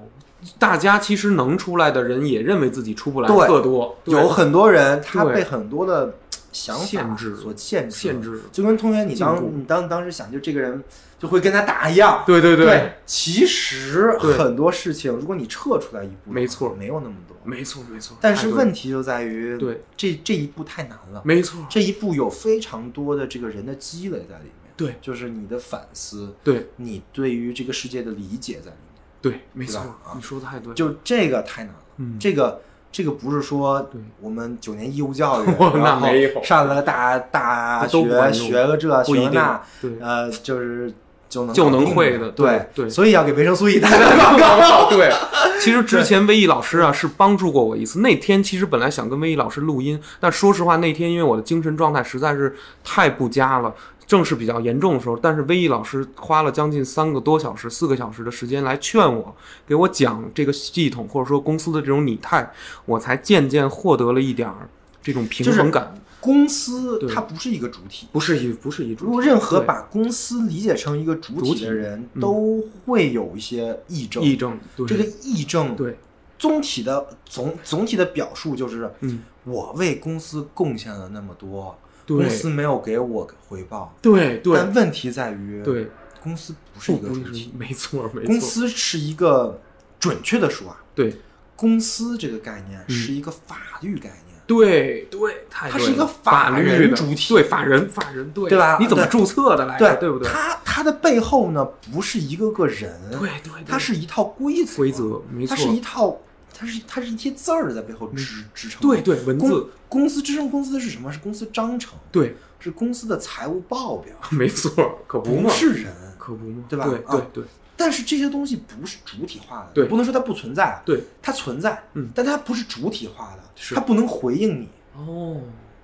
[0.58, 6.14] 大家其实能出来的人也认为自己出不来，对特多，有很多人他被很多的
[6.52, 8.40] 想法限制所限制，限制。
[8.52, 10.82] 就跟同学你当你当当时想，就这个人
[11.18, 12.22] 就会跟他打一样。
[12.26, 16.74] 对对对，其实很多事情，如果你撤出来一步，没错。
[16.78, 17.36] 没有那么多。
[17.44, 18.16] 没错没错。
[18.20, 19.80] 但是问题就在于，对。
[19.96, 21.22] 这这一步太难了。
[21.24, 24.96] 没错，这一步有非常多的这个人的积累在里面，对。
[25.00, 26.68] 就是你的反思，对。
[26.76, 28.91] 你对于这个世界的理解在里面。
[29.22, 32.18] 对，没错啊，你说的太对，就这个太难了，嗯。
[32.18, 33.88] 这个这个不是说
[34.20, 40.92] 我们九年义务教育， 那然后上了个大大学，学个这学个那，对呃，就是
[41.28, 42.90] 就能就能会的对对对。
[42.90, 44.90] 所以要给维生素 E 打打广告。
[44.92, 45.10] 对，
[45.58, 48.00] 其实之前威毅老师啊是帮助过我一次。
[48.00, 52.54] 那天其实本来想跟威毅老师录音，但说实话那天因为我的精神状态实在是
[52.84, 53.72] 太不佳了，
[54.06, 55.16] 正是比较严重的时候。
[55.16, 59.34] 但是威毅老师花了将近三个多小时、四个小时的时间来劝我，
[59.66, 62.52] 给我讲这个系统或者说公司的这种拟态，
[62.84, 64.68] 我才渐渐获得了一点儿
[65.02, 65.94] 这种平衡感。
[66.20, 74.22] 公司它不是一个主体，不是一不是一主体，如果任何把公司理解成一个主主体体的人，嗯都会有一些议政。
[74.22, 75.98] 议政，对这个议政，对，
[76.38, 83.94] 总体的总总体的表述就是，嗯，我为公司贡献了那么多，对公司没有给我回报。
[84.00, 85.88] 对对但问题在于，对，
[86.22, 89.60] 公司不是一个主体，没错没错，公司是一个
[89.98, 91.16] 准确的说啊，对
[91.56, 94.22] 公司这个概念嗯是一个法律概念。
[94.44, 99.96] 对对，对它是一个法法律主体对法人法人对对吧你怎么注册的来着？
[99.96, 100.28] 对不对？
[100.28, 106.18] 它它的背后呢，不是一个个人，对对对它是一套规则，规则没错它是一套，
[106.62, 108.80] 它是它是一些字儿在背后支支撑。
[108.80, 111.12] 对对文公字公司支撑公司的是什么？
[111.12, 114.70] 是公司章程，对，是公司的财务报表， 没错，
[115.08, 115.92] 可不嘛，不是人。
[116.18, 117.44] 可不嘛，对吧对啊对对
[117.76, 123.42] 但是这些东西不是主体化的，对不能说它不存在，对，它存在，嗯但它不是主体化的，
[123.74, 124.68] 它不能回应你。
[124.96, 125.40] 哦，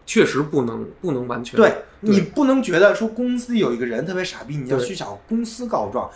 [0.06, 6.09] 确实不能不能完全对你不能觉得说公司有一个人特别傻逼，你要去找公司告状，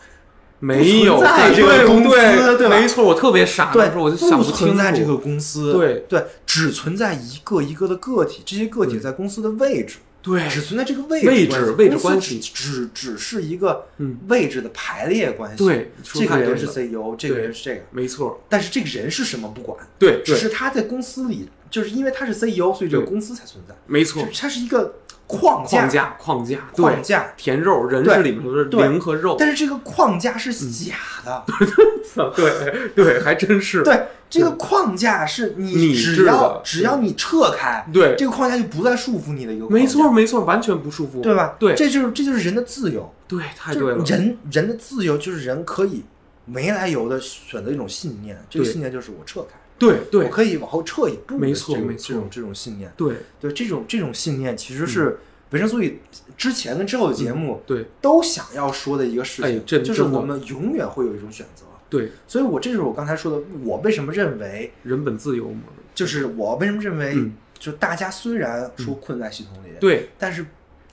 [0.64, 15.56] 没有在这个公司对对吧没错，我特别傻，对我就想不清在这个公司，对对，只存在一个一个的个体，这些个体在公司的位置，对只存在这个位置位置置位置关系只只只是一个嗯位置的排列关系。
[15.56, 23.74] 对这个人是 CEO，这个人是这个，没错，但是这个人是什么不管，对对只是他在公司里就是因为他是 CEO，所以这个公司才存在。
[23.86, 24.96] 没错，它是一个
[25.26, 27.32] 框架，框架框架，对框，架。
[27.36, 30.70] 填肉人是里面的对灵和肉，但是这个框架是嗯。
[30.70, 30.94] 假
[31.24, 31.44] 的，
[32.36, 38.14] 对对，还真是，对，这个框架是你拟只要只要你撤开，对。
[38.18, 41.56] 这个框架就不再束缚你的一个没错没错，完全不束缚，对吧？
[41.58, 41.74] 对。
[41.74, 46.02] 这就是这就是人的自由，对，太就是对了，人人的自由就是人可以
[46.44, 50.24] 没来由的选择一种信念，这个信念就是我撤开，对对。
[50.24, 52.08] 我可以往后撤一步的没错这种没错。
[52.08, 53.14] 这种这种信念，对。
[53.40, 55.18] 对这种这种信念其实是
[55.50, 55.98] 维生素 E
[56.36, 57.86] 之前跟之后的节目对。
[58.00, 61.64] 都想要说的一个事情，就是我们永远会有一种选择。
[61.90, 65.64] 对，所以我这就是我刚才说的，我为什么认为，人本自由嘛，
[65.94, 67.34] 就是我为什么认为，嗯。
[67.58, 70.44] 就大家虽然说困在系统里，对，但是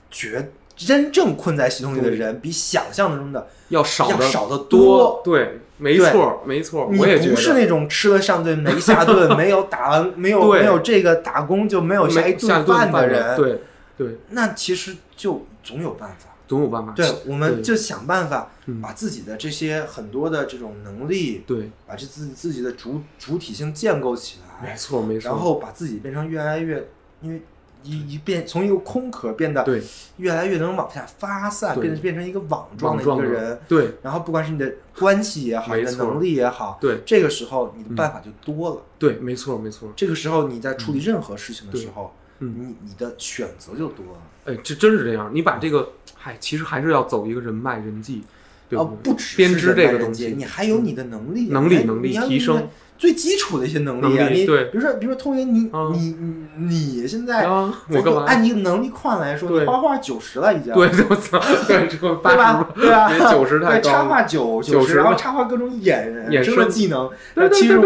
[0.08, 0.52] 绝
[0.86, 7.34] 真正困在系统里的人比想象中的，要少要少得多，对，没错没错，你我也觉得。
[7.34, 13.60] 不是那种吃了上顿没下顿， 没有打完没有没有这个打工就没有下一顿饭饭的人，对
[13.96, 16.26] 对，那其实就总有办法。
[16.48, 16.92] 总有办法。
[16.96, 18.80] 对，我们就想办法嗯。
[18.80, 25.30] 把自己的这些很多的这种能力，对，把这自己自己的主主体性建构起来，没错没错。
[25.30, 26.88] 然后把自己变成越来越，
[27.20, 27.42] 因为
[27.82, 29.82] 一一变从一个空壳变得对
[30.16, 33.58] 越来越能往下发散，变得变成一个网状的一个人。
[33.68, 38.82] 对然后不管是你的关系也好，你的能力也好，对这个时候你的办法就多了。
[38.98, 39.92] 对，没错没错。
[39.96, 44.20] 这个时候你在处理任何事情的时候，嗯你你的选择就多了。
[44.46, 45.30] 哎，这真是这样。
[45.32, 48.22] 你把这个，嗨，其实还是要走一个人脉人际，
[48.70, 49.12] 对哦，对？
[49.12, 54.28] 不只是编织这个东西，你还有你的能力啊，能力能力提升最基础的一些能力啊。
[54.28, 56.14] 你比如说，比如说，通爷，你啊你
[56.56, 58.24] 你你现在我干嘛？
[58.26, 60.72] 按你能力框来说，对你画画九十了已经。
[60.74, 61.86] 对，我操， 对，
[62.22, 62.68] 吧？
[62.76, 63.08] 十，对吧？
[63.08, 67.10] 别90太对，高了插画九90十，然后插画各种眼眼生技能，
[67.52, 67.82] 七十五、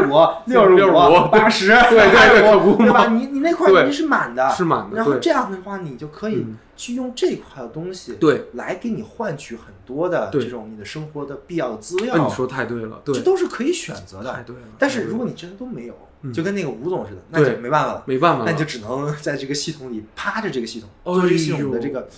[0.46, 3.06] 六十65八十，对对对对吧？
[3.06, 12.26] 你你那块对你是满的，是满的然后这样的话，你就可以嗯去用这块的东西，对，来给你换取很多的这种你的生活的必要的资哎，料。
[12.26, 14.32] 你说太对了，对这，都是可以选择的。
[14.32, 14.62] 太对了。
[14.78, 18.02] 但是如果你真的都没有，嗯就跟那个吴总似的，那就没办法了。
[18.06, 22.08] 没办法了，那你就只能在这个系统里趴着这个系统，做这个系统的这个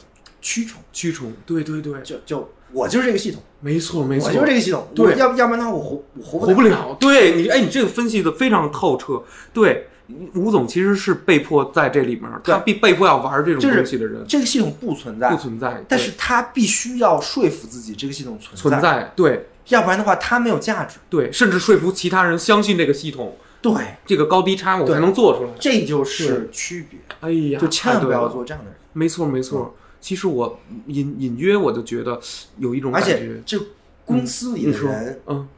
[0.40, 0.80] 驱虫。
[0.93, 4.88] 驱虫，对对对，就就我就是这个系统，没错没错，我就是这个系统。
[4.94, 6.82] 对我要要不然的话，我活我活活不了。
[6.82, 6.97] 不了。
[7.01, 9.22] 对你，哎，你这个分析的非常透彻。
[9.52, 9.88] 对，
[10.34, 20.98] 吴总其实是被迫在这里面，他被被迫要玩这种东西的人，这个系统不存在，不存在，但是他必须要说服自己这个系统存存在，对要不然的话，他没有价值。
[21.10, 23.72] 对，甚至说服其他人相信这个系统，对，
[24.06, 25.50] 这个高低差我才能做出来。
[25.58, 27.00] 这就是区别。
[27.20, 28.78] 哎呀，就千万不要做这样的人。
[28.92, 29.74] 没错没错。
[30.00, 32.20] 其实我隐隐约我就觉得
[32.58, 33.58] 有一种而且感觉，这
[34.04, 35.48] 公司里的人，，嗯，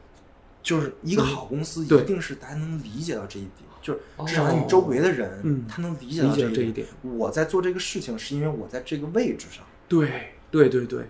[0.63, 6.87] 就是一个好公司，一定是大家能理解到这一点，就是哦至少你周围的人，嗯他能理解理到这一解这一点。
[7.01, 10.09] 我在做这个事情，是因为我在这个位置上，对
[10.51, 11.01] 对对对，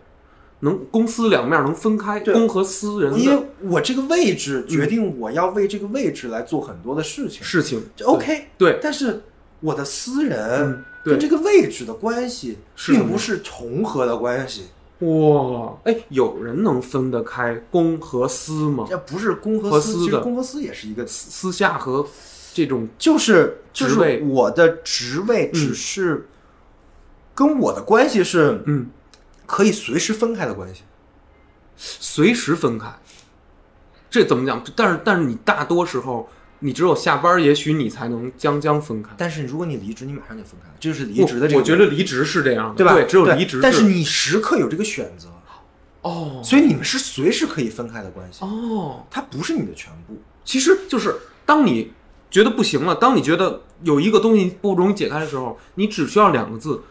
[0.61, 8.47] 能公私两面能分开，对公和私人因为我这个位置决定我要为这个位置来做很多的事情，事情就 OK。
[8.57, 9.21] 对，但是
[9.61, 14.65] 我的私人跟这个位置的关系，并不是重合的关系，
[14.99, 18.85] 哇，哎，有人能分得开公和私吗？
[18.89, 21.31] 这不是公和私，和私的其实公和私也是一个私。
[21.31, 22.05] 私下和
[22.53, 26.27] 这种就是就是我的职位只是
[27.33, 28.89] 跟我的关系是嗯，
[29.45, 30.83] 可以随时分开的关系。
[31.81, 32.87] 随时分开，
[34.09, 34.61] 这怎么讲？
[34.75, 39.11] 但是但是你大多时候，你只有下班，也许你才能将将分开。
[39.17, 41.55] 但是如果你离职，你马上就分开了，这就是离职的这个。
[41.55, 42.93] 我我觉得离职是这样的，对吧？
[42.93, 45.29] 对，只有离职但是你时刻有这个选择，
[46.01, 50.21] 哦所以你们是随时可以分开的关系，哦，它不是你的全部。
[50.43, 51.15] 其实就是
[51.45, 51.93] 当你
[52.29, 56.81] 觉得不行了，当你觉得有一个东西不容易解开的时候，你只需要两个字：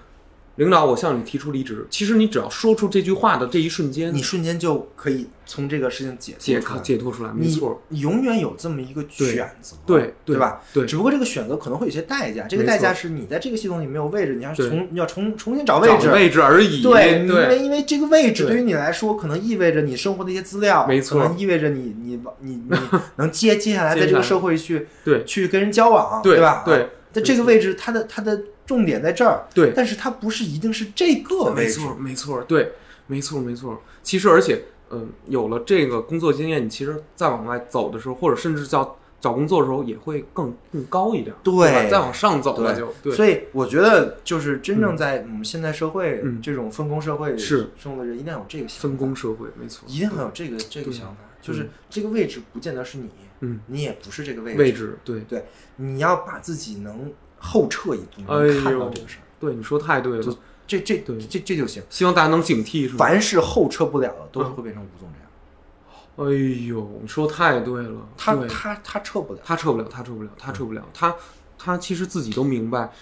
[0.58, 1.86] 领导，我向你提出离职。
[1.88, 6.80] 其实你只要说出这句话的这一瞬间，你瞬间就可以从这个事情解脱解出来。
[6.80, 10.60] 解脱出来，没你错，你永远有这么一个选择，对对吧？
[10.74, 10.84] 对。
[10.84, 14.68] 只不过这个选择可能会有些代价，这个代价是你在这个系统里没有位置，你要对。
[14.68, 16.82] 重你要重重新找找位置，位置而已。
[16.82, 18.56] 对，因为因为这个位置对。
[18.56, 21.22] 对于你来说，可能意味着你生活的一些资料，没错。
[21.22, 22.76] 可能意味着你你你 你
[23.16, 25.24] 能接接下来在这个社会去对。
[25.24, 26.64] 去跟人交往，对吧？
[26.66, 26.82] 对。
[26.82, 29.72] 啊，在这个位置，它的它的重点在这儿，对。
[29.74, 32.72] 但是它不是一定是这个位置，没错，没错，对，
[33.06, 33.82] 没错，没错。
[34.02, 41.90] 其实，而且，嗯、有了这个工作经验，你其实再往外走的时候，或者甚至叫找工作的时候也会更更高一点，对吧？
[41.90, 46.40] 再往上走了就对，所以我觉得，就是真正在我们现代社会嗯。
[46.40, 47.70] 这种分工社会是。
[47.82, 54.58] 中的人，一定要有这个想法分工，社会没错，一定要有这个这个想法，就是这个位置不见得是你，嗯，你也不是这个位置。
[54.58, 55.20] 位置对。
[55.22, 55.44] 对，
[55.76, 60.36] 你要把自己能后撤一步，哎能看到呦这个事儿，对，你说太对就了，
[60.66, 61.18] 这这对。
[61.18, 61.82] 这这就行。
[61.88, 62.88] 希望大家能警惕？
[62.96, 66.30] 凡是后撤不了的，都是嗯会变成吴总这样。
[66.30, 71.14] 哎呦，你说太对了，他他他撤不了，他撤不了，他撤不了，他撤不了，他
[71.56, 72.92] 他其实自己都明白，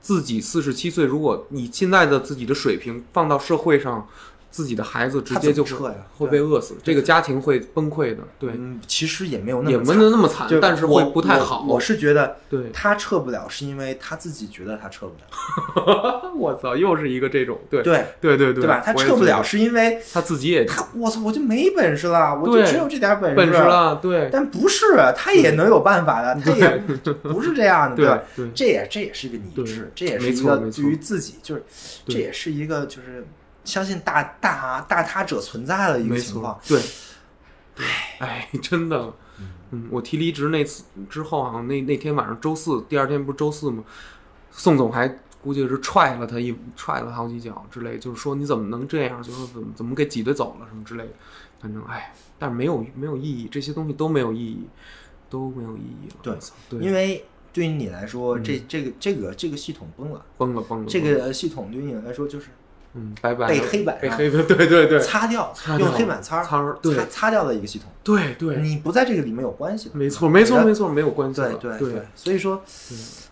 [0.00, 4.08] 自己四十七岁，如果你现在的自己的水平放到社会上，
[4.54, 5.96] 自己的孩子直接就撤呀？
[6.16, 11.64] 会被饿死，这个家庭会崩溃的，对，嗯，其实也没有那也没么惨那么惨，但是会不太好。
[11.66, 12.70] 我我是觉得，对。
[12.72, 18.06] 他撤不了，是因为他自己觉得他撤不了， 我操，又是一个这种，对对。
[18.20, 18.64] 对对对。
[18.64, 18.80] 吧？
[18.84, 23.54] 他撤不了，是因为他自己也他我操，我就没本事了，我就只有这点本本事。
[23.54, 24.28] 了，对。
[24.32, 26.68] 但不是，他也能有办法的，他也
[27.24, 31.64] 不是这样的，对这也这也是一个对理智，这也是一个对于自己，就是
[32.06, 33.26] 这也是一个就是
[33.64, 36.58] 相信大大大他者存在的一个情况。
[36.62, 36.76] 错。，
[37.74, 37.84] 对，
[38.18, 39.12] 哎，真的，
[39.70, 43.82] 嗯，我提离职那次之后，好像那那天晚上周四，第二天不是周四吗？
[44.50, 45.08] 宋总还
[45.42, 51.12] 估计是踹了他一踹了好几脚之类，就是说你怎么能这样，就是怎么怎么给挤兑走了什么之类的，
[51.60, 54.68] 反正哎，但是没有没有意义，这些东西都没有意义，
[55.28, 56.16] 都没有意义了。
[56.22, 56.38] 对
[56.70, 58.44] 对，因为对于你来说，嗯。
[58.44, 62.50] 这这个这个这个系统崩了，崩了崩了，这个系统对于你来说就是
[62.94, 67.90] 嗯，拜拜被黑板上被黑板，对对对，擦掉，擦掉用黑板擦擦对擦擦掉的一个系统。
[68.02, 72.62] 对对，你不在这个里面有关系的，没错没错没错，没有关系对了，对对对，所以说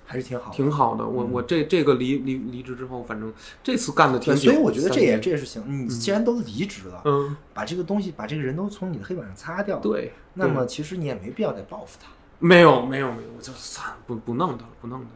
[0.04, 1.06] 还是挺好，挺好的。
[1.06, 3.32] 我嗯我这这个离离离职之后，反正
[3.62, 5.62] 这次干的挺，久，所以我觉得这也这也是行。
[5.66, 10.12] 你既然都离职了，嗯，把这个东西把这个人都从你的黑板上擦掉，，对。
[10.34, 12.08] 那么其实你也没必要再报复他。
[12.38, 15.10] 没有没有没有，我就算了，不不弄他了，不弄他了。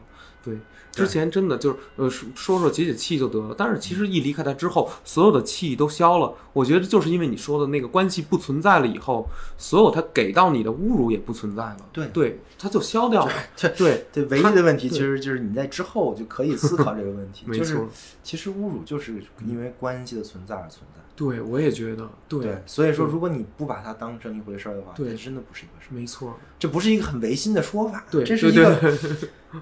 [0.53, 6.33] 对，之前真的就是呃说说说解解气就得了，但是其实一离开他之后，所有的气都消了。
[6.53, 11.77] 我觉得就是因为你说的那个关系不存在了以后，所有他给到你的侮辱也不存在了。
[11.91, 13.31] 对对，他就消掉了。
[13.55, 17.89] 这对对，唯一的问题其实就是你在之后就可以思考这个问题， 没就是错
[18.23, 21.01] 其实侮辱就是因为关系的存在而存在。
[21.15, 28.95] 对，我也觉得对，对，所以说如果你不把它当成一回事儿的话，对真的不是一回事儿，没错，这不是一个很违心的说法，对，这是一个，对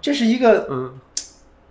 [0.01, 0.93] 这是一个嗯，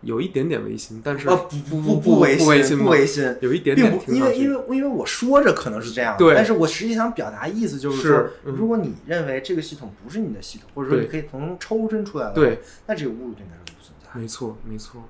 [0.03, 6.35] 有一点点违心，但是呃不不不不违心，不违心不违心，有一点并不，点听上去因为因为因为我说着可能是这样，对。
[6.35, 8.55] 但是我实际想表达意思就是是说，嗯。
[8.55, 14.21] 如果你认为这个系统不是你的系统，或者说你可以从中抽身出来的话，对，那这个侮辱对你来说不存在。
[14.21, 15.03] 没错没错，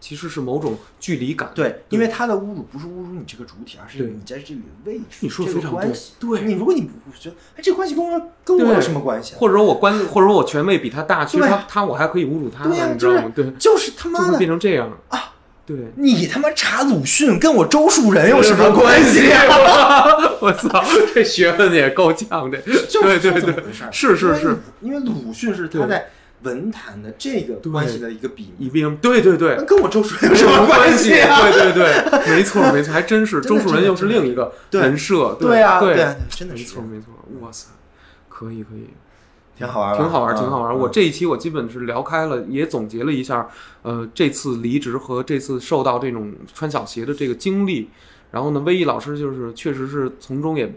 [0.00, 1.50] 其实是某种距离感。
[1.54, 5.92] 对，因为他的侮辱不是侮辱你这个主体，而是对你在这里的位置，你说这得非常对。
[6.18, 9.36] 对你如果你不觉得，哎，这个关系跟我跟我有什么关系啊？
[9.38, 13.30] 或者说我关，或者说我权威比他大，其实他他我还可以侮辱他对你知道吗？
[13.34, 15.34] 对，就是他就会妈的变成这样啊！
[15.66, 20.04] 对，你他妈查鲁迅跟我周树人有什么关系啊？
[20.40, 20.82] 我操，
[21.14, 22.58] 这学问也够呛的。
[22.88, 23.54] 就对对对
[23.92, 26.10] 是是是，因为鲁迅是他对在
[26.42, 29.56] 文坛的这个关系的一个比拟，一并对对对。
[29.58, 31.10] 那，跟我周树人有有什么关系？
[31.12, 35.36] 对对对，没错没错，还真是 周树人又是另一个对人设。
[35.40, 35.94] 对啊，对
[36.30, 37.06] 真的没是错没错，
[37.40, 37.68] 哇塞，
[38.28, 38.88] 可以可以。
[39.56, 43.46] 挺好玩儿，挺好玩挺好玩我这一期我基本是聊开了，也总结了一下，
[43.82, 47.90] 呃，这次离职和这次受到这种穿小鞋的这个经历。
[48.30, 50.74] 然后呢，威毅老师就是确实是从中也嗯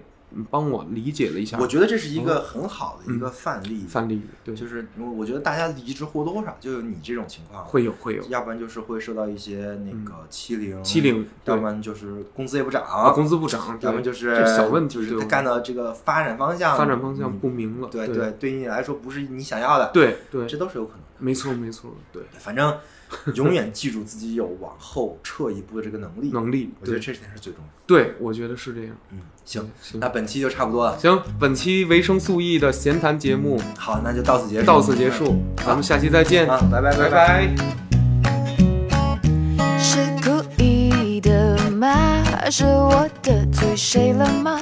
[0.50, 1.58] 帮我理解了一下。
[1.60, 4.88] 我觉得这是一个很好的一个范例，范例，对，就是
[5.18, 8.24] 我觉得大家离职或多或少就有你这种情况，会有会有。
[8.30, 18.32] 要不然就是会受到一些那个欺凌，欺凌要不然就是工资也不涨，啊，工资不涨，要不然就是小问题，就是他干的这个发展方向，发展方向嗯不明了，对对。
[18.40, 21.08] 对，你来说不是你想要的，对对，这都是有可能的。
[21.20, 22.78] 没错没错，对，反正
[23.36, 27.74] 永远记住自己有往后撤一步的这个能力，能力，对我觉得这点是最重要的。
[27.86, 28.96] 对，我觉得是这样。
[29.12, 30.98] 嗯，行，行那本期就差不多了。
[30.98, 37.28] 行，本期维生素 E 的闲谈节目好，那就到此结束，到此结束，咱们下期再见，啊，拜拜拜拜。
[37.28, 37.56] 拜。
[39.78, 42.24] 是故意的吗？
[42.50, 44.60] 是我得罪谁了吗？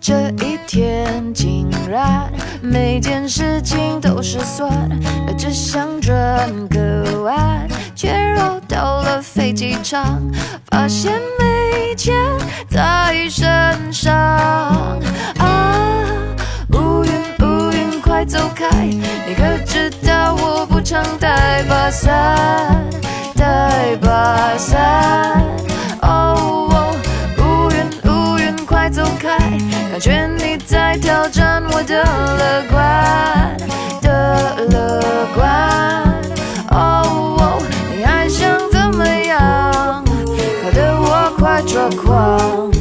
[0.00, 2.30] 这一天竟然
[2.62, 4.90] 每件事情都失算，
[5.38, 10.20] 只想转个弯，却绕到了飞机场，
[10.70, 12.14] 发现没钱
[12.68, 14.12] 在身上
[15.38, 16.04] 啊！
[16.72, 18.68] 乌云乌云快走开！
[18.84, 22.84] 你可知道我不常带把伞，
[23.36, 25.42] 带把伞。
[26.02, 26.96] 哦，
[27.38, 27.76] 乌云
[28.10, 29.38] 乌云快走开！
[29.90, 33.56] 感觉你在挑战我的乐观
[34.02, 35.00] 的乐
[35.34, 35.44] 观。
[36.70, 37.62] 哦，
[38.24, 40.02] 还想怎么样？
[40.02, 42.72] 搞得我快抓狂，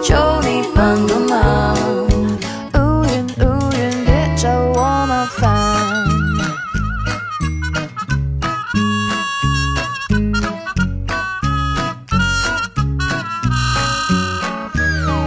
[0.00, 1.74] 求你帮个忙。
[2.74, 3.42] 乌云乌
[3.72, 5.42] 云，别找我麻烦。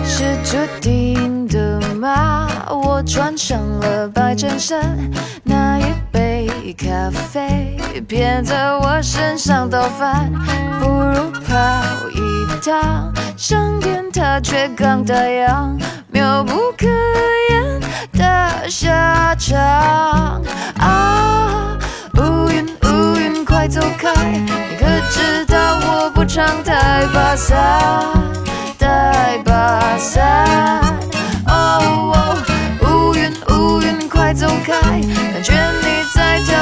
[0.06, 2.48] 是注定的吗？
[2.70, 4.98] 我穿上了白衬衫，
[5.44, 7.47] 那一杯咖啡
[8.02, 10.32] 偏在我身上倒翻，
[10.80, 11.54] 不如跑
[12.12, 12.20] 一
[12.64, 15.78] 趟，上天它却刚打烊，
[16.12, 16.88] 妙不可
[17.50, 17.80] 言
[18.14, 19.58] 的下场
[20.80, 21.78] 啊！
[22.16, 24.14] 乌云乌云，快走开！
[24.14, 27.58] 你可知道我不常带把伞？
[28.78, 30.82] 带把伞。
[31.48, 32.38] 哦，
[32.82, 34.74] 乌云乌云，快走开！
[35.34, 36.17] 感觉你在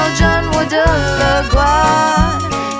[0.05, 2.74] 挑战我的乐观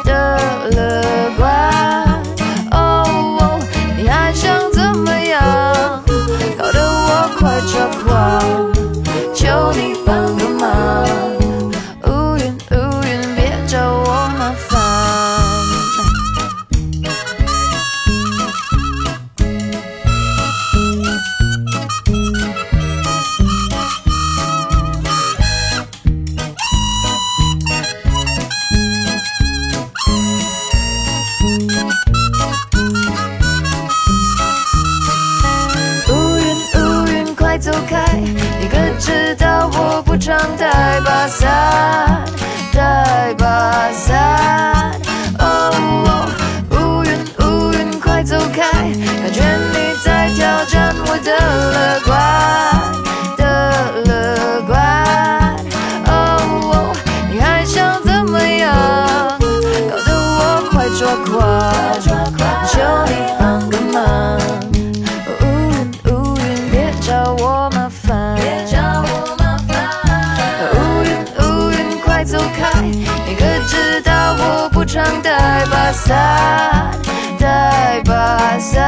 [75.25, 76.91] 带把伞，
[77.39, 78.83] 带把伞。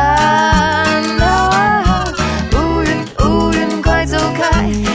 [1.20, 2.06] 啊
[2.54, 4.52] 乌云乌云，快走开！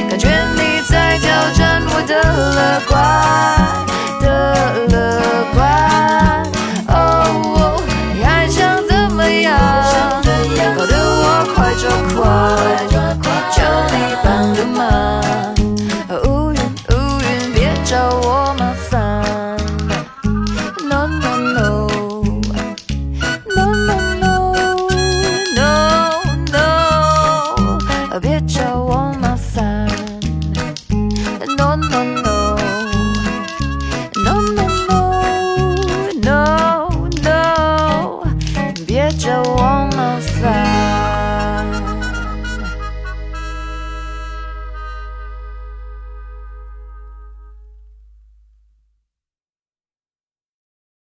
[0.09, 2.95] 感觉你在挑战我的乐观